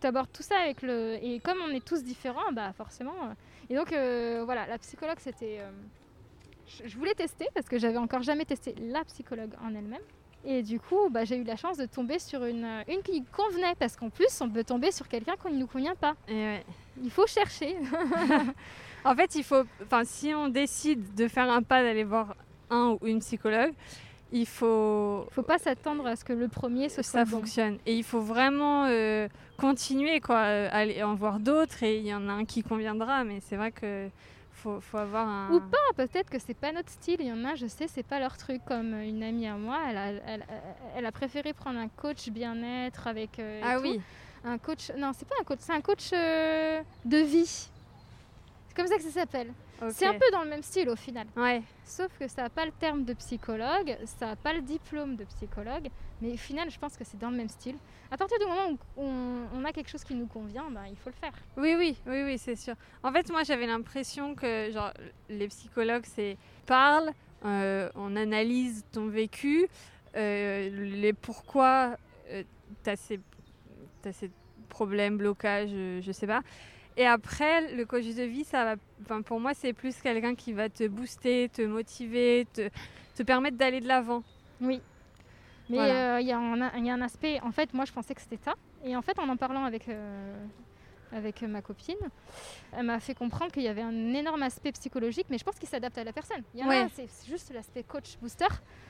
tu 0.00 0.08
abordes 0.08 0.30
tout 0.32 0.42
ça 0.42 0.58
avec 0.58 0.82
le. 0.82 1.18
Et 1.22 1.40
comme 1.40 1.58
on 1.66 1.70
est 1.70 1.84
tous 1.84 2.02
différents, 2.04 2.52
bah 2.52 2.72
forcément. 2.74 3.14
Et 3.70 3.76
donc 3.76 3.92
euh, 3.92 4.42
voilà, 4.44 4.66
la 4.66 4.78
psychologue 4.78 5.18
c'était. 5.18 5.58
Euh, 5.60 5.70
je 6.84 6.96
voulais 6.96 7.14
tester 7.14 7.46
parce 7.54 7.68
que 7.68 7.78
j'avais 7.78 7.98
encore 7.98 8.22
jamais 8.22 8.44
testé 8.44 8.74
la 8.78 9.04
psychologue 9.04 9.50
en 9.62 9.74
elle-même. 9.74 10.00
Et 10.46 10.62
du 10.62 10.78
coup, 10.78 11.08
bah, 11.10 11.24
j'ai 11.24 11.36
eu 11.36 11.44
la 11.44 11.56
chance 11.56 11.78
de 11.78 11.86
tomber 11.86 12.18
sur 12.18 12.44
une, 12.44 12.66
une 12.86 13.02
qui 13.02 13.24
convenait 13.24 13.74
parce 13.78 13.96
qu'en 13.96 14.10
plus, 14.10 14.40
on 14.42 14.50
peut 14.50 14.64
tomber 14.64 14.92
sur 14.92 15.08
quelqu'un 15.08 15.34
qui 15.40 15.52
ne 15.52 15.58
nous 15.58 15.66
convient 15.66 15.94
pas. 15.94 16.16
Et 16.28 16.58
Il 17.02 17.10
faut 17.10 17.26
chercher. 17.26 17.76
en 19.04 19.14
fait, 19.14 19.34
il 19.36 19.44
faut. 19.44 19.64
Si 20.04 20.34
on 20.34 20.48
décide 20.48 21.14
de 21.14 21.28
faire 21.28 21.50
un 21.50 21.62
pas 21.62 21.82
d'aller 21.82 22.04
voir 22.04 22.36
un 22.68 22.96
ou 23.00 23.06
une 23.06 23.20
psychologue, 23.20 23.72
il 24.32 24.46
faut. 24.46 25.26
Faut 25.30 25.42
pas 25.42 25.58
s'attendre 25.58 26.06
à 26.06 26.16
ce 26.16 26.24
que 26.24 26.32
le 26.32 26.48
premier 26.48 26.88
ce 26.88 27.02
ça 27.02 27.24
bon. 27.24 27.38
fonctionne. 27.38 27.78
Et 27.86 27.94
il 27.96 28.04
faut 28.04 28.20
vraiment 28.20 28.86
euh, 28.86 29.28
continuer, 29.58 30.20
quoi, 30.20 30.38
euh, 30.38 30.68
aller 30.72 31.02
en 31.02 31.14
voir 31.14 31.38
d'autres 31.38 31.82
et 31.82 31.98
il 31.98 32.06
y 32.06 32.14
en 32.14 32.28
a 32.28 32.32
un 32.32 32.44
qui 32.44 32.62
conviendra. 32.62 33.24
Mais 33.24 33.40
c'est 33.40 33.56
vrai 33.56 33.70
que 33.72 34.08
faut, 34.52 34.80
faut 34.80 34.98
avoir 34.98 35.28
un. 35.28 35.50
Ou 35.52 35.60
pas, 35.60 35.76
peut-être 36.04 36.30
que 36.30 36.38
c'est 36.38 36.54
pas 36.54 36.72
notre 36.72 36.90
style. 36.90 37.16
Il 37.20 37.26
y 37.26 37.32
en 37.32 37.44
a, 37.44 37.54
je 37.54 37.66
sais, 37.66 37.86
c'est 37.86 38.02
pas 38.02 38.18
leur 38.18 38.36
truc. 38.36 38.62
Comme 38.66 38.94
une 38.94 39.22
amie 39.22 39.46
à 39.46 39.56
moi, 39.56 39.78
elle 39.88 39.96
a, 39.98 40.08
elle, 40.26 40.46
elle 40.96 41.06
a 41.06 41.12
préféré 41.12 41.52
prendre 41.52 41.78
un 41.78 41.88
coach 41.88 42.28
bien-être 42.30 43.06
avec. 43.06 43.38
euh, 43.38 43.60
Ah 43.64 43.76
tout. 43.76 43.82
oui, 43.82 44.00
Un 44.44 44.58
coach. 44.58 44.90
Non, 44.98 45.12
c'est 45.16 45.28
pas 45.28 45.34
un 45.40 45.44
coach, 45.44 45.58
c'est 45.60 45.72
un 45.72 45.80
coach 45.80 46.10
euh, 46.12 46.82
de 47.04 47.18
vie. 47.18 47.68
C'est 48.68 48.74
comme 48.76 48.86
ça 48.86 48.96
que 48.96 49.02
ça 49.02 49.10
s'appelle. 49.10 49.52
C'est 49.90 50.06
un 50.06 50.14
peu 50.14 50.30
dans 50.32 50.42
le 50.42 50.50
même 50.50 50.62
style 50.62 50.88
au 50.88 50.96
final. 50.96 51.26
Ouais, 51.36 51.62
Sauf 51.84 52.08
que 52.18 52.28
ça 52.28 52.42
n'a 52.42 52.50
pas 52.50 52.64
le 52.64 52.72
terme 52.72 53.04
de 53.04 53.12
psychologue, 53.14 53.96
ça 54.04 54.26
n'a 54.26 54.36
pas 54.36 54.52
le 54.52 54.62
diplôme 54.62 55.16
de 55.16 55.24
psychologue, 55.24 55.88
mais 56.22 56.32
au 56.32 56.36
final, 56.36 56.70
je 56.70 56.78
pense 56.78 56.96
que 56.96 57.04
c'est 57.04 57.18
dans 57.18 57.30
le 57.30 57.36
même 57.36 57.48
style. 57.48 57.76
À 58.10 58.16
partir 58.16 58.38
du 58.38 58.46
moment 58.46 58.70
où 58.70 58.78
on, 58.96 59.46
on 59.54 59.64
a 59.64 59.72
quelque 59.72 59.90
chose 59.90 60.04
qui 60.04 60.14
nous 60.14 60.26
convient, 60.26 60.70
ben, 60.70 60.86
il 60.88 60.96
faut 60.96 61.10
le 61.10 61.16
faire. 61.16 61.32
oui, 61.56 61.74
oui, 61.76 61.96
oui, 62.06 62.22
oui, 62.24 62.38
c'est 62.38 62.56
sûr. 62.56 62.74
En 63.02 63.12
fait, 63.12 63.30
moi, 63.30 63.42
j'avais 63.42 63.66
l'impression 63.66 64.34
que 64.34 64.70
genre, 64.70 64.92
les 65.28 65.48
psychologues, 65.48 66.06
c'est 66.06 66.36
parle, 66.66 67.10
euh, 67.44 67.90
on 67.94 68.16
analyse 68.16 68.84
ton 68.92 69.08
vécu, 69.08 69.66
euh, 70.16 70.70
les 70.70 71.12
pourquoi 71.12 71.96
tu 72.82 72.90
as 72.90 72.96
ces 72.96 73.20
problèmes, 74.68 75.16
blocages, 75.16 75.70
euh, 75.72 76.00
je 76.02 76.12
sais 76.12 76.26
pas. 76.26 76.42
Et 76.96 77.06
après, 77.06 77.74
le 77.74 77.84
coach 77.86 78.04
de 78.04 78.22
vie, 78.22 78.44
ça 78.44 78.64
va, 78.64 78.74
enfin, 79.02 79.22
pour 79.22 79.40
moi, 79.40 79.52
c'est 79.54 79.72
plus 79.72 79.96
quelqu'un 80.00 80.34
qui 80.34 80.52
va 80.52 80.68
te 80.68 80.86
booster, 80.86 81.48
te 81.48 81.62
motiver, 81.62 82.46
te, 82.52 82.68
te 83.16 83.22
permettre 83.24 83.56
d'aller 83.56 83.80
de 83.80 83.88
l'avant. 83.88 84.22
Oui. 84.60 84.80
Mais 85.68 85.76
Voilà. 85.78 86.16
euh, 86.16 86.20
il 86.20 86.26
y, 86.28 86.32
a 86.32 86.38
un- 86.38 86.70
il 86.76 86.86
y 86.86 86.90
a 86.90 86.94
un 86.94 87.00
aspect, 87.02 87.40
en 87.40 87.50
fait, 87.50 87.72
moi 87.74 87.84
je 87.84 87.92
pensais 87.92 88.14
que 88.14 88.20
c'était 88.20 88.36
ça. 88.44 88.54
Et 88.84 88.94
en 88.94 89.02
fait, 89.02 89.18
en 89.18 89.28
en 89.28 89.36
parlant 89.36 89.64
avec, 89.64 89.88
euh, 89.88 90.46
avec 91.10 91.40
ma 91.42 91.62
copine, 91.62 91.96
elle 92.72 92.84
m'a 92.84 93.00
fait 93.00 93.14
comprendre 93.14 93.50
qu'il 93.50 93.62
y 93.62 93.68
avait 93.68 93.80
un 93.82 94.12
énorme 94.12 94.42
aspect 94.42 94.72
psychologique, 94.72 95.26
mais 95.30 95.38
je 95.38 95.44
pense 95.44 95.58
qu'il 95.58 95.68
s'adapte 95.68 95.96
à 95.98 96.04
la 96.04 96.12
personne. 96.12 96.42
Il 96.54 96.60
y 96.60 96.64
en 96.64 96.68
Ouais. 96.68 96.82
a, 96.82 96.88
c'est 96.90 97.08
juste 97.26 97.50
l'aspect 97.52 97.82
coach 97.82 98.18
booster. 98.20 98.46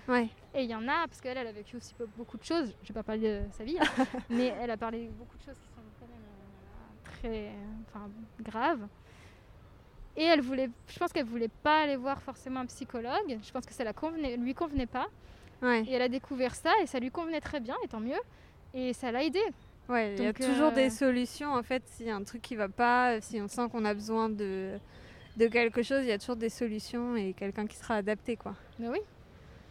Ouais. 0.09 0.29
Et 0.53 0.65
il 0.65 0.69
y 0.71 0.75
en 0.75 0.87
a, 0.89 1.07
parce 1.07 1.21
qu'elle, 1.21 1.39
elle 1.39 1.47
a 1.47 1.53
vécu 1.53 1.77
aussi 1.77 1.95
be- 1.95 2.09
beaucoup 2.17 2.37
de 2.37 2.45
choses, 2.45 2.75
je 2.83 2.89
vais 2.89 2.95
pas 2.95 3.03
parler 3.05 3.41
de 3.41 3.43
sa 3.53 3.63
vie, 3.65 3.79
hein, 3.79 3.85
mais 4.31 4.53
elle 4.61 4.71
a 4.73 4.77
parlé 4.77 5.07
de 5.07 5.13
beaucoup 5.13 5.39
de 5.39 5.43
choses 5.43 5.57
qui 5.59 5.69
sont 5.69 5.81
quand 6.01 6.07
même 6.09 6.19
euh, 6.19 7.11
très 7.25 7.51
enfin, 7.89 8.09
graves. 8.41 8.87
Et 10.17 10.23
elle 10.25 10.41
voulait, 10.43 10.71
je 10.89 10.99
pense 10.99 11.13
qu'elle 11.13 11.27
voulait 11.27 11.49
pas 11.63 11.83
aller 11.83 11.97
voir 11.97 12.23
forcément 12.23 12.61
un 12.61 12.67
psychologue. 12.67 13.39
Je 13.43 13.51
pense 13.51 13.67
que 13.67 13.73
ça 13.73 13.83
la 13.85 13.93
convenait, 13.93 14.37
lui 14.37 14.55
convenait 14.55 14.87
pas. 14.87 15.07
Ouais. 15.63 15.83
Et 15.83 15.93
elle 15.93 16.03
a 16.03 16.09
découvert 16.09 16.55
ça 16.55 16.71
et 16.83 16.87
ça 16.87 17.01
lui 17.01 17.11
convenait 17.11 17.41
très 17.41 17.59
bien, 17.61 17.75
et 17.85 17.89
tant 17.89 18.01
mieux. 18.01 18.21
Et 18.75 18.93
ça 18.93 19.11
l'a 19.11 19.25
aidée. 19.25 19.43
Ouais, 19.89 20.15
il 20.17 20.23
y 20.23 20.27
a 20.27 20.33
toujours 20.33 20.69
euh, 20.69 20.71
des 20.71 20.91
solutions. 20.91 21.53
En 21.53 21.63
fait, 21.63 21.83
s'il 21.87 22.07
y 22.07 22.11
a 22.11 22.17
un 22.17 22.23
truc 22.25 22.43
qui 22.43 22.55
va 22.57 22.69
pas, 22.69 23.21
si 23.21 23.41
on 23.41 23.49
sent 23.49 23.69
qu'on 23.71 23.85
a 23.85 23.93
besoin 23.93 24.29
de, 24.29 24.79
de 25.37 25.47
quelque 25.49 25.83
chose, 25.83 26.03
il 26.05 26.09
y 26.09 26.13
a 26.13 26.19
toujours 26.19 26.37
des 26.37 26.49
solutions 26.49 27.17
et 27.17 27.33
quelqu'un 27.35 27.67
qui 27.67 27.77
sera 27.77 27.97
adapté, 27.97 28.37
quoi. 28.37 28.55
Mais 28.79 28.89
oui. 28.89 29.01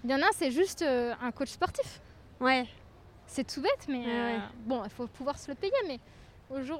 Il 0.03 0.09
y 0.11 0.13
en 0.13 0.19
a, 0.21 0.29
c'est 0.33 0.51
juste 0.51 0.81
euh, 0.81 1.13
un 1.21 1.31
coach 1.31 1.49
sportif. 1.49 2.01
Ouais, 2.41 2.65
C'est 3.25 3.45
tout 3.47 3.61
bête, 3.61 3.85
mais 3.87 3.99
Ouais, 4.05 4.11
euh, 4.11 4.37
ouais. 4.37 4.43
bon, 4.65 4.81
il 4.83 4.89
faut 4.89 5.07
pouvoir 5.07 5.39
se 5.39 5.49
le 5.49 5.55
payer. 5.55 5.73
Mais 5.87 5.99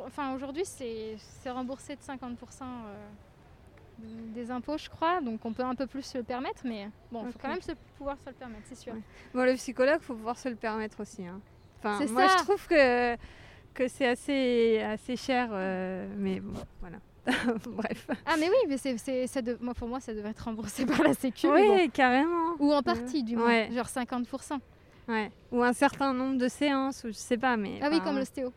enfin, 0.06 0.34
aujourd'hui, 0.36 0.64
c'est 0.66 1.18
remboursé 1.50 1.96
de 1.96 2.02
50% 2.02 2.36
euh, 2.62 2.94
des 4.34 4.52
impôts, 4.52 4.78
je 4.78 4.90
crois. 4.90 5.22
Donc 5.22 5.46
on 5.46 5.54
peut 5.54 5.64
un 5.64 5.76
peu 5.76 5.88
plus 5.88 6.04
se 6.04 6.18
le 6.18 6.24
permettre, 6.24 6.62
mais 6.66 6.90
bon, 7.12 7.24
il 7.26 7.32
faut 7.32 7.40
quand 7.40 7.50
même 7.50 7.62
se, 7.62 7.72
pouvoir 7.98 8.18
se 8.20 8.30
le 8.30 8.36
permettre, 8.36 8.64
c'est 8.66 8.76
sûr. 8.78 8.94
Ouais. 8.94 9.02
bon, 9.34 9.44
le 9.44 9.54
psychologue, 9.56 10.02
faut 10.02 10.16
pouvoir 10.16 10.38
se 10.38 10.50
le 10.50 10.56
permettre 10.56 11.00
aussi. 11.02 11.26
hein. 11.26 11.40
Enfin, 11.80 12.06
moi, 12.08 12.28
ça. 12.30 12.38
je 12.38 12.44
trouve 12.44 12.68
que, 12.68 13.16
que 13.74 13.88
c'est 13.88 14.08
assez, 14.08 14.80
assez 14.82 15.16
cher, 15.16 15.50
euh, 15.52 16.08
mais 16.18 16.40
bon, 16.40 16.54
voilà. 16.80 16.98
Bref. 17.68 18.08
Ah, 18.26 18.36
mais 18.38 18.50
oui, 18.50 18.56
mais 18.68 18.78
c'est 18.78 19.28
ça 19.28 19.42
de- 19.42 19.58
moi, 19.62 19.74
pour 19.74 19.88
moi, 19.88 20.00
ça 20.02 20.14
devrait 20.14 20.32
être 20.32 20.42
remboursé 20.44 20.86
par 20.88 21.02
la 21.04 21.14
Sécu. 21.14 21.48
mais 21.48 21.70
Oui, 21.70 21.90
carrément. 21.90 22.56
Ou 22.60 22.74
en 22.74 22.82
partie, 22.82 23.24
du 23.24 23.36
moins. 23.38 23.48
Ouais. 23.48 23.70
Genre 23.72 23.86
50%. 23.88 24.60
Ouais. 25.08 25.32
Ou 25.52 25.62
un 25.64 25.74
certain 25.74 26.14
nombre 26.14 26.38
de 26.38 26.48
séances, 26.48 27.04
ou 27.04 27.08
je 27.08 27.14
sais 27.14 27.38
pas, 27.38 27.56
mais. 27.58 27.80
Ah 27.82 27.88
oui, 27.92 28.00
comme 28.02 28.18
l'ostéo. 28.18 28.52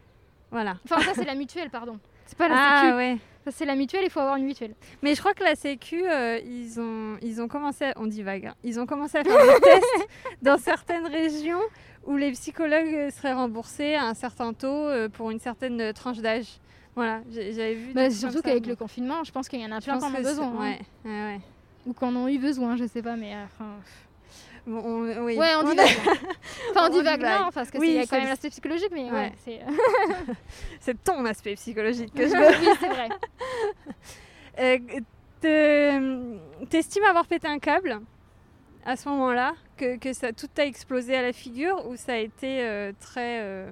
Voilà. 0.50 0.76
Enfin, 0.84 1.00
ça, 1.00 1.12
c'est 1.14 1.24
la 1.24 1.34
mutuelle, 1.34 1.70
pardon. 1.70 1.98
C'est 2.26 2.38
pas 2.38 2.48
la 2.48 2.54
Ah 2.56 2.80
Sécu. 2.82 2.94
ouais. 2.96 3.18
Ça, 3.44 3.50
c'est 3.52 3.64
la 3.64 3.76
mutuelle, 3.76 4.02
il 4.04 4.10
faut 4.10 4.18
avoir 4.20 4.36
une 4.36 4.44
mutuelle. 4.46 4.74
Mais 5.02 5.14
je 5.14 5.20
crois 5.20 5.32
que 5.34 5.44
la 5.44 5.54
Sécu, 5.54 6.02
euh, 6.08 6.40
ils, 6.44 6.80
ont, 6.80 7.16
ils 7.22 7.40
ont 7.40 7.46
commencé, 7.46 7.84
à, 7.84 7.92
on 7.96 8.06
divague, 8.06 8.46
hein, 8.46 8.54
ils 8.64 8.80
ont 8.80 8.86
commencé 8.86 9.18
à 9.18 9.24
faire 9.24 9.36
des 9.36 9.60
tests 9.62 10.08
dans 10.42 10.58
certaines 10.58 11.06
régions 11.06 11.60
où 12.06 12.16
les 12.16 12.32
psychologues 12.32 12.92
euh, 12.94 13.10
seraient 13.10 13.32
remboursés 13.34 13.94
à 13.94 14.04
un 14.06 14.14
certain 14.14 14.52
taux 14.52 14.66
euh, 14.66 15.08
pour 15.08 15.30
une 15.30 15.38
certaine 15.38 15.80
euh, 15.80 15.92
tranche 15.92 16.18
d'âge. 16.18 16.46
Voilà, 16.96 17.20
j'avais 17.30 17.74
vu. 17.74 17.92
Bah, 17.92 18.10
surtout 18.10 18.40
qu'avec 18.42 18.66
le 18.66 18.74
confinement, 18.74 19.22
je 19.22 19.30
pense 19.30 19.48
qu'il 19.48 19.60
y 19.60 19.64
en 19.66 19.70
a 19.72 19.80
plein 19.80 19.98
qui 19.98 20.04
en 20.04 20.08
ont 20.08 20.22
besoin. 20.22 20.46
hein. 20.48 20.58
Ouais, 20.58 20.80
ouais, 21.04 21.10
ouais. 21.34 21.40
Ou 21.86 21.92
qui 21.92 22.04
en 22.04 22.16
ont 22.16 22.26
eu 22.26 22.38
besoin, 22.38 22.74
je 22.76 22.86
sais 22.86 23.02
pas, 23.02 23.14
mais. 23.16 23.34
euh, 23.34 23.44
enfin, 23.44 23.66
Bon, 24.66 24.78
on- 24.84 25.24
oui. 25.24 25.36
Ouais, 25.36 25.50
on 25.56 25.68
divague. 25.70 25.86
enfin, 26.70 26.80
on 26.82 26.86
On 26.86 26.88
divague, 26.98 27.18
divague. 27.20 27.40
non, 27.40 27.50
parce 27.54 27.70
que 27.70 27.78
Oui, 27.78 27.86
c'est 27.88 27.92
il 27.92 27.96
y 27.96 28.00
a 28.00 28.06
quand 28.06 28.18
même 28.18 28.28
l'aspect 28.28 28.50
psychologique, 28.50 28.90
mais 28.92 29.04
ouais, 29.04 29.10
Ouais. 29.12 29.32
c'est. 29.44 29.60
C'est 30.80 31.02
ton 31.04 31.24
aspect 31.24 31.54
psychologique 31.54 32.12
que 32.14 32.22
je 32.28 32.32
veux. 32.32 32.66
oui, 32.68 32.76
c'est 32.80 32.88
vrai. 32.88 33.08
Euh, 34.58 34.78
te- 35.40 36.64
T'estimes 36.66 37.04
avoir 37.04 37.26
pété 37.26 37.46
un 37.46 37.58
câble 37.58 38.00
à 38.84 38.96
ce 38.96 39.08
moment-là 39.08 39.54
que, 39.76 39.96
que 39.98 40.12
ça, 40.12 40.32
tout 40.32 40.48
a 40.58 40.64
explosé 40.64 41.14
à 41.16 41.22
la 41.22 41.32
figure 41.32 41.86
ou 41.88 41.96
ça 41.96 42.14
a 42.14 42.16
été 42.18 42.62
euh, 42.62 42.92
très 43.00 43.40
euh, 43.42 43.70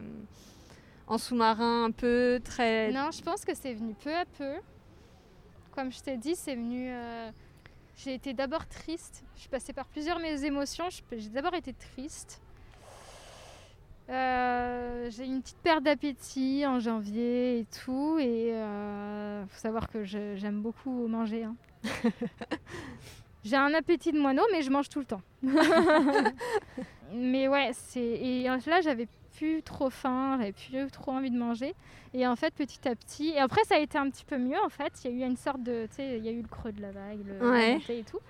en 1.07 1.19
sous-marin 1.19 1.85
un 1.85 1.91
peu, 1.91 2.41
très... 2.45 2.91
Non, 2.93 3.11
je 3.13 3.23
pense 3.23 3.45
que 3.45 3.55
c'est 3.55 3.75
venu 3.75 3.95
peu 4.03 4.13
à 4.15 4.25
peu. 4.39 4.53
Comme 5.75 5.91
je 5.93 6.01
t'ai 6.01 6.17
dit, 6.17 6.35
c'est 6.37 6.55
venu. 6.55 6.91
Euh, 7.95 8.03
J'ai 8.05 8.15
été 8.15 8.35
d'abord 8.35 8.67
triste. 8.67 9.25
Je 9.35 9.41
suis 9.41 9.49
passée 9.49 9.73
par 9.73 9.87
plusieurs 9.87 10.19
mes 10.19 10.45
émotions. 10.45 10.89
J'ai 11.13 11.29
d'abord 11.29 11.55
été 11.55 11.73
triste. 11.73 12.41
Euh, 14.11 15.09
j'ai 15.11 15.25
eu 15.25 15.29
une 15.29 15.41
petite 15.41 15.59
perte 15.59 15.83
d'appétit 15.83 16.65
en 16.67 16.79
janvier 16.79 17.61
et 17.61 17.67
tout. 17.85 18.19
Et 18.21 18.49
il 18.51 19.47
faut 19.49 19.61
savoir 19.61 19.89
que 19.89 20.05
j'aime 20.05 20.61
beaucoup 20.61 21.07
manger. 21.07 21.45
hein. 21.45 21.57
j'ai 23.45 23.57
un 23.57 23.73
appétit 23.75 24.13
de 24.13 24.19
moineau, 24.19 24.45
mais 24.53 24.63
je 24.63 24.71
mange 24.71 24.89
tout 24.89 25.01
le 25.01 25.07
temps. 25.07 25.23
mais 27.13 27.49
ouais, 27.49 27.71
c'est 27.73 28.01
et 28.01 28.45
là 28.67 28.81
j'avais 28.83 29.09
plus 29.37 29.63
trop 29.63 29.91
faim, 29.91 30.37
j'avais 30.39 30.53
plus 30.53 30.91
trop 30.91 31.13
envie 31.13 31.31
de 31.31 31.39
manger. 31.39 31.75
Et 32.13 32.27
en 32.27 32.37
fait, 32.37 32.55
petit 32.55 32.89
à 32.89 32.95
petit, 32.95 33.31
et 33.31 33.39
après 33.39 33.63
ça 33.65 33.75
a 33.77 33.79
été 33.79 33.99
un 33.99 34.09
petit 34.11 34.25
peu 34.25 34.39
mieux 34.39 34.59
en 34.65 34.69
fait. 34.69 34.93
Il 35.05 35.11
y 35.19 35.23
a 35.23 35.27
eu 35.27 35.29
une 35.29 35.37
sorte 35.37 35.63
de, 35.63 35.87
tu 35.91 35.97
sais, 35.97 36.19
il 36.19 36.25
y 36.25 36.29
a 36.29 36.33
eu 36.33 36.43
le 36.43 36.49
creux 36.49 36.73
de 36.73 36.81
la 36.81 36.93
vague, 36.93 37.21
le 37.27 37.51
Ouais. 37.51 37.81
et 37.89 38.05
tout. 38.05 38.21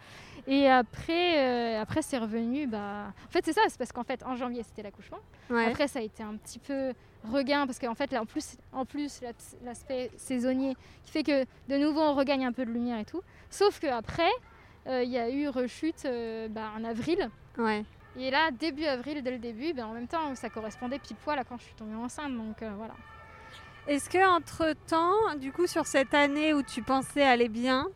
Et 0.47 0.69
après, 0.69 1.39
euh, 1.39 1.81
après 1.83 2.03
c'est 2.03 2.19
revenu. 2.19 2.67
Bah, 2.67 3.13
en 3.27 3.31
fait 3.31 3.45
c'est 3.45 3.53
ça, 3.53 3.61
c'est 3.69 3.79
parce 3.79 3.93
qu'en 3.93 4.05
fait 4.05 4.23
en 4.25 4.37
janvier 4.37 4.63
c'était 4.63 4.83
l'accouchement. 4.83 5.19
Ouais. 5.51 5.67
Après 5.67 5.87
ça 5.89 5.99
a 5.99 6.03
été 6.03 6.23
un 6.23 6.37
petit 6.37 6.59
peu 6.59 6.93
regain 7.31 7.67
parce 7.67 7.79
qu'en 7.79 7.95
fait 7.95 8.11
là 8.13 8.21
en 8.23 8.27
plus, 8.27 8.57
en 8.73 8.85
plus 8.85 9.21
la- 9.23 9.33
l'aspect 9.65 10.11
saisonnier 10.17 10.77
qui 11.05 11.11
fait 11.13 11.23
que 11.23 11.45
de 11.69 11.77
nouveau 11.79 12.01
on 12.01 12.15
regagne 12.15 12.45
un 12.45 12.53
peu 12.53 12.65
de 12.67 12.71
lumière 12.71 12.99
et 12.99 13.05
tout. 13.07 13.23
Sauf 13.51 13.81
que 13.81 13.87
après 13.87 14.31
euh, 14.87 15.03
il 15.03 15.11
y 15.11 15.19
a 15.19 15.31
eu 15.31 15.49
rechute 15.49 16.05
euh, 16.05 16.49
bah, 16.49 16.71
en 16.77 16.85
avril. 16.85 17.31
ouais. 17.59 17.85
Et 18.17 18.31
là, 18.31 18.51
début 18.53 18.85
avril, 18.85 19.23
dès 19.23 19.31
le 19.33 19.39
début, 19.39 19.73
ben, 19.73 19.87
en 19.87 19.93
même 19.93 20.07
temps, 20.07 20.35
ça 20.37 20.49
correspondait 20.51 20.99
pile 21.01 21.17
poil 21.17 21.39
à 21.39 21.45
quand 21.45 21.59
je 21.59 21.65
suis 21.65 21.75
tombée 21.75 21.97
enceinte. 21.97 22.37
Donc 22.37 22.63
euh, 22.63 22.71
voilà. 22.77 22.95
Est-ce 23.89 24.09
que 24.09 24.25
entre 24.37 24.73
temps, 24.87 25.35
du 25.39 25.53
coup, 25.53 25.67
sur 25.67 25.87
cette 25.87 26.15
année 26.15 26.55
où 26.55 26.63
tu 26.63 26.81
pensais 26.83 27.23
aller 27.23 27.49
bien, 27.49 27.87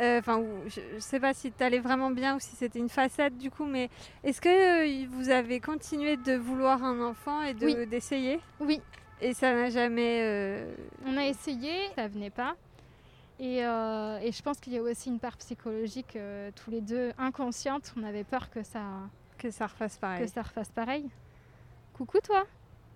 euh, 0.00 0.20
enfin, 0.20 0.40
je, 0.68 0.80
je 0.94 0.98
sais 1.00 1.18
pas 1.20 1.34
si 1.34 1.50
tu 1.52 1.62
allais 1.62 1.80
vraiment 1.80 2.10
bien 2.10 2.36
ou 2.36 2.40
si 2.40 2.54
c'était 2.56 2.78
une 2.78 2.88
façade 2.88 3.36
du 3.36 3.50
coup, 3.50 3.64
mais 3.66 3.90
est-ce 4.22 4.40
que 4.40 4.48
euh, 4.48 5.06
vous 5.10 5.28
avez 5.28 5.58
continué 5.60 6.16
de 6.16 6.34
vouloir 6.34 6.82
un 6.84 7.00
enfant 7.02 7.42
et 7.42 7.52
de- 7.52 7.84
d'essayer? 7.84 8.40
Oui, 8.60 8.80
Et 9.20 9.34
ça 9.34 9.52
n'a 9.52 9.68
jamais. 9.70 10.20
euh, 10.22 10.72
on 11.04 11.16
a 11.16 11.24
essayé, 11.26 11.72
ça 11.96 12.06
venait 12.06 12.30
pas. 12.30 12.54
Et, 13.40 13.58
et 13.58 14.32
je 14.32 14.42
pense 14.42 14.58
qu'il 14.58 14.72
y 14.72 14.78
a 14.78 14.82
aussi 14.82 15.10
une 15.10 15.20
part 15.20 15.36
psychologique, 15.36 16.18
tous 16.56 16.70
les 16.72 16.80
deux 16.80 17.12
inconsciente. 17.18 17.92
On 17.96 18.02
avait 18.02 18.24
peur 18.24 18.50
que 18.50 18.64
ça, 18.64 18.80
que 19.38 19.50
ça 19.50 19.66
refasse 19.66 19.96
pareil. 19.98 20.24
que 20.24 20.30
ça 20.30 20.42
refasse 20.42 20.68
pareil. 20.70 21.08
Coucou 21.94 22.18
toi 22.20 22.44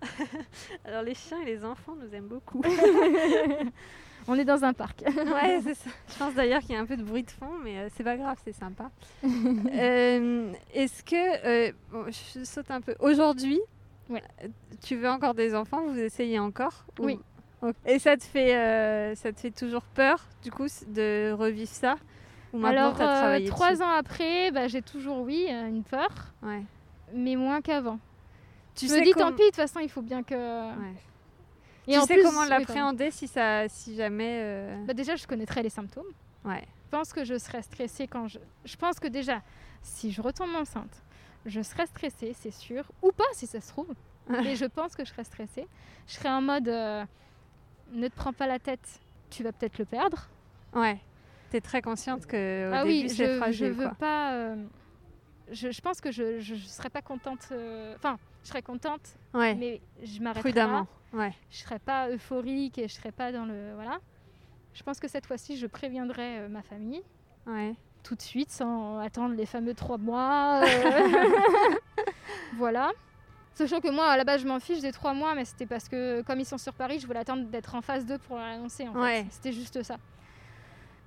Alors 0.85 1.01
les 1.03 1.15
chiens 1.15 1.41
et 1.41 1.45
les 1.45 1.63
enfants 1.63 1.95
nous 1.95 2.13
aiment 2.13 2.27
beaucoup. 2.27 2.61
On 4.27 4.35
est 4.35 4.45
dans 4.45 4.63
un 4.63 4.71
parc. 4.73 5.01
ouais, 5.05 5.59
c'est 5.63 5.73
ça. 5.73 5.89
Je 6.07 6.17
pense 6.17 6.33
d'ailleurs 6.33 6.61
qu'il 6.61 6.71
y 6.71 6.77
a 6.77 6.79
un 6.79 6.85
peu 6.85 6.95
de 6.95 7.03
bruit 7.03 7.23
de 7.23 7.31
fond, 7.31 7.51
mais 7.61 7.77
euh, 7.77 7.89
c'est 7.95 8.05
pas 8.05 8.15
grave, 8.15 8.37
c'est 8.45 8.53
sympa. 8.53 8.89
Euh, 9.25 10.51
Est-ce 10.73 11.03
que. 11.03 11.45
euh, 11.45 11.71
bon, 11.91 12.05
je 12.07 12.43
saute 12.45 12.71
un 12.71 12.79
peu. 12.79 12.95
Aujourd'hui, 12.99 13.59
Ouais. 14.09 14.23
euh, 14.43 14.47
tu 14.81 14.95
veux 14.95 15.09
encore 15.09 15.33
des 15.33 15.53
enfants? 15.55 15.81
Vous 15.87 15.97
essayez 15.99 16.39
encore? 16.39 16.85
Ou- 16.99 17.05
Oui. 17.05 17.19
Et 17.85 17.97
ça 17.99 18.15
te, 18.17 18.23
fait, 18.23 18.55
euh, 18.55 19.15
ça 19.15 19.31
te 19.31 19.39
fait 19.39 19.51
toujours 19.51 19.83
peur, 19.83 20.25
du 20.41 20.51
coup, 20.51 20.67
de 20.87 21.31
revivre 21.31 21.69
ça? 21.71 21.95
Ou 22.53 22.57
maintenant, 22.57 22.93
Alors, 22.93 23.01
as 23.01 23.03
euh, 23.15 23.19
travaillé 23.19 23.45
trois 23.47 23.71
dessus 23.71 23.81
ans 23.83 23.89
après, 23.91 24.51
bah, 24.51 24.67
j'ai 24.67 24.81
toujours, 24.81 25.21
oui, 25.21 25.47
euh, 25.49 25.67
une 25.67 25.83
peur, 25.83 26.09
Ouais. 26.43 26.63
mais 27.13 27.35
moins 27.35 27.61
qu'avant. 27.61 27.99
Tu 28.75 28.87
je 28.87 28.93
me 28.93 29.03
dis, 29.03 29.11
tant 29.11 29.31
pis, 29.31 29.41
de 29.41 29.45
toute 29.47 29.55
façon, 29.55 29.79
il 29.79 29.89
faut 29.89 30.01
bien 30.01 30.23
que. 30.23 30.33
Ouais. 30.35 30.93
Et 31.87 31.93
tu 31.93 31.99
en 31.99 32.05
sais 32.05 32.13
plus, 32.15 32.23
comment 32.23 32.45
l'appréhender 32.45 33.11
si, 33.11 33.27
ça, 33.27 33.67
si 33.67 33.95
jamais... 33.95 34.39
euh, 34.41 34.85
Bah, 34.85 34.93
Déjà, 34.93 35.15
je 35.15 35.27
connaîtrais 35.27 35.61
les 35.63 35.69
symptômes. 35.69 36.05
Ouais. 36.45 36.63
Je 36.85 36.97
pense 36.97 37.11
que 37.11 37.23
je 37.23 37.37
serais 37.37 37.61
stressée 37.61 38.07
quand 38.07 38.27
je. 38.27 38.39
Je 38.65 38.75
pense 38.77 38.99
que 38.99 39.07
déjà, 39.07 39.41
si 39.81 40.11
je 40.11 40.21
retombe 40.21 40.55
enceinte, 40.55 41.01
je 41.45 41.61
serais 41.61 41.85
stressée, 41.87 42.33
c'est 42.39 42.51
sûr. 42.51 42.83
Ou 43.01 43.11
pas, 43.11 43.23
si 43.33 43.47
ça 43.47 43.59
se 43.61 43.67
trouve. 43.69 43.93
Mais 44.29 44.55
je 44.55 44.65
pense 44.65 44.95
que 44.95 45.03
je 45.03 45.09
serais 45.11 45.23
stressée. 45.25 45.67
Je 46.07 46.13
serais 46.13 46.29
en 46.29 46.41
mode 46.41 46.67
euh, 46.69 47.03
ne 47.91 48.07
te 48.07 48.15
prends 48.15 48.31
pas 48.33 48.47
la 48.47 48.59
tête, 48.59 49.01
tu 49.29 49.43
vas 49.43 49.51
peut-être 49.51 49.77
le 49.79 49.85
perdre. 49.85 50.29
Ouais. 50.73 50.99
Tu 51.53 51.57
es 51.57 51.61
très 51.61 51.83
consciente 51.83 52.25
que 52.25 52.67
au 52.71 52.73
ah 52.73 52.83
début, 52.83 53.03
oui, 53.03 53.09
c'est 53.09 53.27
je, 53.27 53.31
je 53.33 53.37
fragile. 53.37 53.71
veux 53.73 53.85
quoi. 53.85 53.93
pas. 53.99 54.33
euh, 54.33 54.55
je, 55.51 55.69
je 55.69 55.81
pense 55.81 56.01
que 56.01 56.11
je, 56.11 56.39
je, 56.39 56.55
je 56.55 56.65
serais 56.65 56.89
pas 56.89 57.03
contente. 57.03 57.47
euh, 57.51 57.93
Enfin, 57.95 58.17
je 58.43 58.47
serais 58.49 58.63
contente, 58.63 59.01
Ouais. 59.35 59.53
mais 59.53 59.79
je 60.01 60.19
m'arrêterais 60.19 60.49
Prudemment. 60.49 60.87
là. 61.13 61.19
Ouais. 61.19 61.33
Je 61.51 61.57
serais 61.57 61.77
pas 61.77 62.09
euphorique 62.09 62.79
et 62.79 62.87
je 62.87 62.93
serais 62.95 63.11
pas 63.11 63.31
dans 63.31 63.45
le. 63.45 63.73
Voilà. 63.75 63.99
Je 64.73 64.81
pense 64.81 64.99
que 64.99 65.07
cette 65.07 65.27
fois-ci, 65.27 65.55
je 65.55 65.67
préviendrai 65.67 66.39
euh, 66.39 66.47
ma 66.49 66.63
famille 66.63 67.03
Ouais. 67.45 67.75
tout 68.01 68.15
de 68.15 68.21
suite 68.23 68.49
sans 68.49 68.97
attendre 68.97 69.35
les 69.35 69.45
fameux 69.45 69.75
trois 69.75 69.99
mois. 69.99 70.63
euh. 70.65 71.29
voilà. 72.57 72.91
Sachant 73.53 73.79
que 73.79 73.91
moi, 73.91 74.07
à 74.07 74.17
la 74.17 74.23
base, 74.23 74.41
je 74.41 74.47
m'en 74.47 74.59
fiche 74.59 74.79
des 74.79 74.91
trois 74.91 75.13
mois, 75.13 75.35
mais 75.35 75.45
c'était 75.45 75.67
parce 75.67 75.87
que, 75.87 76.23
comme 76.23 76.39
ils 76.39 76.45
sont 76.47 76.57
sur 76.57 76.73
Paris, 76.73 76.97
je 76.99 77.05
voulais 77.05 77.19
attendre 77.19 77.43
d'être 77.49 77.75
en 77.75 77.83
phase 77.83 78.07
2 78.07 78.17
pour 78.17 78.37
l'annoncer. 78.37 78.87
En 78.87 78.93
fait. 79.03 79.27
C'était 79.29 79.51
juste 79.51 79.83
ça. 79.83 79.97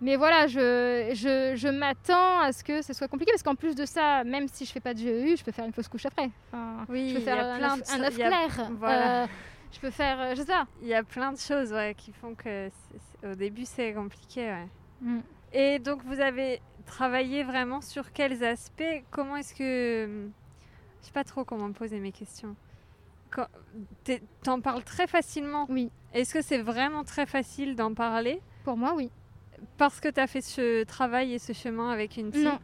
Mais 0.00 0.16
voilà, 0.16 0.46
je, 0.46 1.11
je, 1.14 1.54
je 1.56 1.68
m'attends 1.68 2.40
à 2.40 2.52
ce 2.52 2.62
que 2.62 2.82
ce 2.82 2.92
soit 2.92 3.09
compliqué, 3.09 3.32
parce 3.32 3.42
qu'en 3.42 3.54
plus 3.54 3.74
de 3.74 3.87
ça, 3.87 4.24
même 4.24 4.46
si 4.48 4.66
je 4.66 4.72
fais 4.72 4.80
pas 4.80 4.92
de 4.92 4.98
GEU, 4.98 5.37
je 5.37 5.44
peux 5.44 5.52
faire 5.52 5.64
une 5.64 5.72
fausse 5.72 5.88
couche 5.88 6.04
après. 6.06 6.30
Enfin, 6.52 6.85
Oui, 6.88 7.11
je 7.11 7.14
peux 7.14 7.20
faire 7.20 7.38
a 7.38 7.54
un 7.54 7.59
plein 7.59 7.72
un 7.74 8.02
œuf 8.02 8.14
clair. 8.14 8.70
voilà. 8.78 9.22
Euh, 9.22 9.26
je 9.72 9.80
peux 9.80 9.90
faire, 9.90 10.20
euh, 10.20 10.30
je 10.35 10.40
sais 10.40 10.46
pas. 10.46 10.66
Il 10.82 10.88
y 10.88 10.94
a 10.94 11.02
plein 11.02 11.32
de 11.32 11.38
choses 11.38 11.72
ouais, 11.72 11.94
qui 11.96 12.12
font 12.12 12.35
que 12.35 12.68
au 13.24 13.35
début, 13.35 13.64
c'est 13.64 13.94
compliqué. 13.94 14.50
Ouais. 14.50 14.68
Mm. 15.00 15.20
Et 15.54 15.78
donc, 15.78 16.04
vous 16.04 16.20
avez 16.20 16.61
travaillé 16.85 17.42
vraiment 17.42 17.80
sur 17.80 18.12
quels 18.12 18.44
aspects? 18.44 18.85
Comment 19.11 19.37
est-ce 19.37 19.54
que... 19.54 20.28
Je 21.00 21.06
sais 21.06 21.12
pas 21.12 21.24
trop 21.24 21.44
comment 21.44 21.72
poser 21.72 22.00
mes 22.00 22.12
questions. 22.12 22.54
T'en 24.42 24.61
parles 24.61 24.82
très 24.85 25.06
facilement. 25.06 25.66
Oui, 25.68 25.90
Est-ce 26.12 26.32
que 26.35 26.42
c'est 26.42 26.62
vraiment 26.62 27.04
très 27.04 27.26
facile 27.26 27.76
d'en 27.76 27.94
parler? 27.94 28.40
Pour 28.64 28.76
moi, 28.76 28.94
oui. 28.94 29.11
Parce 29.76 30.00
que 30.00 30.09
tu 30.09 30.20
as 30.20 30.26
fait 30.26 30.40
ce 30.40 30.85
travail 30.85 31.35
et 31.35 31.38
ce 31.38 31.52
chemin 31.52 31.90
avec 31.90 32.16
une 32.16 32.31
psy 32.31 32.44
Non. 32.44 32.59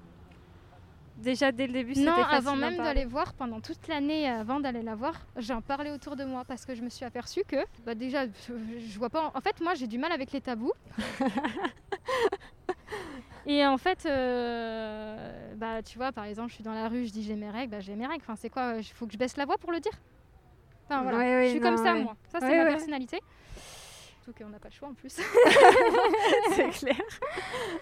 Déjà 1.18 1.52
dès 1.52 1.66
le 1.66 1.72
début, 1.72 1.94
c'était 1.94 2.10
Non, 2.10 2.24
avant 2.24 2.56
même 2.56 2.78
d'aller 2.78 3.04
voir, 3.04 3.32
pendant 3.34 3.60
toute 3.60 3.86
l'année 3.86 4.28
avant 4.28 4.58
d'aller 4.58 4.82
la 4.82 4.96
voir, 4.96 5.14
j'en 5.36 5.60
parlais 5.60 5.92
autour 5.92 6.16
de 6.16 6.24
moi 6.24 6.44
parce 6.44 6.64
que 6.64 6.74
je 6.74 6.82
me 6.82 6.88
suis 6.88 7.04
aperçue 7.04 7.42
que, 7.46 7.56
bah 7.84 7.94
déjà, 7.94 8.24
je, 8.26 8.98
vois 8.98 9.10
pas. 9.10 9.30
En 9.34 9.40
fait, 9.40 9.60
moi, 9.60 9.74
j'ai 9.74 9.86
du 9.86 9.98
mal 9.98 10.10
avec 10.10 10.32
les 10.32 10.40
tabous. 10.40 10.72
Et 13.46 13.64
en 13.66 13.76
fait, 13.76 14.06
euh, 14.06 15.54
bah 15.56 15.82
tu 15.82 15.98
vois, 15.98 16.12
par 16.12 16.24
exemple, 16.24 16.48
je 16.48 16.54
suis 16.54 16.64
dans 16.64 16.74
la 16.74 16.88
rue, 16.88 17.06
je 17.06 17.12
dis 17.12 17.22
j'ai 17.22 17.36
mes 17.36 17.50
règles, 17.50 17.70
bah 17.70 17.80
j'ai 17.80 17.94
mes 17.94 18.06
règles. 18.06 18.22
Enfin, 18.22 18.36
c'est 18.36 18.50
quoi 18.50 18.74
Il 18.78 18.84
faut 18.84 19.06
que 19.06 19.12
je 19.12 19.18
baisse 19.18 19.36
la 19.36 19.44
voix 19.44 19.58
pour 19.58 19.70
le 19.70 19.80
dire? 19.80 19.92
Enfin, 20.86 21.02
voilà. 21.02 21.18
Ouais, 21.18 21.24
ouais, 21.24 21.44
je 21.46 21.50
suis 21.50 21.60
non, 21.60 21.70
comme 21.70 21.84
ça, 21.84 21.92
ouais. 21.94 22.02
moi. 22.02 22.16
Ça, 22.28 22.40
c'est 22.40 22.56
ma 22.56 22.66
personnalité. 22.66 23.20
Surtout 24.22 24.44
qu'on 24.44 24.50
n'a 24.50 24.58
pas 24.58 24.68
le 24.68 24.74
choix 24.74 24.88
en 24.88 24.94
plus. 24.94 25.12
c'est 26.54 26.70
clair. 26.70 26.96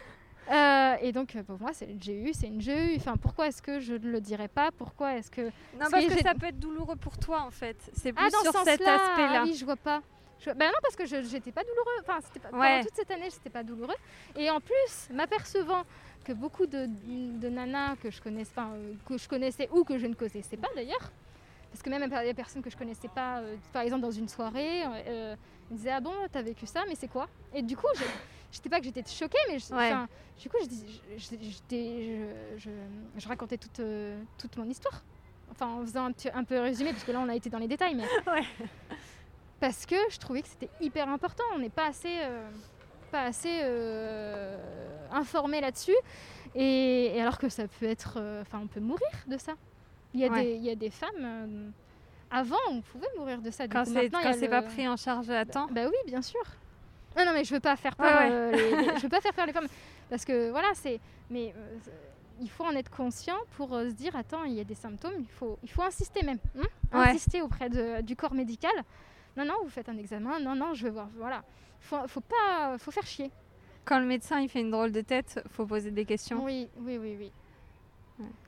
Euh, 0.50 0.96
et 1.00 1.12
donc, 1.12 1.36
euh, 1.36 1.44
pour 1.44 1.60
moi, 1.60 1.70
c'est 1.72 1.84
une 1.84 1.98
GU, 1.98 2.32
c'est 2.32 2.48
une 2.48 2.58
GU. 2.58 2.96
Enfin, 2.96 3.16
pourquoi 3.16 3.46
est-ce 3.46 3.62
que 3.62 3.78
je 3.78 3.92
ne 3.94 4.10
le 4.10 4.20
dirais 4.20 4.48
pas? 4.48 4.72
Pourquoi 4.72 5.14
est-ce 5.14 5.30
que 5.30 5.42
Non, 5.42 5.50
Parce 5.78 5.90
parce 5.92 6.06
que 6.06 6.18
ça 6.18 6.34
peut 6.34 6.46
être 6.46 6.58
douloureux 6.58 6.96
pour 6.96 7.18
toi 7.18 7.42
en 7.42 7.52
fait. 7.52 7.76
C'est 7.92 8.12
plus 8.12 8.24
Ah, 8.26 8.30
dans 8.30 8.50
sur 8.50 8.58
ce 8.58 8.64
cet 8.64 8.80
aspect-là. 8.80 9.42
Ah 9.42 9.44
oui, 9.44 9.54
je 9.54 9.64
vois 9.64 9.76
pas. 9.76 10.02
Je... 10.40 10.50
Bah 10.50 10.66
non, 10.66 10.78
parce 10.82 10.96
que 10.96 11.06
je 11.06 11.22
j'étais 11.22 11.52
pas 11.52 11.62
douloureux. 11.62 12.00
Enfin, 12.00 12.18
c'était 12.24 12.40
pas... 12.40 12.48
Ouais. 12.48 12.78
pendant 12.78 12.82
toute 12.82 12.96
cette 12.96 13.10
année, 13.12 13.30
c'était 13.30 13.50
pas 13.50 13.62
douloureux. 13.62 13.94
Et 14.36 14.50
en 14.50 14.58
plus, 14.58 15.08
m'apercevant 15.12 15.84
que 16.24 16.32
beaucoup 16.32 16.66
de, 16.66 16.88
de 17.06 17.48
nanas 17.48 17.94
que 18.02 18.10
je 18.10 18.20
connaissais, 18.20 18.50
enfin, 18.56 18.72
euh, 18.74 18.94
que 19.06 19.18
je 19.18 19.28
connaissais 19.28 19.68
ou 19.72 19.84
que 19.84 19.98
je 19.98 20.06
ne 20.06 20.14
connaissais 20.14 20.56
pas 20.56 20.68
d'ailleurs, 20.74 21.12
parce 21.70 21.82
que 21.82 21.90
même 21.90 22.08
des 22.08 22.34
personnes 22.34 22.62
que 22.62 22.70
je 22.70 22.76
connaissais 22.76 23.08
pas, 23.08 23.38
euh, 23.40 23.56
par 23.72 23.82
exemple 23.82 24.02
dans 24.02 24.10
une 24.10 24.28
soirée, 24.28 24.82
euh, 24.84 25.36
ils 25.70 25.74
me 25.74 25.78
disaient 25.78 25.90
ah 25.92 26.00
bon, 26.00 26.12
t'as 26.32 26.42
vécu 26.42 26.66
ça, 26.66 26.82
mais 26.88 26.94
c'est 26.94 27.08
quoi? 27.08 27.28
Et 27.54 27.62
du 27.62 27.76
coup, 27.76 27.86
je 27.96 28.02
j'étais 28.52 28.68
pas 28.68 28.78
que 28.80 28.84
j'étais 28.84 29.04
choquée, 29.08 29.38
mais 29.48 29.58
je- 29.60 29.72
Ouais. 29.72 29.92
du 30.40 30.48
coup, 30.50 30.56
je, 32.56 33.28
racontais 33.28 33.56
toute, 33.58 33.80
euh, 33.80 34.20
toute 34.38 34.56
mon 34.56 34.68
histoire. 34.68 35.02
Enfin, 35.52 35.66
en 35.68 35.80
faisant 35.82 36.04
un, 36.06 36.12
petit- 36.12 36.30
un 36.32 36.44
peu 36.44 36.58
résumé, 36.58 36.90
parce 36.92 37.04
que 37.04 37.12
là, 37.12 37.20
on 37.20 37.28
a 37.28 37.34
été 37.36 37.50
dans 37.50 37.58
les 37.58 37.68
détails, 37.68 37.94
mais 37.94 38.04
Ouais. 38.26 38.42
parce 39.60 39.86
que 39.86 39.96
je 40.10 40.18
trouvais 40.18 40.42
que 40.42 40.48
c'était 40.48 40.70
hyper 40.80 41.08
important. 41.08 41.44
On 41.54 41.58
n'est 41.58 41.70
pas 41.70 41.86
assez, 41.86 42.18
euh, 42.22 42.48
pas 43.12 43.22
assez 43.22 43.60
euh, 43.62 44.56
informé 45.12 45.60
là-dessus. 45.60 45.96
Et, 46.54 47.16
et 47.16 47.20
alors 47.20 47.38
que 47.38 47.48
ça 47.48 47.68
peut 47.68 47.86
être. 47.86 48.14
euh, 48.16 48.42
Enfin, 48.42 48.60
on 48.62 48.66
peut 48.66 48.80
mourir 48.80 49.06
de 49.28 49.36
ça. 49.38 49.52
Il 50.14 50.20
y 50.20 50.24
a, 50.24 50.28
Ouais. 50.28 50.42
des, 50.44 50.50
il 50.54 50.64
y 50.64 50.70
a 50.70 50.74
des 50.74 50.90
femmes. 50.90 51.08
euh, 51.22 51.68
avant, 52.30 52.56
on 52.70 52.80
pouvait 52.80 53.06
mourir 53.18 53.40
de 53.40 53.50
ça. 53.50 53.66
Du 53.66 53.72
Quand 53.74 53.84
c'est 53.84 54.04
le- 54.04 54.48
pas 54.48 54.62
pris 54.62 54.86
en 54.88 54.96
charge 54.96 55.30
à 55.30 55.44
temps. 55.44 55.66
bah 55.70 55.82
oui, 55.86 55.96
bien 56.06 56.22
sûr. 56.22 56.40
Non, 57.16 57.24
non, 57.24 57.32
mais 57.32 57.44
je 57.44 57.52
veux 57.54 57.60
pas 57.60 57.76
faire 57.76 57.96
peur. 57.96 58.06
Ouais. 58.20 58.28
euh, 58.30 58.50
les- 58.52 58.70
les- 58.76 58.96
je 58.98 59.02
veux 59.02 59.08
pas 59.08 59.20
faire 59.20 59.34
peur 59.34 59.46
les 59.46 59.52
femmes 59.52 59.66
parce 60.08 60.24
que 60.24 60.50
voilà, 60.50 60.68
c'est. 60.74 61.00
Mais 61.30 61.52
euh, 61.56 61.76
il 62.40 62.48
faut 62.48 62.64
en 62.64 62.72
être 62.72 62.90
conscient 62.90 63.36
pour 63.56 63.70
se 63.70 63.90
dire 63.92 64.14
attends, 64.16 64.44
il 64.44 64.54
y 64.54 64.60
a 64.60 64.64
des 64.64 64.74
symptômes, 64.74 65.12
il 65.18 65.26
faut, 65.28 65.58
il 65.62 65.70
faut 65.70 65.82
insister 65.82 66.22
même, 66.24 66.38
hein, 66.58 66.62
Ouais. 66.98 67.08
insister 67.10 67.42
auprès 67.42 67.68
de- 67.68 68.00
du 68.02 68.16
corps 68.16 68.32
médical. 68.34 68.72
Non, 69.36 69.44
non, 69.44 69.54
vous 69.62 69.68
faites 69.68 69.88
un 69.88 69.96
examen. 69.98 70.40
Non, 70.40 70.54
non, 70.54 70.72
je 70.74 70.84
veux 70.84 70.90
voir. 70.92 71.08
Voilà, 71.16 71.42
faut, 71.80 72.06
faut 72.08 72.20
pas, 72.22 72.76
faut 72.78 72.90
faire 72.90 73.06
chier. 73.06 73.30
Quand 73.84 73.98
le 73.98 74.06
médecin 74.06 74.38
il 74.40 74.48
fait 74.48 74.60
une 74.60 74.70
drôle 74.70 74.92
de 74.92 75.00
tête, 75.00 75.42
faut 75.50 75.66
poser 75.66 75.90
des 75.90 76.04
questions. 76.04 76.44
Oui, 76.44 76.68
oui, 76.78 76.98
oui, 76.98 77.16
oui. 77.18 77.32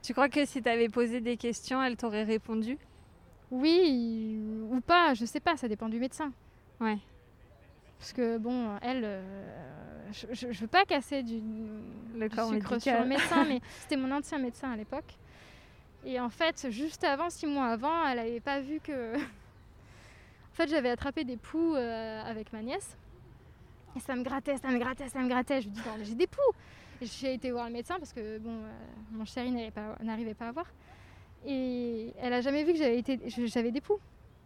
Tu 0.02 0.12
crois 0.12 0.28
que 0.28 0.44
si 0.44 0.62
tu 0.62 0.68
avais 0.68 0.88
posé 0.88 1.20
des 1.20 1.37
questions, 1.37 1.82
elle 1.82 1.96
t'aurait 1.96 2.24
répondu? 2.24 2.78
Oui 3.50 4.40
ou 4.70 4.80
pas, 4.80 5.14
je 5.14 5.24
sais 5.24 5.40
pas, 5.40 5.56
ça 5.56 5.68
dépend 5.68 5.88
du 5.88 5.98
médecin. 5.98 6.32
Ouais. 6.80 6.98
Parce 7.98 8.12
que 8.12 8.38
bon, 8.38 8.76
elle, 8.82 9.02
euh, 9.04 9.22
je, 10.11 10.26
je, 10.32 10.52
je 10.52 10.61
veux 10.61 10.66
pas 10.66 10.85
casser 10.85 11.22
du, 11.22 11.40
Le 12.16 12.28
du 12.28 12.35
corps 12.35 12.48
sucre 12.48 12.80
sur 12.80 12.98
le 12.98 13.06
médecin, 13.06 13.44
mais 13.48 13.61
c'était 13.80 13.96
mon 13.96 14.11
ancien 14.11 14.38
médecin 14.38 14.72
à 14.72 14.76
l'époque. 14.76 15.16
Et 16.04 16.18
en 16.18 16.30
fait, 16.30 16.68
juste 16.70 17.04
avant, 17.04 17.30
six 17.30 17.46
mois 17.46 17.66
avant, 17.66 18.06
elle 18.08 18.18
avait 18.18 18.40
pas 18.40 18.61
vu 18.61 18.80
que. 18.80 19.16
en 19.16 20.54
fait, 20.54 20.68
j'avais 20.68 20.90
attrapé 20.90 21.24
des 21.24 21.37
poux 21.37 21.74
euh, 21.74 22.22
avec 22.24 22.52
ma 22.52 22.62
nièce. 22.62 22.96
Et 23.94 24.00
ça 24.00 24.16
me 24.16 24.22
grattait, 24.22 24.56
ça 24.56 24.68
me 24.68 24.78
grattait, 24.78 25.08
ça 25.08 25.20
me 25.20 25.28
grattait. 25.28 25.61
Je 25.61 25.68
me 25.68 25.74
dis, 25.74 25.80
j'ai 26.02 26.14
des 26.14 26.26
poux. 26.26 26.40
J'ai 27.02 27.34
été 27.34 27.50
voir 27.50 27.66
le 27.66 27.72
médecin 27.72 27.96
parce 27.98 28.12
que 28.12 28.38
bon, 28.38 28.50
euh, 28.50 28.70
mon 29.12 29.24
chéri 29.24 29.70
pas- 29.70 29.96
n'arrivait 30.02 30.34
pas 30.34 30.48
à 30.48 30.52
voir. 30.52 30.66
Et 31.44 32.12
elle 32.20 32.32
a 32.32 32.40
jamais 32.40 32.62
vu 32.64 32.72
que 32.72 32.78
j'avais 32.78 32.98
été, 32.98 33.18
je- 33.26 33.46
j'avais 33.46 33.70
des 33.72 33.80
poux. 33.80 33.98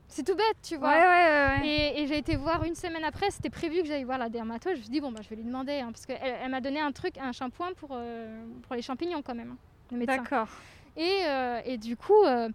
C'est 0.09 0.23
tout 0.25 0.37
bête, 0.37 0.57
tu 0.63 0.77
vois. 0.77 0.91
ouais, 0.91 0.95
ouais. 1.01 1.61
ouais. 1.61 1.69
Et, 1.69 2.01
et 2.03 2.07
j'ai 2.07 2.17
été 2.19 2.37
voir 2.37 2.63
une 2.65 2.77
semaine 2.77 3.03
après, 3.05 3.31
c'était 3.31 3.51
prévu 3.51 3.83
que 3.83 3.87
j'aille 3.89 4.05
voir 4.05 4.19
la 4.19 4.29
dermato. 4.29 4.71
Je 4.71 4.77
me 4.77 4.81
suis 4.83 4.91
dit, 4.91 5.01
bon, 5.01 5.11
bah, 5.11 5.21
je 5.23 5.29
vais 5.29 5.37
lui 5.37 5.43
demander, 5.45 5.81
hein, 5.81 5.91
parce 5.93 6.07
qu'elle 6.07 6.19
elle, 6.23 6.51
m'a 6.51 6.61
donné 6.61 6.79
un 6.81 6.93
truc, 6.93 7.19
un 7.19 7.33
shampoing 7.33 7.73
pour, 7.75 7.91
euh, 7.93 8.45
pour 8.63 8.77
les 8.77 8.83
champignons 8.83 9.21
quand 9.21 9.35
même, 9.35 9.51
hein, 9.53 9.57
le 9.91 9.99
médecin. 9.99 10.19
D'accord. 10.19 10.49
Et, 10.97 11.23
euh, 11.27 11.61
et 11.65 11.77
du 11.77 11.97
coup, 11.97 12.23
euh, 12.25 12.49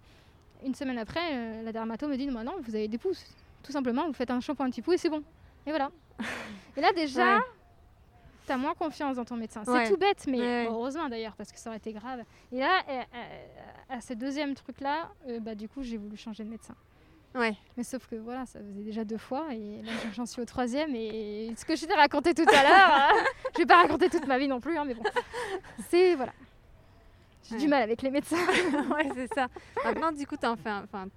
une 0.66 0.74
semaine 0.74 0.98
après, 0.98 1.62
la 1.64 1.72
dermato 1.74 2.08
me 2.08 2.16
dit, 2.16 2.28
bah, 2.32 2.44
non, 2.44 2.54
vous 2.64 2.74
avez 2.74 2.88
des 2.88 2.98
pouces. 2.98 3.26
Tout 3.64 3.74
simplement, 3.74 4.08
vous 4.08 4.14
faites 4.14 4.32
un 4.32 4.40
shampoing 4.40 4.68
anti-poux 4.68 4.94
et 4.94 4.98
c'est 4.98 5.10
bon. 5.10 5.22
Et 5.68 5.70
voilà. 5.72 5.92
et 6.78 6.82
là, 6.82 6.92
déjà. 6.96 7.36
T'as 8.48 8.58
moins 8.58 8.74
confiance 8.74 9.16
dans 9.16 9.26
ton 9.26 9.36
médecin. 9.38 9.62
C'est 9.66 9.72
Ouais. 9.72 9.90
tout 9.90 9.98
bête, 9.98 10.26
mais 10.28 10.40
Ouais. 10.40 10.68
heureusement 10.70 11.08
d'ailleurs, 11.10 11.36
parce 11.36 11.52
que 11.52 11.58
ça 11.60 11.70
aurait 11.70 11.78
été 11.78 11.94
grave. 11.94 12.22
Et 12.52 12.60
là, 12.60 12.82
euh, 12.90 13.02
euh, 13.16 13.48
à 13.90 14.02
ce 14.02 14.14
deuxième 14.14 14.54
truc-là, 14.56 15.10
euh, 15.28 15.40
bah, 15.40 15.56
du 15.56 15.68
coup, 15.70 15.84
j'ai 15.84 15.98
voulu 15.98 16.18
changer 16.18 16.44
de 16.44 16.50
médecin. 16.50 16.76
Ouais. 17.34 17.56
Mais 17.78 17.84
sauf 17.84 18.08
que 18.08 18.16
voilà, 18.18 18.46
ça 18.46 18.60
faisait 18.60 18.84
déjà 18.84 19.06
deux 19.06 19.18
fois 19.18 19.54
et 19.54 19.82
là 19.84 19.92
j'en 20.14 20.26
suis 20.26 20.42
au 20.42 20.46
troisième 20.46 20.94
et 20.96 21.54
ce 21.56 21.64
que 21.64 21.78
je 21.78 21.86
t'ai 21.86 21.94
raconté 21.94 22.34
tout 22.34 22.44
à 22.46 22.62
l'heure, 22.62 22.92
hein, 22.92 23.10
je 23.54 23.60
vais 23.60 23.66
pas 23.66 23.78
raconter 23.84 24.10
toute 24.10 24.28
ma 24.28 24.38
vie 24.38 24.50
non 24.50 24.60
plus, 24.60 24.78
hein, 24.78 24.84
mais 24.86 24.94
bon, 24.96 25.04
c'est 25.88 26.16
voilà. 26.16 26.34
J'ai 27.48 27.56
Ouais. 27.56 27.62
du 27.62 27.68
mal 27.70 27.84
avec 27.84 28.02
les 28.02 28.12
médecins. 28.12 28.36
ouais, 28.96 29.10
c'est 29.16 29.34
ça. 29.34 29.48
Maintenant, 29.86 30.12
du 30.12 30.28
coup, 30.28 30.36
un- 30.44 30.52
enfin, 30.52 31.08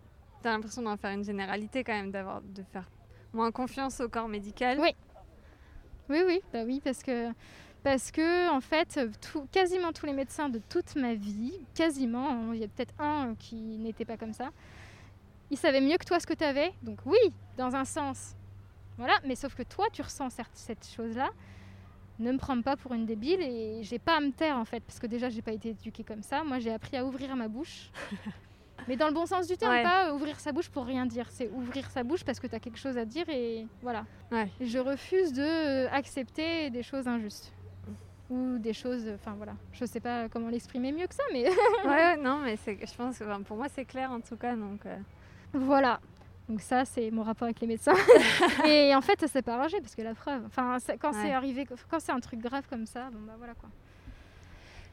t'as 0.41 0.53
l'impression 0.53 0.83
d'en 0.83 0.97
faire 0.97 1.11
une 1.11 1.25
généralité 1.25 1.83
quand 1.83 1.93
même, 1.95 2.13
d'avoir, 2.13 2.41
de 2.43 2.63
faire 2.73 2.89
moins 3.33 3.51
confiance 3.51 4.01
au 4.01 4.09
corps 4.09 4.29
médical. 4.29 4.79
Oui. 4.81 4.95
Oui, 6.09 6.19
oui, 6.27 6.41
bah 6.53 6.63
oui, 6.65 6.81
parce 6.85 7.03
que 7.03 7.31
parce 7.83 8.11
que 8.11 8.51
en 8.51 8.61
fait, 8.61 8.99
quasiment 9.53 9.93
tous 9.93 10.07
les 10.07 10.13
médecins 10.15 10.49
de 10.49 10.59
toute 10.71 10.97
ma 10.97 11.15
vie, 11.15 11.59
quasiment, 11.75 12.31
hein, 12.31 12.55
il 12.55 12.61
y 12.61 12.65
a 12.65 12.69
peut-être 12.69 12.95
un 12.99 13.35
qui 13.39 13.57
n'était 13.57 14.07
pas 14.07 14.17
comme 14.17 14.33
ça, 14.33 14.51
ils 15.51 15.59
savaient 15.59 15.81
mieux 15.83 15.97
que 15.99 16.05
toi 16.05 16.19
ce 16.19 16.27
que 16.27 16.35
tu 16.35 16.45
avais. 16.45 16.73
Donc 16.83 17.01
oui, 17.07 17.19
dans 17.59 17.75
un 17.77 17.85
sens, 17.85 18.35
voilà, 18.99 19.15
mais 19.27 19.35
sauf 19.35 19.55
que 19.55 19.63
toi, 19.63 19.87
tu 19.93 20.03
ressens 20.03 20.31
certes 20.31 20.53
cette 20.55 20.87
chose-là. 20.87 21.31
ne 22.19 22.33
me 22.33 22.39
prends 22.39 22.61
pas 22.63 22.77
pour 22.77 22.95
une 22.95 23.07
débile 23.07 23.41
et 23.43 23.83
j'ai 23.83 23.99
pas 23.99 24.17
à 24.17 24.21
me 24.21 24.31
taire 24.31 24.57
en 24.57 24.65
fait 24.65 24.81
parce 24.81 24.99
que 24.99 25.07
déjà 25.07 25.29
j'ai 25.29 25.43
pas 25.43 25.53
été 25.53 25.71
éduquée 25.71 26.05
comme 26.05 26.23
ça. 26.23 26.45
Moi 26.45 26.59
j'ai 26.61 26.73
appris 26.73 26.97
à 26.97 27.05
ouvrir 27.05 27.35
ma 27.37 27.49
bouche. 27.49 27.91
Mais 28.89 28.97
dans 28.97 29.07
le 29.09 29.15
bon 29.15 29.25
sens 29.27 29.47
du 29.47 29.57
terme, 29.57 29.73
Ouais. 29.73 29.83
pas 29.83 30.13
ouvrir 30.13 30.39
sa 30.41 30.53
bouche 30.53 30.69
pour 30.69 30.85
rien 30.85 31.07
dire. 31.07 31.27
C'est 31.31 31.49
ouvrir 31.51 31.91
sa 31.91 32.03
bouche 32.03 32.25
parce 32.25 32.39
que 32.41 32.47
tu 32.47 32.55
as 32.55 32.61
quelque 32.61 32.79
chose 32.79 32.99
à 32.99 33.05
dire 33.05 33.29
et 33.29 33.67
voilà. 33.83 34.05
Ouais. 34.31 34.49
Je 34.61 34.79
refuse 34.79 35.33
de 35.33 35.43
euh, 35.43 35.89
accepter 35.91 36.71
des 36.71 36.83
choses 36.83 37.07
injustes. 37.09 37.53
Ou 38.31 38.59
des 38.59 38.73
choses. 38.73 39.07
Enfin 39.15 39.35
voilà. 39.37 39.53
Je 39.73 39.85
sais 39.85 40.01
pas 40.01 40.29
comment 40.29 40.49
l'exprimer 40.49 40.93
mieux 40.93 41.07
que 41.07 41.15
ça, 41.15 41.23
mais 41.33 41.45
ouais, 41.87 42.17
non, 42.17 42.39
mais 42.43 42.57
je 42.57 42.95
pense 42.97 43.19
que 43.19 43.43
pour 43.43 43.57
moi 43.57 43.67
c'est 43.69 43.85
clair 43.85 44.11
en 44.11 44.21
tout 44.21 44.37
cas. 44.37 44.55
Donc, 44.57 44.85
euh, 44.87 44.97
voilà. 45.53 46.01
Donc 46.49 46.61
ça, 46.61 46.85
c'est 46.85 47.11
mon 47.11 47.23
rapport 47.23 47.47
avec 47.47 47.61
les 47.61 47.67
médecins. 47.67 47.95
et 48.67 48.95
en 48.95 49.01
fait, 49.01 49.19
ça 49.21 49.29
s'est 49.29 49.41
pas 49.41 49.55
arrangé 49.55 49.81
parce 49.81 49.95
que 49.95 50.03
la 50.03 50.15
preuve. 50.15 50.43
Enfin, 50.47 50.77
quand 51.01 51.13
Ouais. 51.13 51.19
c'est 51.23 51.33
arrivé, 51.33 51.67
quand 51.91 52.01
c'est 52.01 52.13
un 52.13 52.21
truc 52.21 52.41
grave 52.41 52.65
comme 52.69 52.85
ça, 52.87 53.09
bon 53.11 53.21
bah 53.27 53.35
voilà 53.39 53.55
quoi. 53.55 53.71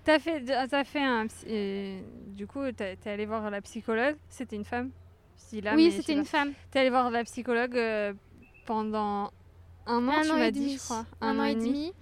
T'as 0.03 0.19
fait, 0.19 0.41
t'as 0.43 0.83
fait 0.83 1.03
un. 1.03 1.27
euh, 1.47 2.01
du 2.27 2.47
coup, 2.47 2.71
t'es 2.71 2.97
allé 3.05 3.25
voir 3.25 3.49
la 3.51 3.61
psychologue. 3.61 4.15
C'était 4.29 4.55
une 4.55 4.65
femme 4.65 4.91
là, 5.59 5.75
oui, 5.75 5.91
c'était 5.91 6.13
une 6.13 6.23
femme. 6.25 6.53
T'es 6.71 6.79
allé 6.79 6.89
voir 6.89 7.11
la 7.11 7.23
psychologue 7.25 7.75
euh, 7.75 8.13
pendant 8.65 9.31
un 9.85 10.07
an, 10.07 10.11
un 10.11 10.21
tu 10.21 10.31
an 10.31 10.37
m'as 10.37 10.45
et 10.47 10.51
dit, 10.51 10.59
demi. 10.61 10.77
je 10.77 10.83
crois. 10.83 11.05
Un, 11.19 11.39
an 11.39 11.43
et 11.43 11.55
demi. 11.55 11.93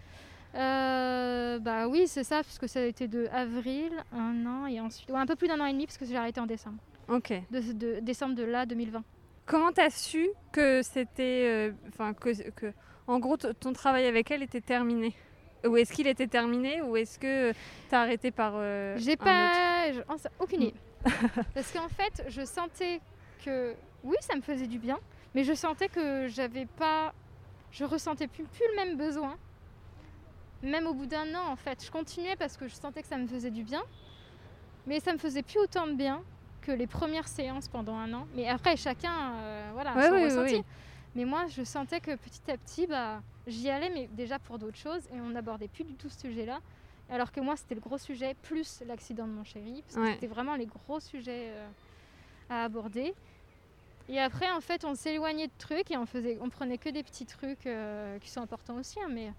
Euh, 0.56 1.60
bah 1.60 1.88
oui, 1.88 2.04
c'est 2.08 2.24
ça, 2.24 2.44
puisque 2.44 2.68
ça 2.68 2.80
a 2.80 2.84
été 2.84 3.08
de 3.08 3.28
avril, 3.32 3.92
un 4.12 4.46
an, 4.46 4.68
et 4.68 4.80
ensuite. 4.80 5.10
Ouais, 5.10 5.18
un 5.20 5.26
peu 5.26 5.36
plus 5.36 5.48
d'un 5.48 5.60
an 5.60 5.66
et 5.66 5.74
demi, 5.74 5.86
parce 5.86 5.98
que 5.98 6.06
j'ai 6.06 6.16
arrêté 6.16 6.40
en 6.40 6.46
décembre. 6.46 6.78
Ok. 7.08 7.34
De, 7.52 7.72
de- 7.74 8.00
décembre 8.02 8.36
de 8.36 8.44
là, 8.44 8.66
2020. 8.66 9.04
Comment 9.46 9.72
t'as 9.72 9.90
su 9.90 10.30
que 10.52 10.82
c'était. 10.84 11.46
euh, 11.48 11.72
Enfin, 11.88 12.14
que, 12.14 12.50
que. 12.52 12.72
En 13.08 13.18
gros, 13.20 13.38
ton 13.38 13.74
travail 13.74 14.06
avec 14.06 14.30
elle 14.30 14.44
était 14.44 14.62
terminé? 14.62 15.16
Ou 15.68 15.76
est-ce 15.78 15.92
qu'il 15.94 16.08
était 16.08 16.28
terminé 16.28 16.82
Ou 16.82 16.96
est-ce 16.98 17.20
que 17.20 17.54
t'as 17.90 18.02
arrêté 18.02 18.32
par. 18.32 18.54
euh, 18.56 18.96
J'ai 18.98 19.18
pas. 19.18 19.92
je- 19.92 20.02
aucune 20.40 20.62
idée. 20.64 20.74
parce 21.54 21.72
qu'en 21.72 21.90
fait, 21.90 22.24
je 22.28 22.44
sentais 22.46 23.02
que. 23.44 23.74
Oui, 24.04 24.16
ça 24.22 24.36
me 24.36 24.42
faisait 24.42 24.68
du 24.68 24.80
bien, 24.80 24.98
mais 25.36 25.44
je 25.44 25.54
sentais 25.54 25.90
que 25.90 26.28
j'avais 26.28 26.66
pas. 26.66 27.14
Je 27.72 27.84
ressentais 27.86 28.28
plus, 28.28 28.44
plus 28.46 28.64
le 28.72 28.76
même 28.78 28.98
besoin. 28.98 29.36
Même 30.64 30.88
au 30.88 30.94
bout 30.94 31.06
d'un 31.06 31.34
an, 31.36 31.48
en 31.52 31.56
fait. 31.56 31.84
Je 31.86 31.92
continuais 31.92 32.36
parce 32.38 32.58
que 32.58 32.68
je 32.68 32.74
sentais 32.76 33.02
que 33.02 33.08
ça 33.08 33.18
me 33.18 33.28
faisait 33.28 33.52
du 33.52 33.64
bien, 33.64 33.82
mais 34.88 35.00
ça 35.00 35.14
me 35.14 35.18
faisait 35.18 35.44
plus 35.44 35.60
autant 35.60 35.88
de 35.88 35.94
bien 35.94 36.22
que 36.62 36.72
les 36.72 36.88
premières 36.88 37.28
séances 37.28 37.68
pendant 37.70 37.96
un 37.96 38.12
an. 38.14 38.28
Mais 38.36 38.48
après, 38.48 38.76
chacun, 38.76 39.34
euh, 39.36 39.70
voilà, 39.74 39.94
Ouais, 39.96 40.08
son 40.10 40.16
oui, 40.16 40.24
ressenti. 40.26 40.56
oui. 40.56 40.64
Mais 41.16 41.26
moi, 41.26 41.46
je 41.48 41.64
sentais 41.64 42.02
que 42.02 42.16
petit 42.16 42.52
à 42.52 42.58
petit, 42.58 42.88
bah, 42.88 43.22
j'y 43.50 43.70
allais, 43.70 43.90
mais 43.94 44.08
déjà 44.08 44.40
pour 44.40 44.58
d'autres 44.60 44.78
choses, 44.78 45.06
et 45.14 45.20
on 45.20 45.30
n'abordait 45.30 45.68
plus 45.68 45.84
du 45.84 45.96
tout 45.96 46.10
ce 46.10 46.20
sujet-là. 46.22 46.60
Alors 47.10 47.32
que 47.32 47.40
moi, 47.42 47.56
c'était 47.56 47.76
le 47.76 47.82
gros 47.82 47.98
sujet, 47.98 48.36
plus 48.44 48.82
l'accident 48.86 49.26
de 49.28 49.32
mon 49.34 49.44
chéri, 49.44 49.82
parce 49.84 49.96
que 49.96 50.02
Ouais. 50.02 50.14
c'était 50.14 50.28
vraiment 50.28 50.56
les 50.56 50.68
gros 50.68 51.00
sujets 51.00 51.50
euh, 51.52 51.68
à 52.50 52.64
aborder. 52.66 53.14
Et 54.08 54.20
après, 54.20 54.50
en 54.52 54.62
fait, 54.62 54.86
on 54.86 54.96
s'éloignait 54.96 55.48
de 55.48 55.52
trucs 55.58 55.92
et 55.92 55.98
on, 55.98 56.06
faisait, 56.06 56.38
on 56.42 56.50
prenait 56.50 56.78
que 56.78 56.90
des 56.90 57.04
petits 57.04 57.26
trucs 57.26 57.66
euh, 57.68 58.18
qui 58.20 58.30
sont 58.30 58.42
importants 58.42 58.78
aussi. 58.78 59.00
hein, 59.02 59.08
mais, 59.12 59.32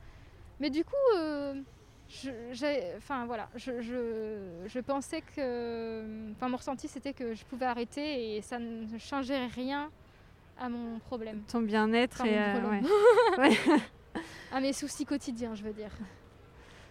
mais 0.61 0.70
du 0.70 0.85
coup, 0.85 0.94
euh, 1.16 1.61
je, 2.09 2.96
enfin, 2.96 3.25
voilà, 3.27 3.49
je, 3.57 3.81
je, 3.81 4.64
je 4.66 4.79
pensais 4.81 5.23
que. 5.23 6.31
Enfin, 6.33 6.49
mon 6.49 6.57
ressenti, 6.57 6.87
c'était 6.88 7.12
que 7.12 7.35
je 7.35 7.44
pouvais 7.44 7.66
arrêter 7.66 8.37
et 8.37 8.42
ça 8.42 8.59
ne 8.59 8.99
changeait 8.99 9.46
rien 9.46 9.90
à 10.59 10.68
mon 10.68 10.99
problème. 10.99 11.42
Ton 11.49 11.62
bien-être 11.62 12.20
Enfin, 12.20 12.27
et. 12.27 12.38
euh, 12.38 12.70
ouais. 13.38 13.51
à 14.52 14.61
mes 14.61 14.72
soucis 14.72 15.04
quotidiens, 15.04 15.54
je 15.54 15.62
veux 15.62 15.72
dire. 15.72 15.90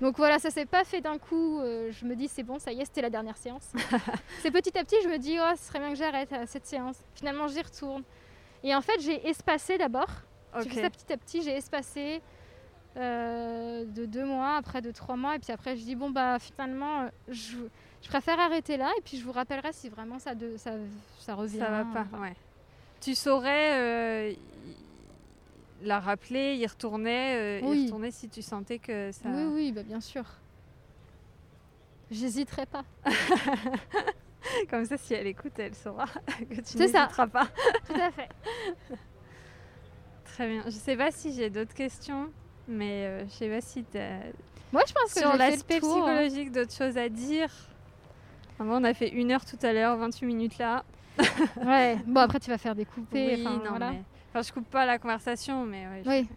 Donc 0.01 0.15
voilà, 0.17 0.39
ça 0.39 0.49
s'est 0.49 0.65
pas 0.65 0.83
fait 0.85 1.01
d'un 1.01 1.17
coup. 1.17 1.59
euh, 1.59 1.91
je 1.91 2.05
me 2.05 2.15
dis, 2.15 2.27
c'est 2.29 2.43
bon, 2.43 2.57
ça 2.57 2.71
y 2.71 2.79
est, 2.79 2.85
c'était 2.85 3.01
la 3.01 3.09
dernière 3.09 3.35
séance. 3.37 3.69
c'est 4.41 4.51
petit 4.51 4.77
à 4.77 4.83
petit, 4.83 4.95
je 5.03 5.09
me 5.09 5.17
dis, 5.17 5.37
oh, 5.39 5.51
ce 5.57 5.63
serait 5.65 5.79
bien 5.79 5.89
que 5.89 5.95
j'arrête 5.97 6.31
à 6.31 6.45
cette 6.45 6.65
séance. 6.65 6.95
Finalement, 7.15 7.47
j'y 7.49 7.61
retourne. 7.61 8.03
Et 8.63 8.73
en 8.73 8.81
fait, 8.81 8.99
j'ai 9.01 9.27
espacé 9.27 9.77
d'abord. 9.77 10.09
J'ai 10.55 10.61
Ok. 10.69 10.73
fait 10.73 10.81
ça 10.81 10.89
petit 10.89 11.13
à 11.13 11.17
petit, 11.17 11.41
j'ai 11.41 11.55
espacé 11.57 12.21
euh, 12.97 13.85
de 13.85 14.05
deux 14.05 14.25
mois, 14.25 14.55
après 14.55 14.81
de 14.81 14.91
trois 14.91 15.15
mois. 15.15 15.35
Et 15.35 15.39
puis 15.39 15.51
après, 15.51 15.75
je 15.75 15.83
dis, 15.83 15.95
bon, 15.95 16.09
bah 16.11 16.39
finalement, 16.39 17.01
euh, 17.01 17.07
je, 17.27 17.57
je 18.01 18.07
préfère 18.07 18.39
arrêter 18.39 18.77
là. 18.77 18.89
Et 18.97 19.01
puis 19.01 19.17
je 19.17 19.23
vous 19.25 19.31
rappellerai 19.33 19.73
si 19.73 19.89
vraiment 19.89 20.17
ça, 20.17 20.33
de, 20.33 20.57
ça, 20.57 20.71
ça 21.19 21.35
revient. 21.35 21.59
Ça 21.59 21.69
va 21.69 21.83
pas, 21.85 22.17
ouais. 22.19 22.35
Tu 23.01 23.15
saurais 23.15 23.73
euh, 23.79 24.33
la 25.81 25.99
rappeler, 25.99 26.55
y 26.55 26.65
retourner, 26.65 27.35
euh, 27.35 27.59
y 27.59 27.65
Oui. 27.65 27.85
retourner 27.85 28.11
si 28.11 28.29
tu 28.29 28.41
sentais 28.41 28.79
que 28.79 29.11
ça. 29.11 29.29
Oui, 29.29 29.45
oui, 29.53 29.71
bah, 29.71 29.83
bien 29.83 30.01
sûr. 30.01 30.23
J'hésiterai 32.11 32.65
pas. 32.65 32.83
Comme 34.69 34.85
ça, 34.85 34.97
si 34.97 35.13
elle 35.13 35.27
écoute, 35.27 35.53
elle 35.57 35.75
saura 35.75 36.05
que 36.49 36.61
tu 36.61 36.77
n'hésiteras 36.77 37.27
pas. 37.27 37.47
Tout 37.87 37.93
à 37.93 38.11
fait. 38.11 38.29
Très 40.25 40.47
bien. 40.47 40.63
Je 40.65 40.71
sais 40.71 40.95
pas 40.95 41.11
si 41.11 41.33
j'ai 41.33 41.49
d'autres 41.49 41.73
questions, 41.73 42.29
mais 42.67 43.05
euh, 43.05 43.25
je 43.25 43.31
sais 43.31 43.49
pas 43.49 43.61
si 43.61 43.83
t'as 43.83 44.19
Moi, 44.71 44.81
je 44.87 44.93
pense 44.93 45.13
que 45.13 45.19
sur 45.19 45.35
l'aspect 45.35 45.75
hein. 45.75 45.79
psychologique 45.81 46.51
d'autres 46.51 46.73
choses 46.73 46.97
à 46.97 47.09
dire. 47.09 47.49
Enfin, 48.53 48.65
bon, 48.65 48.81
on 48.81 48.83
a 48.83 48.93
fait 48.93 49.09
une 49.09 49.31
heure 49.31 49.45
tout 49.45 49.57
à 49.61 49.73
l'heure, 49.73 49.97
28 49.97 50.25
minutes 50.25 50.57
là. 50.57 50.83
Ouais. 51.63 51.97
Bon, 52.05 52.21
après, 52.21 52.39
tu 52.39 52.49
vas 52.49 52.57
faire 52.57 52.75
découper. 52.75 53.35
oui, 53.35 53.45
enfin, 53.45 53.57
non, 53.57 53.69
voilà. 53.71 53.91
mais... 53.91 54.03
Enfin, 54.29 54.41
je 54.41 54.51
coupe 54.53 54.69
pas 54.69 54.85
la 54.85 54.99
conversation, 54.99 55.65
mais 55.65 55.87
ouais, 55.87 56.01
je- 56.05 56.09
Oui. 56.09 56.27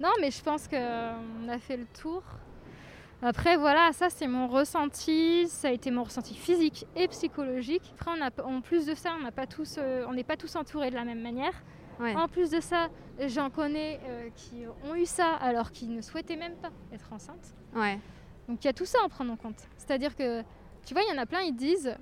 Non, 0.00 0.10
mais 0.20 0.30
je 0.30 0.42
pense 0.42 0.68
qu'on 0.68 1.48
a 1.48 1.58
fait 1.58 1.76
le 1.76 1.86
tour. 1.86 2.22
Après, 3.22 3.56
voilà, 3.56 3.92
ça 3.92 4.10
c'est 4.10 4.26
mon 4.26 4.46
ressenti. 4.46 5.46
Ça 5.48 5.68
a 5.68 5.70
été 5.70 5.90
mon 5.90 6.02
ressenti 6.04 6.34
physique 6.34 6.86
et 6.94 7.08
psychologique. 7.08 7.94
Après, 7.98 8.10
on 8.18 8.22
a, 8.22 8.30
en 8.46 8.60
plus 8.60 8.86
de 8.86 8.94
ça, 8.94 9.14
on 9.18 9.22
n'a 9.22 9.32
pas 9.32 9.46
tous, 9.46 9.76
euh, 9.78 10.04
on 10.08 10.12
n'est 10.12 10.24
pas 10.24 10.36
tous 10.36 10.54
entourés 10.56 10.90
de 10.90 10.96
la 10.96 11.04
même 11.04 11.22
manière. 11.22 11.52
Ouais. 11.98 12.14
En 12.14 12.28
plus 12.28 12.50
de 12.50 12.60
ça, 12.60 12.88
j'en 13.26 13.48
connais 13.48 13.98
euh, 14.06 14.28
qui 14.34 14.64
ont 14.84 14.94
eu 14.94 15.06
ça 15.06 15.32
alors 15.36 15.70
qu'ils 15.72 15.94
ne 15.94 16.02
souhaitaient 16.02 16.36
même 16.36 16.56
pas 16.56 16.68
être 16.92 17.10
enceintes. 17.10 17.54
Ouais. 17.74 17.98
Donc 18.48 18.62
il 18.62 18.66
y 18.66 18.70
a 18.70 18.74
tout 18.74 18.84
ça 18.84 18.98
à 19.02 19.08
prendre 19.08 19.32
en 19.32 19.36
compte. 19.36 19.66
C'est-à-dire 19.78 20.14
que, 20.14 20.42
tu 20.84 20.92
vois, 20.92 21.02
il 21.04 21.14
y 21.14 21.18
en 21.18 21.22
a 21.22 21.24
plein, 21.24 21.40
ils 21.40 21.56
disent, 21.56 21.96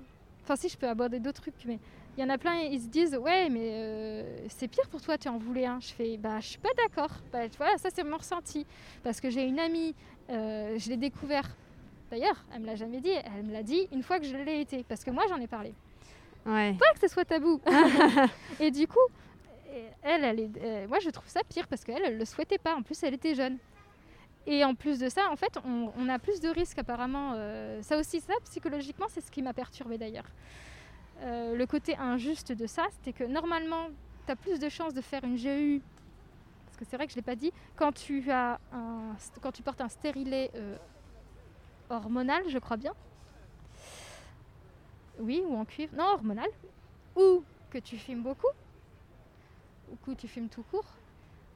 enfin 0.45 0.55
si 0.55 0.69
je 0.69 0.77
peux 0.77 0.87
aborder 0.87 1.19
d'autres 1.19 1.41
trucs, 1.41 1.55
mais 1.65 1.79
il 2.17 2.21
y 2.21 2.23
en 2.23 2.29
a 2.29 2.37
plein, 2.37 2.55
ils 2.55 2.79
se 2.79 2.87
disent, 2.87 3.17
ouais, 3.17 3.49
mais 3.49 3.71
euh, 3.73 4.47
c'est 4.47 4.67
pire 4.67 4.87
pour 4.89 5.01
toi, 5.01 5.17
tu 5.17 5.27
en 5.27 5.37
voulais 5.37 5.65
un. 5.65 5.79
Je 5.81 5.87
fais, 5.87 6.17
bah 6.17 6.39
je 6.39 6.47
suis 6.47 6.59
pas 6.59 6.69
d'accord. 6.77 7.11
Bah 7.33 7.49
tu 7.49 7.57
vois, 7.57 7.77
ça 7.77 7.89
c'est 7.93 8.03
mon 8.03 8.17
ressenti. 8.17 8.65
Parce 9.03 9.19
que 9.19 9.29
j'ai 9.29 9.43
une 9.43 9.59
amie, 9.59 9.93
euh, 10.29 10.77
je 10.77 10.89
l'ai 10.89 10.97
découvert. 10.97 11.49
D'ailleurs, 12.11 12.45
elle 12.53 12.61
me 12.61 12.67
l'a 12.67 12.75
jamais 12.75 13.01
dit, 13.01 13.09
elle 13.09 13.43
me 13.43 13.51
l'a 13.51 13.63
dit 13.63 13.87
une 13.91 14.03
fois 14.03 14.19
que 14.19 14.25
je 14.25 14.37
l'ai 14.37 14.61
été, 14.61 14.85
parce 14.87 15.03
que 15.03 15.11
moi 15.11 15.23
j'en 15.27 15.37
ai 15.37 15.47
parlé. 15.47 15.73
Ouais. 16.45 16.73
Pas 16.79 16.93
que 16.93 16.99
ce 17.01 17.07
soit 17.07 17.25
tabou. 17.25 17.59
et 18.59 18.71
du 18.71 18.87
coup, 18.87 18.99
elle, 20.03 20.23
elle 20.23 20.39
est, 20.39 20.51
euh, 20.63 20.87
moi 20.87 20.99
je 20.99 21.09
trouve 21.09 21.27
ça 21.27 21.41
pire 21.43 21.67
parce 21.67 21.83
qu'elle, 21.83 22.03
elle 22.05 22.17
le 22.17 22.25
souhaitait 22.25 22.59
pas. 22.59 22.75
En 22.75 22.83
plus, 22.83 23.01
elle 23.03 23.15
était 23.15 23.35
jeune. 23.35 23.57
Et 24.47 24.63
en 24.63 24.75
plus 24.75 24.99
de 24.99 25.09
ça, 25.09 25.29
en 25.31 25.35
fait, 25.35 25.57
on, 25.65 26.07
a 26.07 26.19
plus 26.19 26.39
de 26.39 26.49
risques 26.49 26.77
apparemment. 26.77 27.33
euh, 27.35 27.81
ça 27.81 27.97
aussi, 27.97 28.21
ça, 28.21 28.33
psychologiquement, 28.43 29.07
c'est 29.09 29.21
ce 29.21 29.31
qui 29.31 29.41
m'a 29.41 29.53
perturbée 29.53 29.97
d'ailleurs. 29.97 30.27
Euh, 31.21 31.55
le 31.55 31.65
côté 31.65 31.97
injuste 31.97 32.51
de 32.51 32.67
ça, 32.67 32.83
c'était 32.91 33.13
que 33.13 33.23
normalement, 33.23 33.87
tu 34.25 34.31
as 34.31 34.35
plus 34.35 34.59
de 34.59 34.69
chances 34.69 34.93
de 34.93 35.01
faire 35.01 35.23
une 35.23 35.35
GU, 35.35 35.81
parce 36.65 36.77
que 36.77 36.85
c'est 36.85 36.95
vrai 36.95 37.07
que 37.07 37.13
je 37.13 37.17
ne 37.17 37.21
l'ai 37.21 37.25
pas 37.25 37.35
dit, 37.35 37.51
quand 37.75 37.91
tu, 37.91 38.29
as 38.31 38.59
quand 39.41 39.51
tu 39.51 39.63
portes 39.63 39.81
un 39.81 39.89
stérilet 39.89 40.51
euh, 40.55 40.77
hormonal, 41.89 42.43
je 42.47 42.59
crois 42.59 42.77
bien. 42.77 42.93
Oui, 45.19 45.41
ou 45.47 45.55
en 45.55 45.65
cuivre. 45.65 45.95
Non, 45.95 46.05
hormonal. 46.13 46.49
Ou 47.15 47.43
que 47.71 47.77
tu 47.77 47.97
fumes 47.97 48.21
beaucoup, 48.21 48.53
ou 49.91 49.95
que 50.05 50.11
tu 50.11 50.27
fumes 50.27 50.49
tout 50.49 50.63
court, 50.63 50.85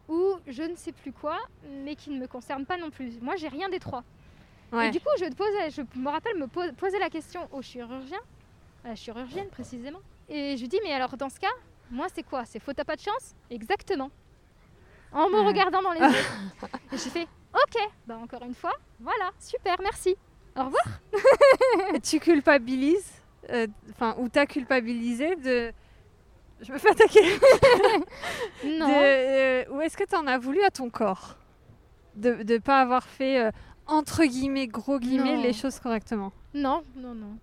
ou 0.10 0.36
je 0.48 0.64
ne 0.64 0.76
sais 0.76 0.92
plus 0.92 1.14
quoi, 1.14 1.38
mais 1.84 1.96
qui 1.96 2.10
ne 2.10 2.20
me 2.20 2.28
concerne 2.28 2.66
pas 2.66 2.76
non 2.78 2.90
plus. 2.90 3.22
Moi, 3.22 3.36
j'ai 3.38 3.48
rien 3.48 3.70
des 3.70 3.80
trois. 3.80 4.04
Ouais. 4.74 4.88
Et 4.88 4.92
du 4.92 5.00
coup, 5.00 5.10
je, 5.20 5.26
te 5.26 5.36
posais, 5.36 5.70
je 5.72 5.82
me 5.98 6.10
rappelle 6.10 6.38
me 6.38 6.48
po- 6.48 6.72
poser 6.78 7.00
la 7.00 7.10
question 7.10 7.48
au 7.54 7.62
chirurgien, 7.62 8.20
à 8.84 8.90
la 8.90 8.96
chirurgienne 8.96 9.48
précisément. 9.50 10.00
Et 10.28 10.58
je 10.58 10.62
lui 10.62 10.68
dis, 10.68 10.80
mais 10.84 10.92
alors 10.94 11.16
dans 11.18 11.30
ce 11.30 11.40
cas, 11.40 11.48
moi 11.90 12.08
c'est 12.14 12.22
quoi? 12.24 12.46
C'est 12.46 12.60
faut 12.60 12.74
t'as 12.74 12.84
pas 12.84 12.96
de 12.96 13.02
chance? 13.02 13.34
Exactement. 13.50 14.12
En 15.12 15.28
me 15.30 15.40
Ouais. 15.40 15.48
regardant 15.48 15.82
dans 15.82 15.92
les 15.94 16.02
yeux. 16.02 16.26
Et 16.94 16.98
j'ai 16.98 17.10
fait, 17.10 17.28
ok, 17.54 17.82
bah 18.06 18.18
encore 18.22 18.44
une 18.44 18.54
fois, 18.54 18.74
voilà, 19.00 19.32
super, 19.40 19.76
merci. 19.82 20.16
Au 20.56 20.66
revoir. 20.66 20.84
Tu 22.04 22.20
culpabilises, 22.20 23.12
euh, 23.50 23.66
enfin, 23.92 24.16
ou 24.20 24.30
t'as 24.30 24.46
culpabilisé 24.46 25.36
de. 25.36 25.72
Je 26.62 26.72
me 26.72 26.78
fais 26.78 26.90
attaquer. 26.90 27.22
Non. 28.66 28.88
De, 28.88 28.94
euh, 28.94 29.64
ou 29.72 29.82
est-ce 29.82 29.96
que 29.96 30.04
tu 30.04 30.16
en 30.16 30.28
as 30.28 30.38
voulu 30.38 30.62
à 30.64 30.70
ton 30.70 30.90
corps 30.90 31.38
de 32.16 32.44
ne 32.44 32.58
pas 32.58 32.82
avoir 32.82 33.04
fait, 33.04 33.46
euh, 33.46 33.52
entre 33.88 34.26
guillemets, 34.26 34.68
gros 34.68 35.00
guillemets, 35.00 35.36
Non. 35.36 35.42
les 35.44 35.54
choses 35.54 35.80
correctement? 35.80 36.34
Non, 36.54 36.84
non, 36.96 37.14
non. 37.16 37.38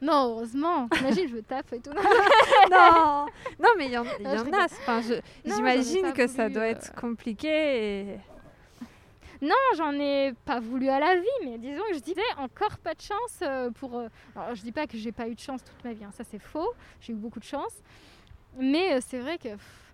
Non, 0.00 0.30
heureusement. 0.30 0.88
Imagine, 1.00 1.28
je 1.28 1.38
tape 1.38 1.72
et 1.72 1.80
tout. 1.80 1.90
Non 2.70 3.26
Non, 3.60 3.68
mais 3.76 3.86
il 3.86 3.92
y 3.92 3.98
en, 3.98 4.04
y 4.04 4.26
a. 4.26 4.66
J'imagine 5.44 6.12
que 6.12 6.26
ça 6.26 6.48
doit 6.48 6.62
euh. 6.62 6.70
être 6.70 6.94
compliqué. 6.94 7.48
Et... 7.48 8.18
Non, 9.40 9.54
j'en 9.76 9.92
ai 9.92 10.32
pas 10.44 10.58
voulu 10.60 10.88
à 10.88 10.98
la 10.98 11.14
vie, 11.16 11.26
mais 11.44 11.58
disons 11.58 11.82
que 11.90 11.94
je 11.94 12.00
disais 12.00 12.20
encore 12.38 12.76
pas 12.78 12.94
de 12.94 13.00
chance 13.00 13.38
euh, 13.42 13.70
pour. 13.70 13.98
euh, 13.98 14.08
Alors, 14.34 14.54
je 14.54 14.62
dis 14.62 14.72
pas 14.72 14.86
que 14.86 14.96
j'ai 14.98 15.12
pas 15.12 15.28
eu 15.28 15.34
de 15.34 15.40
chance 15.40 15.62
toute 15.62 15.84
ma 15.84 15.92
vie, 15.92 16.04
hein, 16.04 16.10
ça 16.12 16.24
c'est 16.28 16.40
faux. 16.40 16.72
J'ai 17.00 17.12
eu 17.12 17.16
beaucoup 17.16 17.38
de 17.38 17.44
chance, 17.44 17.72
mais 18.58 18.94
euh, 18.94 19.00
c'est 19.06 19.18
vrai 19.20 19.38
que 19.38 19.50
pff, 19.50 19.92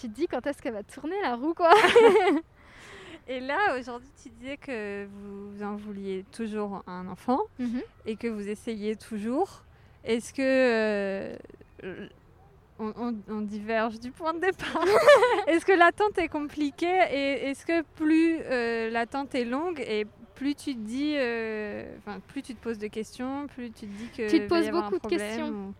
tu 0.00 0.08
te 0.08 0.14
dis 0.14 0.26
quand 0.26 0.44
est-ce 0.46 0.60
qu'elle 0.60 0.72
va 0.74 0.82
tourner 0.82 1.20
la 1.22 1.36
roue, 1.36 1.54
quoi. 1.54 1.70
Et 3.28 3.40
là, 3.40 3.78
aujourd'hui, 3.78 4.10
tu 4.22 4.28
disais 4.28 4.56
que 4.58 5.06
vous 5.06 5.62
en 5.62 5.76
vouliez 5.76 6.24
toujours 6.30 6.82
un 6.86 7.08
enfant 7.08 7.40
et 8.04 8.16
que 8.16 8.26
vous 8.26 8.48
essayez 8.48 8.96
toujours. 8.96 9.62
Est-ce 10.04 10.34
que 10.34 10.42
euh, 11.84 12.06
on, 12.78 12.92
on- 12.96 13.14
on 13.28 13.40
diverge 13.40 13.98
du 14.00 14.10
point 14.10 14.34
de 14.34 14.40
départ 14.40 14.84
Est-ce 15.46 15.64
que 15.64 15.72
l'attente 15.72 16.18
est 16.18 16.28
compliquée 16.28 16.98
et 17.10 17.50
est-ce 17.50 17.64
que 17.66 17.82
plus 17.82 18.38
euh, 18.42 18.90
l'attente 18.90 19.34
est 19.34 19.44
longue 19.44 19.80
et 19.80 20.06
plus 20.34 20.54
tu 20.56 20.74
te 20.74 20.80
dis, 20.80 21.14
euh, 21.16 21.96
enfin 21.98 22.18
plus 22.26 22.42
tu 22.42 22.54
te 22.54 22.60
poses 22.62 22.78
de 22.78 22.88
questions, 22.88 23.46
plus 23.46 23.70
tu 23.70 23.86
te 23.86 23.92
dis 23.92 24.08
que 24.10 24.28
Tu 24.28 24.40
te 24.40 24.48
poses 24.48 24.68
beaucoup 24.70 24.98
de 24.98 25.06
questions. 25.06 25.48
ou- 25.48 25.74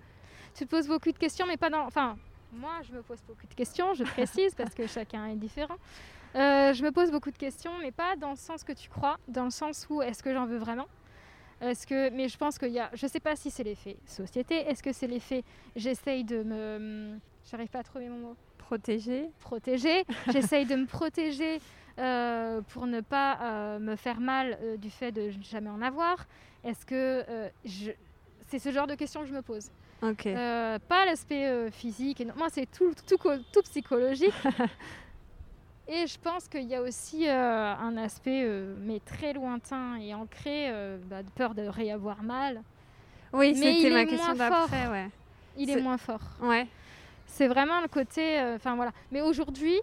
Tu 0.56 0.64
te 0.64 0.70
poses 0.70 0.86
beaucoup 0.86 1.10
de 1.10 1.18
questions, 1.18 1.46
mais 1.48 1.56
pas 1.56 1.70
dans. 1.70 1.84
Enfin, 1.84 2.16
moi, 2.52 2.74
je 2.88 2.92
me 2.92 3.02
pose 3.02 3.18
beaucoup 3.26 3.46
de 3.48 3.54
questions, 3.54 3.94
je 3.94 4.04
précise, 4.04 4.54
parce 4.54 4.72
que 4.72 4.86
chacun 4.86 5.26
est 5.26 5.34
différent. 5.34 5.74
Euh, 6.36 6.72
je 6.72 6.84
me 6.84 6.92
pose 6.92 7.10
beaucoup 7.10 7.32
de 7.32 7.36
questions, 7.36 7.72
mais 7.80 7.90
pas 7.90 8.14
dans 8.14 8.30
le 8.30 8.36
sens 8.36 8.62
que 8.62 8.72
tu 8.72 8.88
crois, 8.88 9.18
dans 9.26 9.44
le 9.44 9.50
sens 9.50 9.86
où 9.90 10.00
est-ce 10.02 10.22
que 10.22 10.32
j'en 10.32 10.46
veux 10.46 10.58
vraiment? 10.58 10.86
Est-ce 11.60 11.86
que, 11.86 12.10
mais 12.10 12.28
je 12.28 12.36
pense 12.36 12.58
qu'il 12.58 12.72
y 12.72 12.80
a, 12.80 12.90
je 12.94 13.06
sais 13.06 13.20
pas 13.20 13.36
si 13.36 13.50
c'est 13.50 13.64
l'effet 13.64 13.96
société, 14.06 14.56
est-ce 14.56 14.82
que 14.82 14.92
c'est 14.92 15.06
l'effet, 15.06 15.44
j'essaye 15.76 16.24
de 16.24 16.42
me, 16.42 17.18
j'arrive 17.50 17.68
pas 17.68 17.80
à 17.80 17.82
trouver 17.82 18.08
mon 18.08 18.18
mot, 18.18 18.36
Protéger 18.58 19.28
protéger, 19.40 20.04
j'essaye 20.32 20.64
de 20.64 20.74
me 20.74 20.86
protéger 20.86 21.60
euh, 21.98 22.60
pour 22.70 22.86
ne 22.86 23.00
pas 23.00 23.38
euh, 23.40 23.78
me 23.78 23.94
faire 23.94 24.20
mal 24.20 24.58
euh, 24.60 24.76
du 24.76 24.90
fait 24.90 25.12
de 25.12 25.30
jamais 25.42 25.70
en 25.70 25.80
avoir. 25.80 26.26
Est-ce 26.64 26.84
que 26.84 27.24
je... 27.64 27.92
c'est 28.48 28.58
ce 28.58 28.72
genre 28.72 28.86
de 28.86 28.94
questions 28.94 29.20
que 29.20 29.26
je 29.26 29.34
me 29.34 29.42
pose 29.42 29.70
pas 30.00 31.06
l'aspect 31.06 31.70
physique. 31.70 32.20
Et 32.20 32.24
non, 32.26 32.34
moi, 32.36 32.48
c'est 32.50 32.66
tout, 32.70 32.92
tout 33.06 33.62
psychologique. 33.62 34.34
et 35.86 36.06
je 36.06 36.18
pense 36.18 36.48
qu'il 36.48 36.64
y 36.64 36.74
a 36.74 36.80
aussi 36.80 37.28
euh, 37.28 37.74
un 37.74 37.96
aspect, 37.98 38.44
euh, 38.44 38.74
mais 38.80 39.00
très 39.00 39.34
lointain 39.34 39.96
et 39.96 40.14
ancré, 40.14 40.70
euh, 40.70 40.96
bah, 41.10 41.22
de 41.22 41.30
peur 41.30 41.54
de 41.54 41.62
réavoir 41.62 42.22
mal. 42.22 42.62
oui, 43.32 43.54
c'était 43.54 43.90
ma 43.90 44.02
est 44.02 44.06
question 44.06 44.34
d'après, 44.34 44.88
ouais. 44.88 45.10
Il 45.56 45.70
est 45.70 45.80
moins 45.80 45.98
fort. 45.98 46.22
Ouais. 46.40 46.66
C'est 47.26 47.48
vraiment 47.48 47.80
le 47.80 47.88
côté. 47.88 48.40
Enfin 48.54 48.74
voilà. 48.76 48.92
Mais 49.12 49.20
aujourd'hui, 49.20 49.80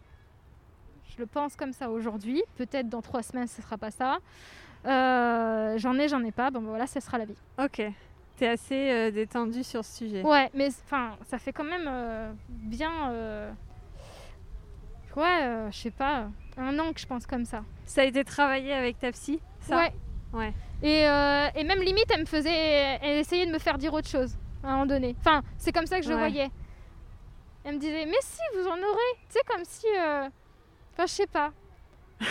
je 1.09 1.17
le 1.17 1.25
pense 1.25 1.55
comme 1.55 1.71
ça 1.71 1.89
aujourd'hui. 1.89 2.43
Peut-être 2.57 2.89
dans 2.89 3.01
trois 3.01 3.23
semaines, 3.23 3.47
ce 3.47 3.61
sera 3.61 3.77
pas 3.77 3.91
ça. 3.91 4.17
J'en 4.83 5.97
ai, 5.97 6.07
j'en 6.09 6.23
ai 6.23 6.31
pas. 6.31 6.49
Bon, 6.49 6.61
bah, 6.61 6.69
voilà, 6.69 6.87
ce 6.87 6.99
sera 6.99 7.19
la 7.19 7.25
vie. 7.25 7.37
Ok. 7.57 7.81
T'es 8.37 8.47
assez 8.47 8.89
euh, 8.89 9.11
détendu 9.11 9.63
sur 9.63 9.85
ce 9.85 9.97
sujet. 9.97 10.23
Ouais, 10.23 10.49
mais 10.53 10.69
enfin, 10.85 11.15
ça 11.27 11.37
fait 11.37 11.53
quand 11.53 11.63
même 11.63 12.35
bien. 12.49 13.53
Euh, 15.17 15.21
Ouais, 15.21 15.43
euh, 15.43 15.71
je 15.71 15.77
sais 15.77 15.91
pas, 15.91 16.27
un 16.57 16.79
an 16.79 16.93
que 16.93 16.99
je 16.99 17.05
pense 17.05 17.25
comme 17.25 17.45
ça. 17.45 17.63
Ça 17.85 18.01
a 18.01 18.05
été 18.05 18.23
travaillé 18.23 18.73
avec 18.73 18.99
ta 18.99 19.11
psy 19.11 19.39
ça? 19.61 19.77
Ouais. 19.77 19.93
Ouais. 20.33 20.53
Et, 20.81 21.07
euh, 21.07 21.47
et 21.55 21.63
même 21.63 21.79
limite, 21.81 22.05
elle 22.09 22.21
me 22.21 22.25
faisait. 22.25 22.97
Elle 23.01 23.17
essayait 23.19 23.45
de 23.45 23.51
me 23.51 23.59
faire 23.59 23.77
dire 23.77 23.93
autre 23.93 24.07
chose 24.07 24.35
à 24.63 24.67
un 24.69 24.71
moment 24.71 24.85
donné. 24.85 25.15
Enfin, 25.19 25.43
c'est 25.57 25.71
comme 25.71 25.85
ça 25.85 25.99
que 25.99 26.05
je 26.05 26.09
le 26.09 26.15
voyais. 26.17 26.49
Elle 27.63 27.75
me 27.75 27.79
disait, 27.79 28.05
mais 28.05 28.17
si, 28.21 28.39
vous 28.55 28.65
en 28.67 28.77
aurez. 28.77 29.13
Tu 29.29 29.33
sais, 29.33 29.39
comme 29.47 29.63
si. 29.63 29.85
euh, 29.99 30.27
Enfin, 30.93 31.05
je 31.05 31.11
sais 31.11 31.27
pas. 31.27 31.51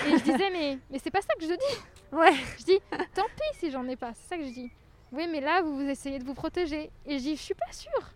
Et 0.09 0.19
je 0.19 0.23
disais, 0.25 0.51
mais, 0.51 0.79
mais 0.90 0.99
c'est 0.99 1.11
pas 1.11 1.21
ça 1.21 1.35
que 1.38 1.43
je 1.45 1.49
dis. 1.53 1.81
Ouais. 2.12 2.33
Je 2.59 2.64
dis, 2.64 2.79
tant 3.14 3.25
pis 3.37 3.59
si 3.59 3.71
j'en 3.71 3.87
ai 3.87 3.97
pas. 3.97 4.12
C'est 4.14 4.29
ça 4.31 4.37
que 4.37 4.45
je 4.45 4.53
dis. 4.53 4.73
Oui, 5.12 5.29
mais 5.31 5.40
là, 5.40 5.62
vous, 5.62 5.77
vous 5.77 5.88
essayez 5.88 6.19
de 6.19 6.25
vous 6.25 6.35
protéger. 6.35 6.90
Et 7.07 7.19
je 7.19 7.23
dis, 7.23 7.37
je 7.37 7.43
suis 7.43 7.55
pas 7.55 7.71
sûre. 7.71 8.11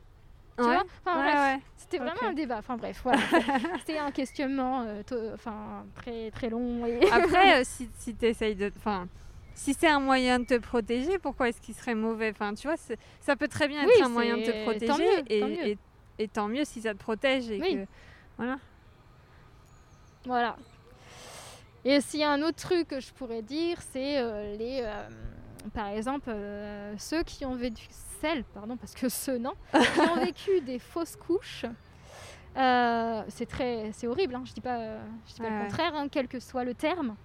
Tu 0.57 0.63
Ouais. 0.65 0.75
vois 0.75 0.85
Enfin, 1.05 1.19
Ouais, 1.21 1.33
bref. 1.33 1.57
ouais. 1.57 1.63
C'était 1.77 1.99
vraiment 1.99 2.23
un 2.29 2.33
débat. 2.33 2.59
Enfin 2.59 2.77
bref, 2.77 3.01
voilà. 3.03 3.21
C'était 3.81 3.99
un 3.99 4.11
questionnement 4.11 4.83
euh, 4.87 5.03
enfin, 5.35 5.85
très, 5.97 6.31
très 6.31 6.49
long. 6.49 6.87
Et... 6.87 7.01
Après, 7.13 7.61
euh, 7.61 7.65
si, 7.65 7.89
si 7.99 8.15
tu 8.15 8.27
essayes 8.27 8.55
de. 8.55 8.71
Enfin, 8.77 9.09
si 9.55 9.75
c'est 9.75 9.89
un 9.89 10.01
moyen 10.01 10.39
de 10.41 10.45
te 10.45 10.59
protéger, 10.59 11.19
pourquoi 11.19 11.49
est-ce 11.49 11.61
qu'il 11.61 11.75
serait 11.75 11.95
mauvais? 11.95 12.31
Enfin, 12.31 12.55
tu 12.55 12.67
vois, 12.69 12.77
ça 13.21 13.37
peut 13.37 13.49
très 13.49 13.69
bien 13.69 13.83
être 13.83 13.91
Oui, 13.97 14.03
un 14.03 14.09
moyen 14.09 14.37
de 14.37 14.43
te 14.45 14.63
protéger. 14.65 14.87
tant 14.87 14.99
mieux, 14.99 15.23
et, 15.29 15.41
tant 15.41 15.49
mieux. 15.49 15.67
Et, 15.67 15.79
et 16.19 16.29
tant 16.29 16.49
mieux 16.49 16.65
si 16.65 16.81
ça 16.83 16.93
te 16.95 16.99
protège. 16.99 17.51
Et 17.51 17.61
Oui. 17.61 17.75
que, 17.77 17.87
voilà. 18.37 18.59
Voilà. 20.27 20.57
Et 21.85 22.01
s'il 22.01 22.21
y 22.21 22.25
a 22.25 22.31
un 22.31 22.43
autre 22.43 22.57
truc 22.57 22.89
que 22.89 22.99
je 23.01 23.13
pourrais 23.13 23.43
dire, 23.43 23.77
c'est 23.93 24.17
euh, 24.19 24.57
les, 24.57 24.83
par 25.75 25.89
exemple, 25.89 26.31
ceux 26.99 27.23
qui 27.25 27.45
ont 27.45 27.55
vécu, 27.55 27.87
celles, 28.25 28.45
pardon, 28.45 28.77
parce 28.77 28.95
que 28.95 29.09
ceux 29.09 29.39
non, 29.39 29.53
qui 29.73 30.01
ont 30.01 30.17
vécu 30.17 30.61
des 30.63 30.79
fausses 30.79 31.17
couches. 31.17 31.67
Euh, 32.57 33.23
c'est 33.29 33.47
très, 33.47 33.91
c'est 33.93 34.07
horrible. 34.07 34.35
Hein, 34.35 34.45
je 34.47 34.53
dis 34.53 34.61
pas, 34.61 34.97
je 35.27 35.35
dis 35.35 35.41
pas 35.41 35.49
Ouais, 35.49 35.59
le 35.59 35.65
contraire, 35.65 35.95
hein, 35.95 36.07
quel 36.11 36.27
que 36.27 36.41
soit 36.41 36.65
le 36.65 36.75
terme. 36.75 37.17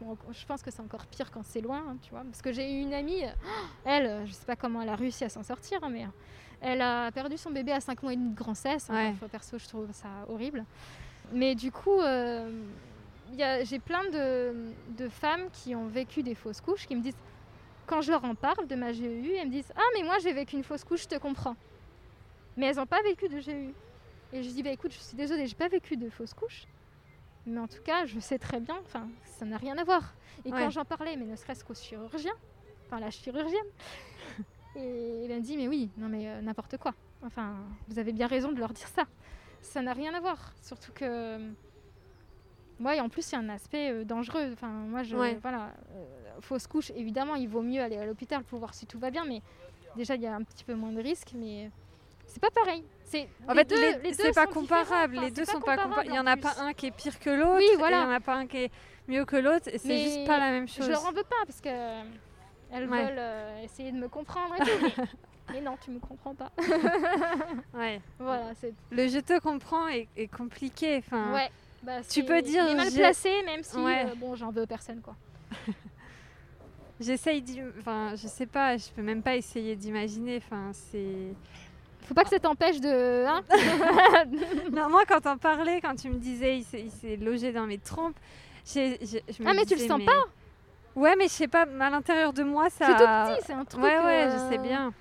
Bon, 0.00 0.16
je 0.30 0.46
pense 0.46 0.62
que 0.62 0.70
c'est 0.70 0.82
encore 0.82 1.06
pire 1.06 1.30
quand 1.32 1.44
c'est 1.44 1.62
loin, 1.62 1.82
hein, 1.88 1.96
tu 2.02 2.10
vois. 2.10 2.22
Parce 2.22 2.42
que 2.42 2.52
j'ai 2.52 2.70
eu 2.70 2.82
une 2.82 2.94
amie, 2.94 3.22
elle, 3.84 4.24
je 4.26 4.32
sais 4.32 4.46
pas 4.46 4.54
comment 4.56 4.82
elle 4.82 4.88
a 4.88 4.94
réussi 4.94 5.24
à 5.24 5.28
s'en 5.28 5.42
sortir, 5.42 5.80
hein, 5.82 5.88
mais 5.90 6.04
euh, 6.04 6.08
elle 6.60 6.80
a 6.80 7.10
perdu 7.10 7.36
son 7.36 7.50
bébé 7.50 7.72
à 7.72 7.80
5 7.80 8.02
mois 8.02 8.12
et 8.12 8.16
demi 8.16 8.30
de 8.30 8.36
grossesse. 8.36 8.88
Ouais. 8.88 9.08
Enfin, 9.08 9.26
perso, 9.26 9.58
je 9.58 9.66
trouve 9.66 9.88
ça 9.92 10.08
horrible. 10.28 10.64
Mais 11.32 11.56
du 11.56 11.72
coup, 11.72 11.98
euh, 12.00 12.62
j'ai 13.36 13.78
plein 13.80 14.04
de, 14.04 14.54
de 14.96 15.08
femmes 15.08 15.48
qui 15.52 15.74
ont 15.74 15.88
vécu 15.88 16.22
des 16.22 16.36
fausses 16.36 16.60
couches 16.60 16.86
qui 16.86 16.94
me 16.94 17.00
disent, 17.00 17.16
quand 17.86 18.00
je 18.02 18.10
leur 18.12 18.24
en 18.24 18.34
parle 18.34 18.66
de 18.66 18.74
ma 18.74 18.92
GEU, 18.92 19.34
elles 19.36 19.46
me 19.46 19.52
disent 19.52 19.72
Ah, 19.76 19.82
mais 19.94 20.02
moi 20.02 20.18
j'ai 20.18 20.32
vécu 20.32 20.56
une 20.56 20.64
fausse 20.64 20.84
couche, 20.84 21.02
je 21.04 21.08
te 21.08 21.14
comprends. 21.18 21.56
Mais 22.56 22.66
elles 22.66 22.76
n'ont 22.76 22.86
pas 22.86 23.02
vécu 23.02 23.28
de 23.28 23.38
GEU. 23.40 23.74
Et 24.32 24.42
je 24.42 24.48
dis 24.50 24.62
Bah 24.62 24.70
écoute, 24.70 24.92
je 24.92 24.98
suis 24.98 25.16
désolée, 25.16 25.46
j'ai 25.46 25.54
pas 25.54 25.68
vécu 25.68 25.96
de 25.96 26.08
fausse 26.10 26.34
couche. 26.34 26.64
Mais 27.46 27.60
en 27.60 27.68
tout 27.68 27.82
cas, 27.84 28.06
je 28.06 28.18
sais 28.18 28.38
très 28.38 28.58
bien, 28.58 28.76
enfin, 28.84 29.08
ça 29.38 29.44
n'a 29.44 29.56
rien 29.56 29.78
à 29.78 29.84
voir. 29.84 30.14
Et 30.44 30.52
Ouais. 30.52 30.58
quand 30.58 30.70
j'en 30.70 30.84
parlais, 30.84 31.16
mais 31.16 31.24
ne 31.26 31.36
serait-ce 31.36 31.64
qu'au 31.64 31.74
chirurgien, 31.74 32.32
enfin 32.86 32.98
la 32.98 33.10
chirurgienne, 33.10 33.66
et 34.76 35.24
elle 35.26 35.36
me 35.36 35.40
dit 35.40 35.56
Mais 35.56 35.68
oui, 35.68 35.90
non 35.96 36.08
mais 36.08 36.26
euh, 36.28 36.40
n'importe 36.40 36.76
quoi. 36.76 36.92
Enfin, 37.24 37.54
vous 37.88 37.98
avez 37.98 38.12
bien 38.12 38.26
raison 38.26 38.52
de 38.52 38.58
leur 38.58 38.72
dire 38.72 38.88
ça. 38.88 39.04
Ça 39.62 39.80
n'a 39.82 39.92
rien 39.92 40.12
à 40.14 40.20
voir. 40.20 40.52
Surtout 40.62 40.92
que. 40.92 41.38
Moi, 42.78 42.94
et 42.96 43.00
en 43.00 43.08
plus, 43.08 43.30
il 43.30 43.34
y 43.34 43.36
a 43.36 43.40
un 43.40 43.48
aspect 43.48 43.90
euh, 43.90 44.04
dangereux. 44.04 44.50
Enfin, 44.52 44.68
moi, 44.68 45.02
je. 45.02 45.16
Ouais. 45.16 45.38
Voilà. 45.40 45.72
euh, 45.94 46.04
fausse 46.40 46.66
couche, 46.66 46.90
évidemment, 46.96 47.34
il 47.34 47.48
vaut 47.48 47.62
mieux 47.62 47.80
aller 47.82 47.96
à 47.96 48.06
l'hôpital 48.06 48.42
pour 48.44 48.58
voir 48.58 48.74
si 48.74 48.86
tout 48.86 48.98
va 48.98 49.10
bien. 49.10 49.24
Mais 49.24 49.42
déjà, 49.96 50.14
il 50.14 50.22
y 50.22 50.26
a 50.26 50.34
un 50.34 50.42
petit 50.42 50.64
peu 50.64 50.74
moins 50.74 50.92
de 50.92 51.00
risques. 51.02 51.32
Mais 51.34 51.70
c'est 52.26 52.40
pas 52.40 52.50
pareil. 52.50 52.84
C'est, 53.04 53.28
En 53.46 53.52
les 53.52 53.60
fait, 53.60 53.64
deux- 53.66 54.00
les- 54.02 54.14
c'est 54.14 54.32
pas 54.34 54.46
comparable. 54.46 55.18
Les 55.20 55.30
deux 55.30 55.44
sont 55.44 55.60
pas 55.60 55.76
comparable 55.76 55.82
comparables. 55.94 56.08
Il 56.10 56.14
y 56.14 56.18
en 56.18 56.26
a 56.26 56.36
pas 56.36 56.54
un 56.60 56.72
qui 56.72 56.86
est 56.86 56.90
pire 56.90 57.18
que 57.20 57.30
l'autre. 57.30 57.58
Oui, 57.58 57.68
et 57.72 57.76
voilà. 57.76 57.98
Il 57.98 58.02
y 58.02 58.06
en 58.06 58.10
a 58.10 58.20
pas 58.20 58.34
un 58.34 58.46
qui 58.46 58.56
est 58.64 58.70
mieux 59.08 59.24
que 59.24 59.36
l'autre. 59.36 59.68
et 59.72 59.78
C'est 59.78 59.98
juste 59.98 60.26
pas 60.26 60.38
la 60.38 60.50
même 60.50 60.66
chose. 60.68 60.86
Je 60.86 60.90
leur 60.90 61.04
en 61.06 61.12
veux 61.12 61.22
pas 61.22 61.44
parce 61.46 61.60
que 61.60 61.68
euh, 61.68 62.02
elles 62.72 62.88
Ouais. 62.88 63.04
veulent 63.04 63.18
euh, 63.18 63.62
essayer 63.62 63.92
de 63.92 63.96
me 63.98 64.08
comprendre 64.08 64.54
et 64.56 64.64
tout. 64.64 64.70
mais, 64.98 65.04
mais 65.52 65.60
non, 65.60 65.76
tu 65.84 65.92
me 65.92 66.00
comprends 66.00 66.34
pas. 66.34 66.50
Ouais. 67.74 68.00
voilà, 68.18 68.52
c'est. 68.60 68.74
Le 68.90 69.06
je 69.08 69.20
te 69.20 69.38
comprends 69.38 69.86
est, 69.88 70.08
est 70.16 70.26
compliqué. 70.28 70.96
Enfin, 70.98 71.32
Ouais. 71.32 71.48
Bah, 71.84 72.00
Tu 72.10 72.24
peux 72.24 72.42
dire, 72.42 72.64
il 72.66 72.72
est 72.72 72.74
mal 72.74 72.90
placé, 72.92 73.30
même 73.44 73.62
si 73.62 73.76
Ouais. 73.76 74.06
euh, 74.06 74.14
bon, 74.16 74.34
j'en 74.34 74.50
veux 74.50 74.66
personne 74.66 75.00
quoi. 75.00 75.14
J'essaye. 77.00 77.44
Enfin, 77.78 78.14
je 78.16 78.26
sais 78.26 78.46
pas, 78.46 78.76
je 78.76 78.88
peux 78.94 79.02
même 79.02 79.22
pas 79.22 79.36
essayer 79.36 79.76
d'imaginer. 79.76 80.38
Enfin, 80.38 80.70
c'est... 80.72 81.34
Faut 82.02 82.14
pas 82.14 82.22
que 82.22 82.30
ça 82.30 82.38
t'empêche 82.38 82.80
de. 82.80 83.26
hein 83.26 83.42
Non, 84.72 84.88
moi, 84.88 85.04
quand 85.06 85.20
t'en 85.20 85.36
parlais, 85.36 85.80
quand 85.80 85.96
tu 85.96 86.08
me 86.08 86.18
disais 86.18 86.58
il 86.58 86.90
s'est, 86.90 87.16
logé 87.16 87.52
dans 87.52 87.66
mes 87.66 87.78
trompes, 87.78 88.16
je 88.64 88.80
me 89.42 89.48
Ah, 89.48 89.54
mais 89.54 89.66
tu 89.66 89.74
le 89.74 89.86
sens 89.86 90.00
pas 90.04 90.24
Ouais, 90.94 91.14
mais 91.16 91.24
je 91.24 91.32
sais 91.32 91.48
pas, 91.48 91.66
à 91.80 91.90
l'intérieur 91.90 92.32
de 92.32 92.42
moi, 92.42 92.70
ça... 92.70 92.86
C'est 92.86 92.92
tout 92.92 93.34
petit, 93.34 93.46
c'est 93.46 93.52
un 93.52 93.64
truc. 93.66 93.82
Ouais, 93.82 93.98
ouais, 93.98 94.28
je 94.30 94.36
euh, 94.36 94.50
sais 94.50 94.58
bien. 94.58 94.94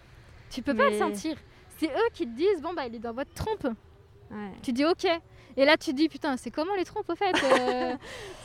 Tu 0.49 0.61
peux 0.61 0.73
pas 0.73 0.89
le 0.89 0.97
sentir. 0.97 1.37
C'est 1.77 1.87
eux 1.87 2.09
qui 2.13 2.25
te 2.25 2.35
disent 2.35 2.61
bon 2.61 2.73
bah 2.73 2.83
il 2.87 2.95
est 2.95 2.99
dans 2.99 3.13
votre 3.13 3.33
trompe. 3.33 3.67
Ouais. 4.31 4.51
Tu 4.61 4.71
dis 4.71 4.85
ok. 4.85 5.05
Et 5.57 5.65
là 5.65 5.77
tu 5.77 5.93
dis 5.93 6.07
putain 6.09 6.37
c'est 6.37 6.51
comment 6.51 6.75
les 6.75 6.85
trompes 6.85 7.09
au 7.09 7.15
fait 7.15 7.33
euh, 7.43 7.95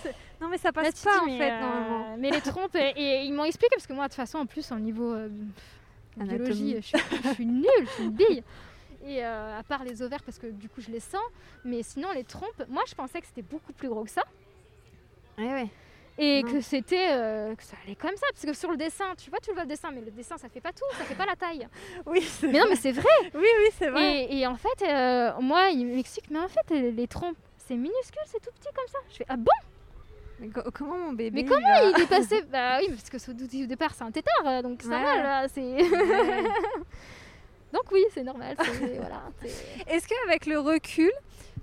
Non, 0.41 0.49
mais 0.49 0.59
ça 0.59 0.73
passe 0.73 1.03
pas, 1.05 1.25
dis, 1.27 1.35
en 1.35 1.39
fait, 1.39 1.51
euh, 1.51 1.61
normalement. 1.61 2.17
Mais 2.19 2.31
les 2.31 2.41
trompes 2.41 2.75
et, 2.77 2.93
et 2.97 3.23
ils 3.25 3.33
m'ont 3.33 3.45
expliqué 3.45 3.75
parce 3.75 3.87
que 3.87 3.93
moi 3.93 4.05
de 4.07 4.09
toute 4.11 4.17
façon 4.17 4.39
en 4.39 4.47
plus 4.47 4.73
au 4.73 4.77
niveau 4.79 5.13
euh, 5.13 5.29
biologie 6.17 6.77
je 6.77 6.81
suis, 6.81 6.99
je 7.25 7.29
suis 7.35 7.47
nulle, 7.47 7.65
je 7.83 7.91
suis 7.91 8.05
une 8.05 8.11
bille. 8.13 8.43
Et 9.07 9.25
euh, 9.25 9.59
à 9.59 9.63
part 9.63 9.85
les 9.85 10.03
ovaires 10.03 10.23
parce 10.23 10.39
que 10.39 10.47
du 10.47 10.69
coup 10.69 10.81
je 10.81 10.91
les 10.91 11.01
sens, 11.01 11.21
mais 11.65 11.83
sinon 11.83 12.09
les 12.15 12.25
trompes, 12.25 12.63
moi 12.69 12.83
je 12.89 12.95
pensais 12.95 13.21
que 13.21 13.27
c'était 13.27 13.43
beaucoup 13.43 13.73
plus 13.73 13.89
gros 13.89 14.05
que 14.05 14.11
ça. 14.11 14.23
Ouais, 15.39 15.53
ouais. 15.53 15.69
Et 16.19 16.43
Non. 16.43 16.53
que 16.53 16.61
c'était 16.61 17.09
euh, 17.13 17.55
que 17.55 17.63
ça 17.63 17.77
allait 17.85 17.95
comme 17.95 18.15
ça 18.17 18.27
parce 18.33 18.45
que 18.45 18.53
sur 18.53 18.71
le 18.71 18.77
dessin 18.77 19.15
tu 19.17 19.31
vois 19.31 19.39
tu 19.39 19.51
le 19.51 19.55
vois 19.55 19.63
le 19.63 19.69
dessin 19.69 19.91
mais 19.91 20.03
le 20.03 20.11
dessin 20.11 20.37
ça 20.37 20.51
fait 20.51 20.61
pas 20.61 20.73
tout 20.73 20.85
ça 20.99 21.05
fait 21.05 21.15
pas 21.15 21.25
la 21.25 21.35
taille 21.37 21.67
Oui, 22.07 22.21
c'est 22.21 22.49
mais 22.49 22.59
non 22.59 22.67
mais 22.69 22.77
c'est 22.77 22.93
vrai 22.93 23.05
oui, 23.35 23.41
oui, 23.59 23.69
c'est 23.79 23.89
vrai. 23.89 24.25
et, 24.25 24.41
et 24.41 24.47
en 24.47 24.57
fait 24.57 24.83
euh, 24.87 25.33
moi 25.41 25.71
il 25.71 25.87
m'explique 25.87 26.29
mais 26.29 26.41
en 26.41 26.49
fait 26.49 26.69
les 26.71 27.07
trompes 27.07 27.39
c'est 27.57 27.75
minuscule 27.75 28.21
c'est 28.27 28.41
tout 28.41 28.51
petit 28.55 28.69
comme 28.75 28.89
ça 28.89 28.99
je 29.11 29.17
fais 29.17 29.25
ah 29.31 29.37
bon? 29.39 29.51
Mais 30.41 30.49
co- 30.49 30.71
comment 30.73 30.97
mon 30.99 31.13
bébé 31.13 31.31
Mais 31.33 31.41
il 31.43 31.49
comment 31.49 31.61
va- 31.69 31.91
il 31.99 32.03
est 32.03 32.07
passé? 32.09 32.43
Bah 32.53 32.79
oui, 32.81 32.87
parce 32.89 33.11
que 33.11 33.19
ce- 33.19 33.31
au 33.31 33.67
départ, 33.67 33.95
c'est 33.95 34.05
un 34.05 34.11
tétard, 34.11 34.43
euh, 34.47 34.63
donc 34.63 34.81
c'est 34.83 34.89
Ouais. 34.89 34.95
normal. 35.03 35.23
là, 35.23 35.49
c'est- 35.49 35.61
Ouais. 35.61 35.83
donc 37.73 37.83
oui, 37.93 38.03
c'est 38.13 38.23
normal. 38.25 38.57
voilà, 38.99 39.23
Est-ce 39.87 40.09
qu'avec 40.09 40.47
le 40.47 40.59
recul, 40.59 41.11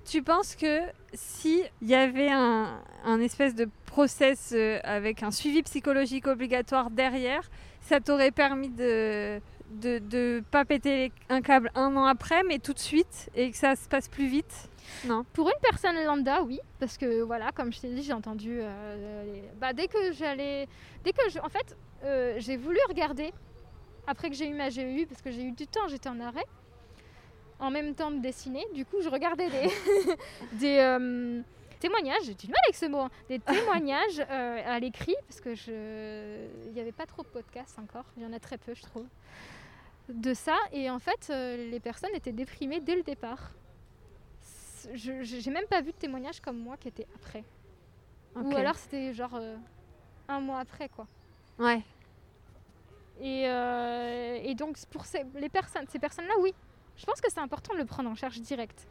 tu 0.05 0.21
penses 0.23 0.55
que 0.55 0.81
si 1.13 1.63
il 1.81 1.89
y 1.89 1.95
avait 1.95 2.29
un, 2.29 2.79
un 3.03 3.19
espèce 3.19 3.55
de 3.55 3.67
process 3.85 4.51
euh, 4.55 4.79
avec 4.83 5.23
un 5.23 5.31
suivi 5.31 5.63
psychologique 5.63 6.27
obligatoire 6.27 6.89
derrière, 6.91 7.49
ça 7.81 7.99
t'aurait 7.99 8.31
permis 8.31 8.69
de 8.69 9.39
de, 9.69 9.99
de 9.99 10.41
pas 10.49 10.63
péter 10.63 11.11
un 11.27 11.41
câble 11.41 11.69
un 11.75 11.93
an 11.97 12.05
après, 12.05 12.41
mais 12.43 12.57
tout 12.59 12.71
de 12.71 12.79
suite, 12.79 13.29
et 13.35 13.51
que 13.51 13.57
ça 13.57 13.75
se 13.75 13.89
passe 13.89 14.07
plus 14.07 14.27
vite? 14.27 14.69
Non. 15.05 15.25
Pour 15.33 15.47
une 15.47 15.59
personne 15.61 16.01
lambda, 16.03 16.43
oui, 16.43 16.59
parce 16.79 16.97
que 16.97 17.21
voilà, 17.21 17.51
comme 17.51 17.71
je 17.71 17.81
t'ai 17.81 17.89
dit, 17.89 18.03
j'ai 18.03 18.13
entendu. 18.13 18.59
euh, 18.61 19.41
bah, 19.59 19.73
dès 19.73 19.87
que 19.87 20.11
j'allais, 20.13 20.67
dès 21.03 21.11
que 21.11 21.29
je, 21.29 21.39
en 21.39 21.49
fait, 21.49 21.75
euh, 22.03 22.35
j'ai 22.37 22.57
voulu 22.57 22.79
regarder 22.87 23.33
après 24.05 24.29
que 24.29 24.35
j'ai 24.35 24.47
eu 24.47 24.53
ma 24.53 24.69
GEU, 24.69 25.05
parce 25.05 25.21
que 25.21 25.31
j'ai 25.31 25.43
eu 25.43 25.51
du 25.51 25.67
temps, 25.67 25.87
j'étais 25.87 26.09
en 26.09 26.19
arrêt, 26.19 26.45
en 27.59 27.69
même 27.69 27.93
temps 27.93 28.11
de 28.11 28.19
dessiner. 28.19 28.65
Du 28.73 28.85
coup, 28.85 28.97
je 29.01 29.09
regardais 29.09 29.49
des, 29.49 29.69
des 30.53 30.77
euh, 30.79 31.41
témoignages. 31.79 32.23
J'ai 32.23 32.33
du 32.33 32.47
mal 32.47 32.59
avec 32.65 32.75
ce 32.75 32.85
mot, 32.85 32.99
hein, 32.99 33.11
des 33.27 33.39
témoignages 33.39 34.19
à 34.19 34.79
l'écrit, 34.79 35.15
parce 35.27 35.41
que 35.41 35.55
je, 35.55 36.47
il 36.67 36.71
n'y 36.73 36.79
avait 36.79 36.91
pas 36.91 37.05
trop 37.05 37.23
de 37.23 37.27
podcasts 37.27 37.77
encore. 37.79 38.05
Il 38.15 38.23
y 38.23 38.25
en 38.25 38.33
a 38.33 38.39
très 38.39 38.57
peu, 38.57 38.73
je 38.73 38.83
trouve. 38.83 39.05
De 40.07 40.33
ça, 40.33 40.55
et 40.71 40.89
en 40.89 40.99
fait, 40.99 41.27
les 41.29 41.81
personnes 41.81 42.15
étaient 42.15 42.31
déprimées 42.31 42.79
dès 42.79 42.95
le 42.95 43.03
départ 43.03 43.51
j'ai 44.93 45.51
même 45.51 45.65
pas 45.69 45.81
vu 45.81 45.91
de 45.91 45.97
témoignage 45.97 46.39
comme 46.39 46.57
moi 46.57 46.77
qui 46.77 46.87
était 46.87 47.07
après. 47.15 47.43
Ou 48.35 48.55
alors 48.55 48.75
c'était 48.75 49.13
genre 49.13 49.35
euh, 49.35 49.55
un 50.27 50.39
mois 50.39 50.59
après 50.59 50.89
quoi. 50.89 51.07
Ouais. 51.57 51.81
Et, 53.19 53.47
euh, 53.47 54.39
et 54.43 54.53
donc 54.53 54.77
pour 54.91 55.05
ces, 55.05 55.25
les 55.35 55.49
personnes, 55.49 55.85
ces 55.89 55.99
personnes-là, 55.99 56.35
oui. 56.39 56.53
Je 56.97 57.05
pense 57.05 57.19
que 57.21 57.31
c'est 57.31 57.39
important 57.39 57.73
de 57.73 57.79
le 57.79 57.85
prendre 57.85 58.09
en 58.09 58.15
charge 58.15 58.39
direct. 58.41 58.87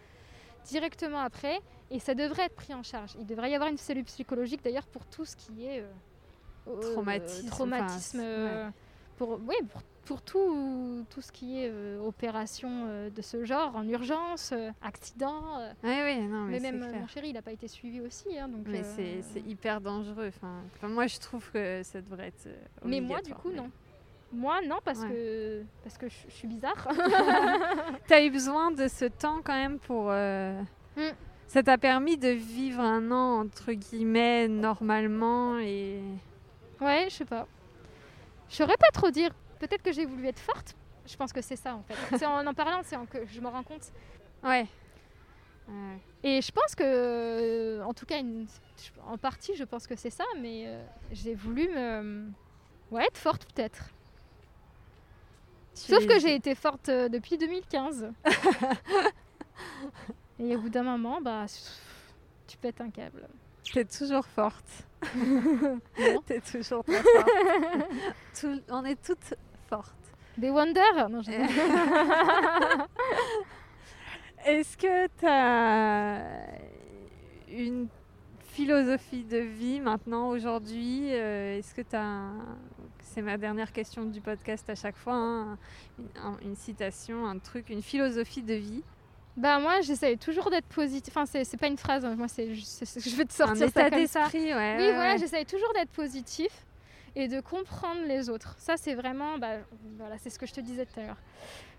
Directement 0.65 1.21
après. 1.21 1.61
Et 1.91 2.01
ça 2.01 2.15
devrait 2.15 2.47
être 2.47 2.57
pris 2.57 2.75
en 2.75 2.83
charge. 2.83 3.15
Il 3.21 3.27
devrait 3.27 3.51
y 3.51 3.55
avoir 3.55 3.71
une 3.71 3.77
cellule 3.77 4.05
psychologique 4.05 4.63
d'ailleurs 4.65 4.87
pour 4.87 5.07
tout 5.07 5.25
ce 5.25 5.37
qui 5.37 5.65
est 5.67 5.81
euh, 5.81 6.81
Traumatisme, 6.81 7.47
traumatisme, 7.47 8.73
pour, 9.17 9.39
oui, 9.47 9.55
pour, 9.71 9.83
pour 10.07 10.23
tout, 10.23 11.05
tout 11.11 11.21
ce 11.21 11.33
qui 11.33 11.61
est 11.61 11.69
euh, 11.71 11.99
opération 12.01 12.85
euh, 12.87 13.11
de 13.11 13.21
ce 13.21 13.45
genre, 13.45 13.75
en 13.77 13.87
urgence, 13.87 14.53
euh, 14.53 14.71
accident. 14.81 15.43
Ouais, 15.83 16.03
ouais, 16.03 16.21
non, 16.21 16.45
mais, 16.45 16.61
mais 16.61 16.73
même 16.73 16.89
clair. 16.89 17.01
mon 17.01 17.07
chéri, 17.09 17.29
il 17.29 17.35
n'a 17.35 17.43
pas 17.43 17.53
été 17.53 17.69
suivi 17.69 18.01
aussi. 18.01 18.39
hein, 18.39 18.49
donc, 18.49 18.67
Mais 18.67 18.83
c'est 18.85 19.41
hyper 19.41 19.81
dangereux. 19.81 20.29
Enfin, 20.29 20.63
enfin, 20.77 20.89
moi, 20.89 21.07
je 21.09 21.19
trouve 21.19 21.51
que 21.51 21.83
ça 21.83 22.01
devrait 22.01 22.29
être. 22.29 22.49
Mais 22.85 23.01
moi, 23.01 23.21
du 23.21 23.35
coup, 23.35 23.51
non. 23.51 23.71
Moi, 24.33 24.61
non, 24.67 24.79
parce 24.85 25.01
Ouais. 25.01 25.09
que 25.09 25.63
parce 25.85 25.99
que 25.99 26.09
je, 26.09 26.31
suis 26.31 26.49
bizarre. 26.49 26.89
T'as 28.09 28.25
eu 28.25 28.31
besoin 28.31 28.71
de 28.71 28.89
ce 28.89 29.05
temps 29.05 29.41
quand 29.43 29.55
même 29.55 29.79
pour. 29.79 30.07
Mm. 30.07 31.13
Ça 31.47 31.63
t'a 31.63 31.79
permis 31.79 32.17
de 32.17 32.29
vivre 32.29 32.81
un 32.81 33.11
an 33.13 33.41
entre 33.41 33.73
guillemets 33.73 34.49
normalement 34.49 35.59
et. 35.59 36.01
ouais, 36.81 37.07
je 37.09 37.15
sais 37.15 37.25
pas. 37.25 37.47
Je 38.49 38.57
saurais 38.57 38.77
pas 38.77 38.91
trop 38.93 39.11
dire. 39.11 39.31
Peut-être 39.59 39.83
que 39.83 39.93
j'ai 39.93 40.05
voulu 40.07 40.27
être 40.27 40.39
forte. 40.41 40.75
Je 41.07 41.17
pense 41.17 41.33
que 41.33 41.41
c'est 41.41 41.57
ça, 41.57 41.75
en 41.75 41.83
fait. 41.83 41.95
c'est 42.19 42.27
en 42.27 42.47
en 42.47 42.55
parlant, 42.55 42.81
c'est 42.85 42.97
en 42.97 43.07
que 43.07 43.25
je 43.27 43.41
me 43.41 43.49
rends 43.49 43.63
compte. 43.63 43.93
Ouais. 44.43 44.67
Ouais. 45.69 45.99
Et 46.23 46.43
je 46.43 46.53
pense 46.53 46.75
que, 46.75 46.83
euh, 46.85 47.83
en 47.85 47.95
tout 47.95 48.07
cas, 48.07 48.19
une- 48.21 48.47
en 49.07 49.17
partie, 49.19 49.55
je 49.57 49.65
pense 49.65 49.87
que 49.87 49.97
c'est 49.97 50.11
ça, 50.11 50.25
mais 50.41 50.65
euh, 50.67 50.85
j'ai 51.13 51.35
voulu 51.35 51.69
me. 51.69 52.29
Ouais, 52.91 53.05
être 53.05 53.19
forte, 53.19 53.47
peut-être. 53.53 53.91
Tu 55.75 55.93
Sauf 55.93 56.05
es- 56.05 56.07
que 56.07 56.19
j'ai 56.21 56.35
été 56.35 56.55
forte 56.55 56.89
euh, 56.89 57.09
depuis 57.09 57.37
2015. 57.39 58.11
Et 60.39 60.55
au 60.57 60.61
bout 60.61 60.69
d'un 60.69 60.83
moment, 60.83 61.21
bah, 61.21 61.47
tu 62.47 62.57
pètes 62.59 62.81
un 62.81 62.91
câble. 62.91 63.27
T'es 63.73 63.85
toujours 63.85 64.27
forte. 64.27 64.87
T'es 66.27 66.41
toujours 66.41 66.85
très 66.85 67.03
forte. 67.03 67.31
Tout- 68.41 68.61
on 68.71 68.85
est 68.85 69.03
toutes 69.05 69.35
Des 70.39 70.51
Wonder 70.51 70.81
Non, 71.11 71.21
Est-ce 74.45 74.77
que 74.77 75.07
t'as 75.19 76.21
une 77.49 77.89
philosophie 78.53 79.25
de 79.25 79.39
vie 79.39 79.81
maintenant 79.81 80.29
aujourd'hui? 80.29 81.09
Euh, 81.13 81.59
Est-ce 81.59 81.75
que 81.75 81.83
t'as 81.83 82.03
un- 82.03 82.57
c'est 83.03 83.23
ma 83.23 83.39
dernière 83.39 83.73
question 83.73 84.05
du 84.05 84.21
podcast 84.21 84.69
à 84.71 84.75
chaque 84.75 84.97
fois 84.97 85.15
hein, 85.15 85.59
une, 85.99 86.09
un- 86.23 86.37
une 86.43 86.55
citation, 86.55 87.27
un 87.27 87.39
truc, 87.39 87.71
une 87.71 87.83
philosophie 87.83 88.43
de 88.43 88.55
vie, 88.55 88.83
Bah 89.37 89.59
moi 89.59 89.81
j'essaye 89.81 90.17
toujours 90.19 90.51
d'être 90.51 90.67
positif. 90.69 91.17
Enfin 91.17 91.27
c'est 91.27 91.57
pas 91.59 91.67
une 91.69 91.77
phrase, 91.79 92.05
hein. 92.05 92.15
moi 92.17 92.29
c'est 92.29 92.55
ce 92.55 92.99
que 92.99 93.09
je 93.11 93.17
vais 93.17 93.25
te 93.25 93.33
un 93.43 93.47
sortir 93.47 93.67
état 93.69 93.85
ça 93.85 93.91
comme 93.91 94.07
ça. 94.07 94.21
d'esprit, 94.23 94.55
ouais. 94.55 94.75
Oui 94.79 94.83
ouais, 94.85 94.93
voilà, 94.95 95.13
ouais. 95.15 95.19
j'essaye 95.19 95.45
toujours 95.47 95.73
d'être 95.75 95.91
positif 95.91 96.66
et 97.17 97.27
de 97.29 97.41
comprendre 97.41 98.03
les 98.07 98.31
autres. 98.31 98.55
Ça 98.59 98.77
c'est 98.77 98.95
vraiment, 98.95 99.39
bah, 99.39 99.57
voilà, 99.99 100.17
c'est 100.19 100.31
ce 100.31 100.39
que 100.39 100.47
je 100.47 100.53
te 100.55 100.61
disais 100.61 100.87
tout 100.87 101.01
à 101.01 101.03
l'heure. 101.07 101.17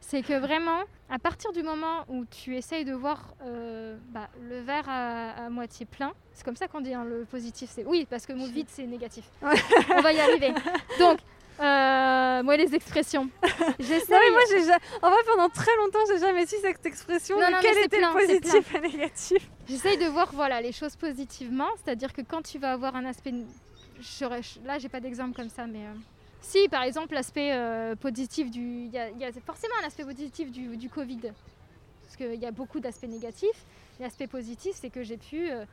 C'est 0.01 0.21
que 0.23 0.37
vraiment, 0.37 0.81
à 1.09 1.19
partir 1.19 1.51
du 1.53 1.63
moment 1.63 2.03
où 2.09 2.25
tu 2.25 2.55
essayes 2.57 2.85
de 2.85 2.93
voir 2.93 3.33
euh, 3.45 3.97
bah, 4.09 4.27
le 4.41 4.59
verre 4.59 4.89
à, 4.89 5.45
à 5.45 5.49
moitié 5.49 5.85
plein, 5.85 6.11
c'est 6.33 6.43
comme 6.43 6.55
ça 6.55 6.67
qu'on 6.67 6.81
dit 6.81 6.93
hein, 6.93 7.05
le 7.05 7.23
positif. 7.25 7.69
C'est 7.73 7.85
oui 7.85 8.05
parce 8.09 8.25
que 8.25 8.33
le 8.33 8.39
mot 8.39 8.47
vide 8.47 8.67
c'est 8.69 8.85
négatif. 8.85 9.25
On 9.41 10.01
va 10.01 10.11
y 10.11 10.19
arriver. 10.19 10.53
Donc 10.99 11.19
euh, 11.59 12.43
moi 12.43 12.55
les 12.57 12.73
expressions. 12.75 13.23
Non 13.43 13.69
mais 13.79 14.31
moi 14.31 14.41
j'ai 14.49 14.63
ja- 14.63 14.77
en 15.01 15.09
fait 15.11 15.23
pendant 15.25 15.49
très 15.49 15.75
longtemps 15.77 15.99
j'ai 16.11 16.19
jamais 16.19 16.45
su 16.45 16.55
cette 16.61 16.85
expression 16.85 17.39
Non, 17.39 17.47
de 17.47 17.51
non, 17.53 17.57
quel 17.61 17.77
était 17.79 17.97
plein, 17.97 18.13
le 18.13 18.19
positif 18.27 18.75
et 18.75 18.79
négatif. 18.81 19.49
J'essaye 19.67 19.97
de 19.97 20.05
voir 20.05 20.29
voilà, 20.33 20.61
les 20.61 20.71
choses 20.71 20.95
positivement, 20.95 21.69
c'est-à-dire 21.83 22.13
que 22.13 22.21
quand 22.21 22.41
tu 22.43 22.59
vas 22.59 22.71
avoir 22.73 22.95
un 22.95 23.05
aspect... 23.05 23.33
j'aurais- 23.99 24.41
Là, 24.65 24.79
j'ai 24.79 24.89
pas 24.89 24.99
d'exemple 24.99 25.35
comme 25.35 25.49
ça, 25.49 25.67
mais... 25.67 25.85
euh, 25.85 25.93
Si, 26.41 26.67
par 26.69 26.83
exemple, 26.83 27.13
l'aspect 27.13 27.53
euh, 27.53 27.95
positif 27.95 28.49
du... 28.51 28.85
Il 28.85 28.91
y, 28.93 28.97
a- 28.99 29.31
forcément 29.45 29.73
un 29.83 29.87
aspect 29.87 30.03
positif 30.05 30.51
du, 30.51 30.89
Covid, 30.89 31.31
parce 32.03 32.15
qu'il 32.15 32.35
y 32.35 32.45
a 32.45 32.51
beaucoup 32.51 32.79
d'aspects 32.79 33.07
négatifs. 33.07 33.65
L'aspect 33.99 34.27
positif, 34.27 34.73
c'est 34.75 34.89
que 34.89 35.03
j'ai 35.03 35.17
pu 35.17 35.49
euh, 35.49 35.65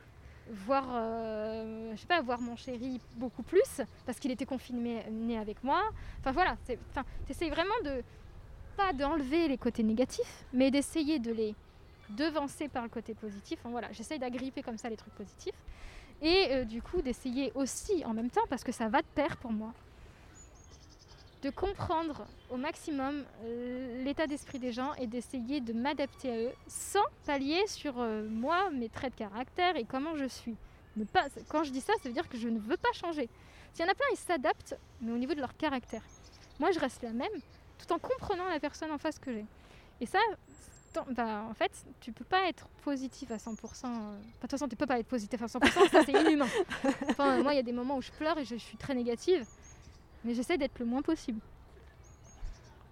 voir, 0.49 0.83
je 1.93 1.99
sais 1.99 2.07
pas, 2.07 2.21
voir 2.21 2.41
mon 2.41 2.55
chéri 2.55 2.99
beaucoup 3.17 3.43
plus, 3.43 3.81
parce 4.05 4.19
qu'il 4.19 4.31
était 4.31 4.45
confiné 4.45 5.03
né 5.11 5.37
avec 5.37 5.63
moi. 5.63 5.81
Enfin 6.19 6.31
voilà, 6.31 6.57
tu 6.65 6.77
essayes 7.29 7.49
vraiment 7.49 7.79
de... 7.83 8.03
Pas 8.77 8.91
d'enlever 8.91 9.47
les 9.47 9.57
côtés 9.57 9.83
négatifs, 9.83 10.43
mais 10.51 10.69
d'essayer 10.69 11.17
de 11.17 11.31
les 11.31 11.55
devancer 12.09 12.67
par 12.67 12.83
le 12.83 12.89
côté 12.89 13.13
positif. 13.13 13.57
Enfin, 13.61 13.69
voilà, 13.69 13.89
j'essaye 13.93 14.19
d'agripper 14.19 14.61
comme 14.61 14.77
ça 14.77 14.89
les 14.89 14.97
trucs 14.97 15.13
positifs. 15.15 15.55
Et 16.21 16.47
euh, 16.49 16.63
du 16.63 16.81
coup, 16.81 17.01
d'essayer 17.01 17.51
aussi 17.55 18.03
en 18.05 18.13
même 18.13 18.29
temps, 18.29 18.45
parce 18.49 18.63
que 18.63 18.71
ça 18.71 18.87
va 18.87 19.01
de 19.01 19.07
pair 19.15 19.37
pour 19.37 19.51
moi, 19.51 19.73
de 21.41 21.49
comprendre 21.49 22.25
au 22.49 22.57
maximum 22.57 23.23
euh, 23.43 24.03
l'état 24.03 24.25
d'esprit 24.25 24.57
des 24.57 24.71
gens 24.71 24.93
et 24.95 25.05
d'essayer 25.05 25.61
de 25.61 25.73
m'adapter 25.73 26.31
à 26.31 26.37
eux 26.37 26.53
sans 26.67 27.03
pallier 27.25 27.61
sur 27.67 27.99
euh, 27.99 28.27
moi, 28.27 28.71
mes 28.71 28.89
traits 28.89 29.13
de 29.13 29.19
caractère 29.19 29.75
et 29.75 29.83
comment 29.83 30.15
je 30.15 30.25
suis. 30.25 30.55
Pas, 31.11 31.25
quand 31.49 31.63
je 31.63 31.71
dis 31.71 31.81
ça, 31.81 31.93
ça 32.01 32.07
veut 32.09 32.13
dire 32.13 32.29
que 32.29 32.37
je 32.37 32.47
ne 32.47 32.57
veux 32.57 32.77
pas 32.77 32.91
changer. 32.93 33.29
S'il 33.73 33.85
y 33.85 33.87
en 33.87 33.91
a 33.91 33.95
plein, 33.95 34.07
ils 34.13 34.17
s'adaptent, 34.17 34.77
mais 35.01 35.11
au 35.11 35.17
niveau 35.17 35.33
de 35.33 35.41
leur 35.41 35.55
caractère. 35.57 36.01
Moi, 36.59 36.71
je 36.71 36.79
reste 36.79 37.03
la 37.03 37.11
même, 37.11 37.27
tout 37.77 37.93
en 37.93 37.99
comprenant 37.99 38.47
la 38.47 38.59
personne 38.59 38.91
en 38.91 38.97
face 38.97 39.19
que 39.19 39.33
j'ai. 39.33 39.45
Et 39.99 40.05
ça, 40.05 40.19
tant- 40.95 41.05
bah, 41.11 41.45
en 41.49 41.53
fait, 41.53 41.71
tu 41.99 42.11
peux 42.11 42.23
pas 42.25 42.47
être 42.47 42.67
positif 42.83 43.29
à 43.31 43.37
100%. 43.37 43.87
euh, 43.87 43.89
enfin, 43.89 44.17
De 44.17 44.41
toute 44.41 44.51
façon, 44.51 44.67
tu 44.67 44.75
peux 44.75 44.85
pas 44.87 44.99
être 44.99 45.07
positif 45.07 45.41
à 45.41 45.47
100%, 45.47 45.89
ça 45.89 46.03
c'est 46.05 46.13
inhumain. 46.13 46.47
Enfin, 47.09 47.41
moi, 47.43 47.53
il 47.53 47.57
y 47.57 47.59
a 47.59 47.63
des 47.63 47.71
moments 47.71 47.97
où 47.97 48.01
je 48.01 48.11
pleure 48.11 48.37
et 48.37 48.45
je, 48.45 48.55
je 48.55 48.63
suis 48.63 48.77
très 48.77 48.93
négative, 48.95 49.45
mais 50.23 50.33
j'essaie 50.33 50.57
d'être 50.57 50.79
le 50.79 50.85
moins 50.85 51.01
possible. 51.01 51.39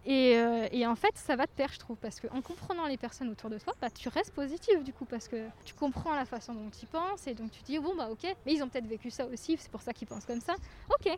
Et, 0.05 0.35
euh, 0.37 0.67
et 0.71 0.85
en 0.85 0.95
fait, 0.95 1.17
ça 1.17 1.37
va 1.37 1.45
de 1.45 1.51
pair, 1.51 1.69
je 1.71 1.79
trouve, 1.79 1.95
parce 1.95 2.19
qu'en 2.19 2.41
comprenant 2.41 2.87
les 2.87 2.97
personnes 2.97 3.29
autour 3.29 3.49
de 3.49 3.57
toi, 3.57 3.73
bah, 3.79 3.89
tu 3.89 4.09
restes 4.09 4.33
positif 4.33 4.83
du 4.83 4.91
coup, 4.91 5.05
parce 5.05 5.29
que 5.29 5.47
tu 5.63 5.73
comprends 5.73 6.13
la 6.13 6.25
façon 6.25 6.53
dont 6.53 6.69
ils 6.81 6.87
pensent 6.87 7.25
et 7.25 7.33
donc 7.33 7.51
tu 7.51 7.61
te 7.61 7.67
dis, 7.67 7.79
bon, 7.79 7.95
bah 7.95 8.09
ok, 8.11 8.25
mais 8.45 8.53
ils 8.53 8.61
ont 8.61 8.67
peut-être 8.67 8.85
vécu 8.87 9.09
ça 9.09 9.25
aussi, 9.25 9.55
c'est 9.57 9.71
pour 9.71 9.81
ça 9.81 9.93
qu'ils 9.93 10.07
pensent 10.07 10.25
comme 10.25 10.41
ça. 10.41 10.55
Ok. 10.89 11.17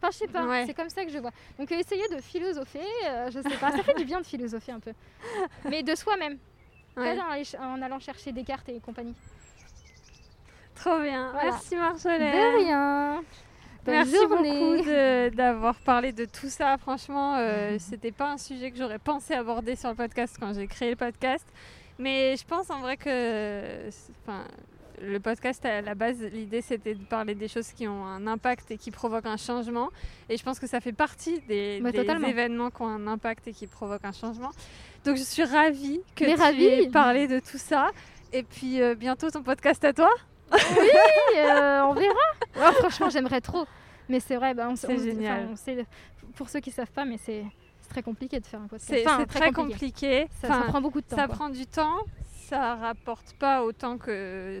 Enfin, 0.00 0.10
je 0.12 0.16
sais 0.18 0.28
pas, 0.28 0.44
Ouais. 0.46 0.64
c'est 0.66 0.74
comme 0.74 0.88
ça 0.90 1.04
que 1.04 1.10
je 1.10 1.18
vois. 1.18 1.30
Donc, 1.58 1.70
euh, 1.72 1.76
essayer 1.78 2.06
de 2.08 2.20
philosopher, 2.20 2.80
euh, 3.06 3.30
je 3.32 3.40
sais 3.40 3.56
pas, 3.56 3.72
ça 3.72 3.82
fait 3.82 3.94
du 3.94 4.04
bien 4.04 4.20
de 4.20 4.26
philosopher 4.26 4.72
un 4.72 4.80
peu. 4.80 4.92
Mais 5.68 5.82
de 5.82 5.94
soi-même, 5.94 6.38
Ouais. 6.96 7.16
pas 7.16 7.24
en, 7.60 7.72
en 7.74 7.82
allant 7.82 7.98
chercher 7.98 8.32
Descartes 8.32 8.68
et 8.68 8.78
compagnie. 8.80 9.14
Trop 10.74 11.00
bien. 11.00 11.30
Voilà. 11.32 11.50
Merci 11.50 11.76
Marjolaine. 11.76 12.20
De 12.32 12.64
rien. 12.64 13.24
Bonne 13.84 13.94
Merci 13.94 14.14
journée. 14.16 14.76
beaucoup 14.76 15.36
d'avoir 15.36 15.74
parlé 15.80 16.12
de 16.12 16.24
tout 16.24 16.48
ça. 16.48 16.76
Franchement, 16.78 17.36
euh, 17.38 17.76
c'était 17.80 18.12
pas 18.12 18.30
un 18.32 18.36
sujet 18.38 18.70
que 18.70 18.76
j'aurais 18.78 18.98
pensé 18.98 19.34
aborder 19.34 19.74
sur 19.76 19.88
le 19.88 19.94
podcast 19.96 20.36
quand 20.38 20.52
j'ai 20.54 20.66
créé 20.66 20.90
le 20.90 20.96
podcast. 20.96 21.46
Mais 21.98 22.36
je 22.36 22.44
pense 22.44 22.70
en 22.70 22.80
vrai 22.80 22.96
que 22.96 23.90
le 25.02 25.20
podcast, 25.20 25.64
à 25.64 25.80
la 25.80 25.94
base, 25.94 26.20
l'idée 26.32 26.62
c'était 26.62 26.94
de 26.94 27.04
parler 27.04 27.34
des 27.34 27.48
choses 27.48 27.72
qui 27.72 27.86
ont 27.88 28.04
un 28.04 28.26
impact 28.26 28.70
et 28.70 28.78
qui 28.78 28.90
provoquent 28.90 29.26
un 29.26 29.36
changement. 29.36 29.90
Et 30.28 30.36
je 30.36 30.42
pense 30.42 30.58
que 30.58 30.66
ça 30.66 30.80
fait 30.80 30.92
partie 30.92 31.40
des, 31.48 31.80
Bah, 31.82 31.90
événements 31.90 32.70
qui 32.70 32.82
ont 32.82 32.88
un 32.88 33.06
impact 33.06 33.48
et 33.48 33.52
qui 33.52 33.66
provoquent 33.66 34.04
un 34.04 34.12
changement. 34.12 34.50
Donc 35.04 35.16
je 35.16 35.22
suis 35.22 35.44
ravie 35.44 36.00
que 36.16 36.24
Mais 36.24 36.34
tu 36.34 36.40
ravie. 36.40 36.64
aies 36.64 36.88
parlé 36.90 37.28
de 37.28 37.38
tout 37.40 37.58
ça. 37.58 37.90
Et 38.32 38.42
puis 38.42 38.80
euh, 38.82 38.94
bientôt 38.94 39.30
ton 39.30 39.42
podcast 39.42 39.84
à 39.84 39.92
toi. 39.92 40.10
Oui, 40.52 40.88
euh, 41.36 41.82
on 41.84 41.94
verra. 41.94 42.14
Ouais, 42.56 42.72
franchement, 42.78 43.10
j'aimerais 43.10 43.40
trop. 43.40 43.66
Mais 44.08 44.20
c'est 44.20 44.36
vrai, 44.36 44.54
bah, 44.54 44.68
on, 44.70 44.76
C'est 44.76 44.92
on- 44.92 44.98
génial. 44.98 45.42
enfin, 45.44 45.52
on 45.52 45.56
sait- 45.56 45.86
pour 46.34 46.48
ceux 46.48 46.60
qui 46.60 46.70
savent 46.70 46.90
pas, 46.92 47.04
mais 47.04 47.18
c'est 47.18 47.44
c'est 47.82 47.88
très 47.90 48.02
compliqué 48.02 48.38
de 48.40 48.46
faire 48.46 48.60
un 48.60 48.66
podcast. 48.66 48.90
C'est 48.92 49.06
Enfin, 49.06 49.18
c'est 49.20 49.38
très 49.38 49.52
compliqué. 49.52 50.26
Ça 50.42 50.48
prend 50.68 50.80
beaucoup 50.80 51.00
de 51.00 51.06
temps. 51.06 51.16
ça 51.16 51.26
quoi. 51.26 51.34
prend 51.36 51.48
du 51.48 51.66
temps. 51.66 51.96
Ça 52.48 52.76
rapporte 52.76 53.34
pas 53.38 53.62
autant 53.62 53.98
que 53.98 54.58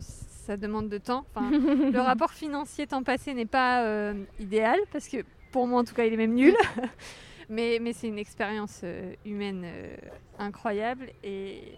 ça 0.48 0.56
demande 0.56 0.88
de 0.88 0.96
temps. 0.96 1.26
Enfin, 1.34 1.50
le 1.92 2.00
rapport 2.00 2.32
financier 2.32 2.86
temps 2.86 3.02
passé 3.02 3.34
n'est 3.34 3.44
pas 3.44 3.82
euh, 3.82 4.14
idéal 4.40 4.78
parce 4.90 5.06
que 5.06 5.18
pour 5.52 5.66
moi 5.66 5.80
en 5.82 5.84
tout 5.84 5.94
cas 5.94 6.04
il 6.06 6.12
est 6.14 6.16
même 6.16 6.34
nul. 6.34 6.56
mais 7.50 7.78
mais 7.82 7.92
c'est 7.92 8.08
une 8.08 8.18
expérience 8.18 8.80
euh, 8.82 9.12
humaine 9.26 9.62
euh, 9.66 9.96
incroyable 10.38 11.10
et 11.22 11.74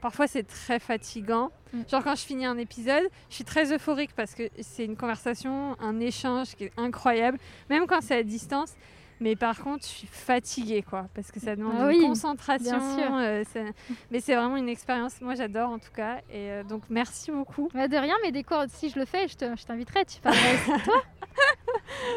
parfois 0.00 0.26
c'est 0.26 0.42
très 0.42 0.80
fatigant. 0.80 1.52
Mm. 1.72 1.82
Genre 1.88 2.02
quand 2.02 2.16
je 2.16 2.24
finis 2.24 2.44
un 2.44 2.58
épisode, 2.58 3.04
je 3.30 3.36
suis 3.36 3.44
très 3.44 3.72
euphorique 3.72 4.10
parce 4.16 4.34
que 4.34 4.50
c'est 4.60 4.84
une 4.84 4.96
conversation, 4.96 5.76
un 5.78 6.00
échange 6.00 6.56
qui 6.56 6.64
est 6.64 6.72
incroyable, 6.76 7.38
même 7.70 7.86
quand 7.86 8.00
c'est 8.00 8.16
à 8.16 8.22
distance. 8.24 8.74
Mais 9.20 9.34
par 9.36 9.58
contre, 9.58 9.84
je 9.84 9.88
suis 9.90 10.06
fatiguée, 10.06 10.82
quoi, 10.82 11.06
parce 11.14 11.32
que 11.32 11.40
ça 11.40 11.56
demande 11.56 11.74
Ah 11.78 11.92
une 11.92 12.02
concentration. 12.02 12.78
bien 12.78 12.96
sûr. 12.96 13.14
euh, 13.14 13.42
c'est- 13.52 13.72
mais 14.10 14.20
c'est 14.20 14.34
vraiment 14.36 14.56
une 14.56 14.68
expérience. 14.68 15.20
Moi, 15.20 15.34
j'adore 15.34 15.70
en 15.70 15.78
tout 15.78 15.90
cas. 15.94 16.18
Et 16.30 16.50
euh, 16.52 16.62
donc, 16.64 16.82
merci 16.88 17.30
beaucoup. 17.32 17.68
Bah, 17.74 17.88
de 17.88 17.96
rien, 17.96 18.14
mais 18.22 18.30
des 18.32 18.44
cours, 18.44 18.64
si 18.68 18.90
je 18.90 18.98
le 18.98 19.04
fais, 19.04 19.26
je 19.28 19.36
te- 19.36 19.56
je 19.56 19.64
t'inviterai. 19.64 20.04
Tu 20.04 20.20
parlerais 20.20 20.54
aussi 20.54 20.72
de 20.80 20.84
toi. 20.84 21.02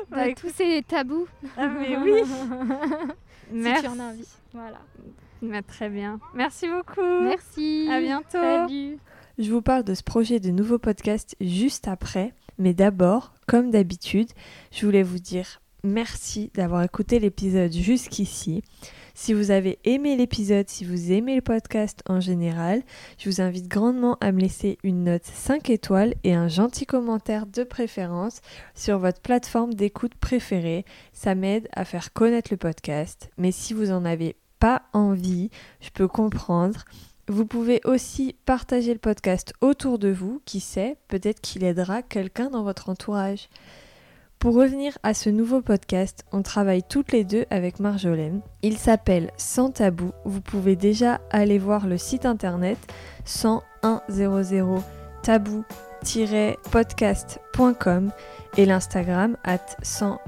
Bah, 0.10 0.28
de 0.28 0.34
tous 0.34 0.50
ces 0.50 0.82
tabous. 0.88 1.28
Ah, 1.58 1.68
mais 1.68 1.96
oui. 1.98 2.22
si 2.26 3.54
Merci. 3.54 3.84
tu 3.84 3.90
en 3.90 4.00
as 4.00 4.04
envie. 4.04 4.28
Voilà. 4.54 4.80
Bah, 5.42 5.62
très 5.62 5.90
bien. 5.90 6.20
Merci 6.34 6.68
beaucoup. 6.68 7.02
Merci. 7.24 7.88
À 7.92 8.00
bientôt. 8.00 8.30
Salut. 8.42 8.98
Je 9.38 9.52
vous 9.52 9.62
parle 9.62 9.84
de 9.84 9.94
ce 9.94 10.04
projet 10.04 10.40
de 10.40 10.50
nouveau 10.52 10.78
podcast 10.78 11.36
juste 11.42 11.88
après, 11.88 12.34
mais 12.58 12.74
d'abord, 12.74 13.34
comme 13.48 13.72
d'habitude, 13.72 14.30
je 14.72 14.86
voulais 14.86 15.04
vous 15.04 15.20
dire 15.20 15.61
merci 15.84 16.52
d'avoir 16.54 16.84
écouté 16.84 17.20
l'épisode 17.20 17.72
jusqu'ici. 17.72 18.64
Si 19.14 19.34
vous 19.34 19.52
avez 19.52 19.80
aimé 19.84 20.16
l'épisode, 20.16 20.70
si 20.70 20.86
vous 20.86 21.12
aimez 21.12 21.36
le 21.36 21.42
podcast 21.42 22.02
en 22.08 22.20
général, 22.20 22.82
je 23.18 23.30
vous 23.30 23.42
invite 23.42 23.68
grandement 23.68 24.18
à 24.22 24.32
me 24.32 24.40
laisser 24.40 24.78
une 24.84 25.04
note 25.04 25.26
5 25.26 25.70
étoiles 25.70 26.16
et 26.24 26.34
un 26.34 26.48
gentil 26.48 26.86
commentaire 26.86 27.46
de 27.46 27.64
préférence 27.64 28.42
sur 28.74 29.00
votre 29.00 29.22
plateforme 29.22 29.74
d'écoute 29.74 30.16
préférée. 30.16 30.86
Ça 31.14 31.36
m'aide 31.36 31.68
à 31.74 31.86
faire 31.86 32.14
connaître 32.14 32.52
le 32.52 32.58
podcast. 32.58 33.30
Mais 33.38 33.52
si 33.52 33.74
vous 33.74 33.92
en 33.92 34.06
avez 34.06 34.36
pas 34.60 34.84
envie, 34.94 35.50
je 35.82 35.90
peux 35.90 36.08
comprendre. 36.08 36.86
Vous 37.28 37.46
pouvez 37.46 37.82
aussi 37.86 38.36
partager 38.46 38.94
le 38.94 39.00
podcast 39.00 39.54
autour 39.62 40.00
de 40.00 40.10
vous, 40.10 40.42
qui 40.46 40.60
sait, 40.60 40.98
peut-être 41.08 41.42
qu'il 41.42 41.64
aidera 41.64 42.02
quelqu'un 42.02 42.50
dans 42.50 42.64
votre 42.64 42.90
entourage. 42.90 43.50
Pour 44.42 44.56
revenir 44.56 44.98
à 45.04 45.14
ce 45.14 45.30
nouveau 45.30 45.62
podcast, 45.62 46.26
on 46.32 46.42
travaille 46.42 46.82
toutes 46.82 47.12
les 47.12 47.24
deux 47.24 47.46
avec 47.52 47.80
Marjolaine. 47.80 48.42
Il 48.64 48.80
s'appelle 48.80 49.30
Sans 49.38 49.70
Tabou. 49.70 50.14
Vous 50.26 50.42
pouvez 50.42 50.76
déjà 50.76 51.22
aller 51.30 51.60
voir 51.60 51.86
le 51.86 52.00
site 52.00 52.26
internet 52.26 52.80
100 53.26 53.62
tabou-podcast.com 55.22 58.12
et 58.58 58.66
l'Instagram 58.66 59.38
at 59.44 59.60
100 59.84 60.20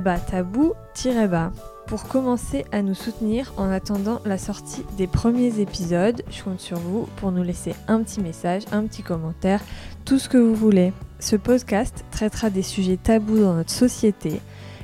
bas 0.00 0.18
tabou-bas 0.18 1.52
pour 1.86 2.08
commencer 2.08 2.64
à 2.72 2.82
nous 2.82 2.94
soutenir 2.94 3.52
en 3.56 3.70
attendant 3.70 4.20
la 4.24 4.38
sortie 4.38 4.84
des 4.96 5.06
premiers 5.06 5.60
épisodes. 5.60 6.22
Je 6.28 6.42
compte 6.42 6.58
sur 6.58 6.80
vous 6.80 7.06
pour 7.18 7.30
nous 7.30 7.44
laisser 7.44 7.76
un 7.86 8.02
petit 8.02 8.20
message, 8.20 8.64
un 8.72 8.84
petit 8.84 9.04
commentaire, 9.04 9.60
tout 10.04 10.18
ce 10.18 10.28
que 10.28 10.38
vous 10.38 10.56
voulez. 10.56 10.92
Ce 11.18 11.36
podcast 11.36 12.04
traitera 12.10 12.50
des 12.50 12.62
sujets 12.62 12.98
tabous 12.98 13.40
dans 13.40 13.54
notre 13.54 13.70
société. 13.70 14.42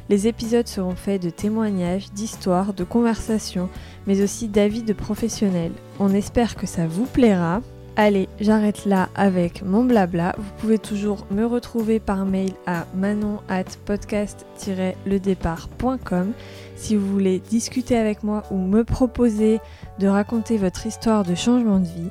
Les 0.09 0.27
épisodes 0.27 0.67
seront 0.67 0.97
faits 0.97 1.23
de 1.23 1.31
témoignages, 1.31 2.11
d'histoires, 2.13 2.75
de 2.75 2.83
conversations, 2.85 3.71
mais 4.07 4.21
aussi 4.23 4.49
d'avis 4.49 4.83
de 4.83 4.93
professionnels. 4.93 5.73
On 6.01 6.13
espère 6.13 6.57
que 6.57 6.67
ça 6.67 6.87
vous 6.87 7.07
plaira. 7.07 7.63
Allez, 7.97 8.29
j'arrête 8.41 8.85
là 8.87 9.11
avec 9.15 9.63
mon 9.63 9.85
blabla. 9.85 10.35
Vous 10.39 10.51
pouvez 10.59 10.79
toujours 10.79 11.27
me 11.31 11.45
retrouver 11.45 12.01
par 12.01 12.25
mail 12.25 12.53
à 12.67 12.87
manon 12.95 13.41
at 13.51 13.65
podcast-ledépart.com 13.85 16.33
si 16.75 16.97
vous 16.97 17.07
voulez 17.07 17.39
discuter 17.39 17.99
avec 17.99 18.23
moi 18.23 18.45
ou 18.51 18.57
me 18.57 18.83
proposer 18.83 19.61
de 19.99 20.09
raconter 20.09 20.57
votre 20.57 20.87
histoire 20.87 21.23
de 21.23 21.35
changement 21.35 21.81
de 21.81 21.85
vie. 21.85 22.09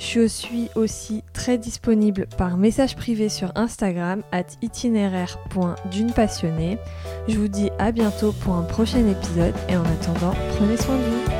Je 0.00 0.26
suis 0.26 0.68
aussi 0.76 1.22
très 1.34 1.58
disponible 1.58 2.26
par 2.38 2.56
message 2.56 2.96
privé 2.96 3.28
sur 3.28 3.52
Instagram 3.54 4.22
at 4.32 4.46
itinéraire.dunepassionnée. 4.62 6.78
Je 7.28 7.36
vous 7.36 7.48
dis 7.48 7.68
à 7.78 7.92
bientôt 7.92 8.32
pour 8.32 8.54
un 8.54 8.62
prochain 8.62 9.06
épisode 9.06 9.52
et 9.68 9.76
en 9.76 9.84
attendant, 9.84 10.32
prenez 10.56 10.78
soin 10.78 10.96
de 10.96 11.02
vous. 11.02 11.39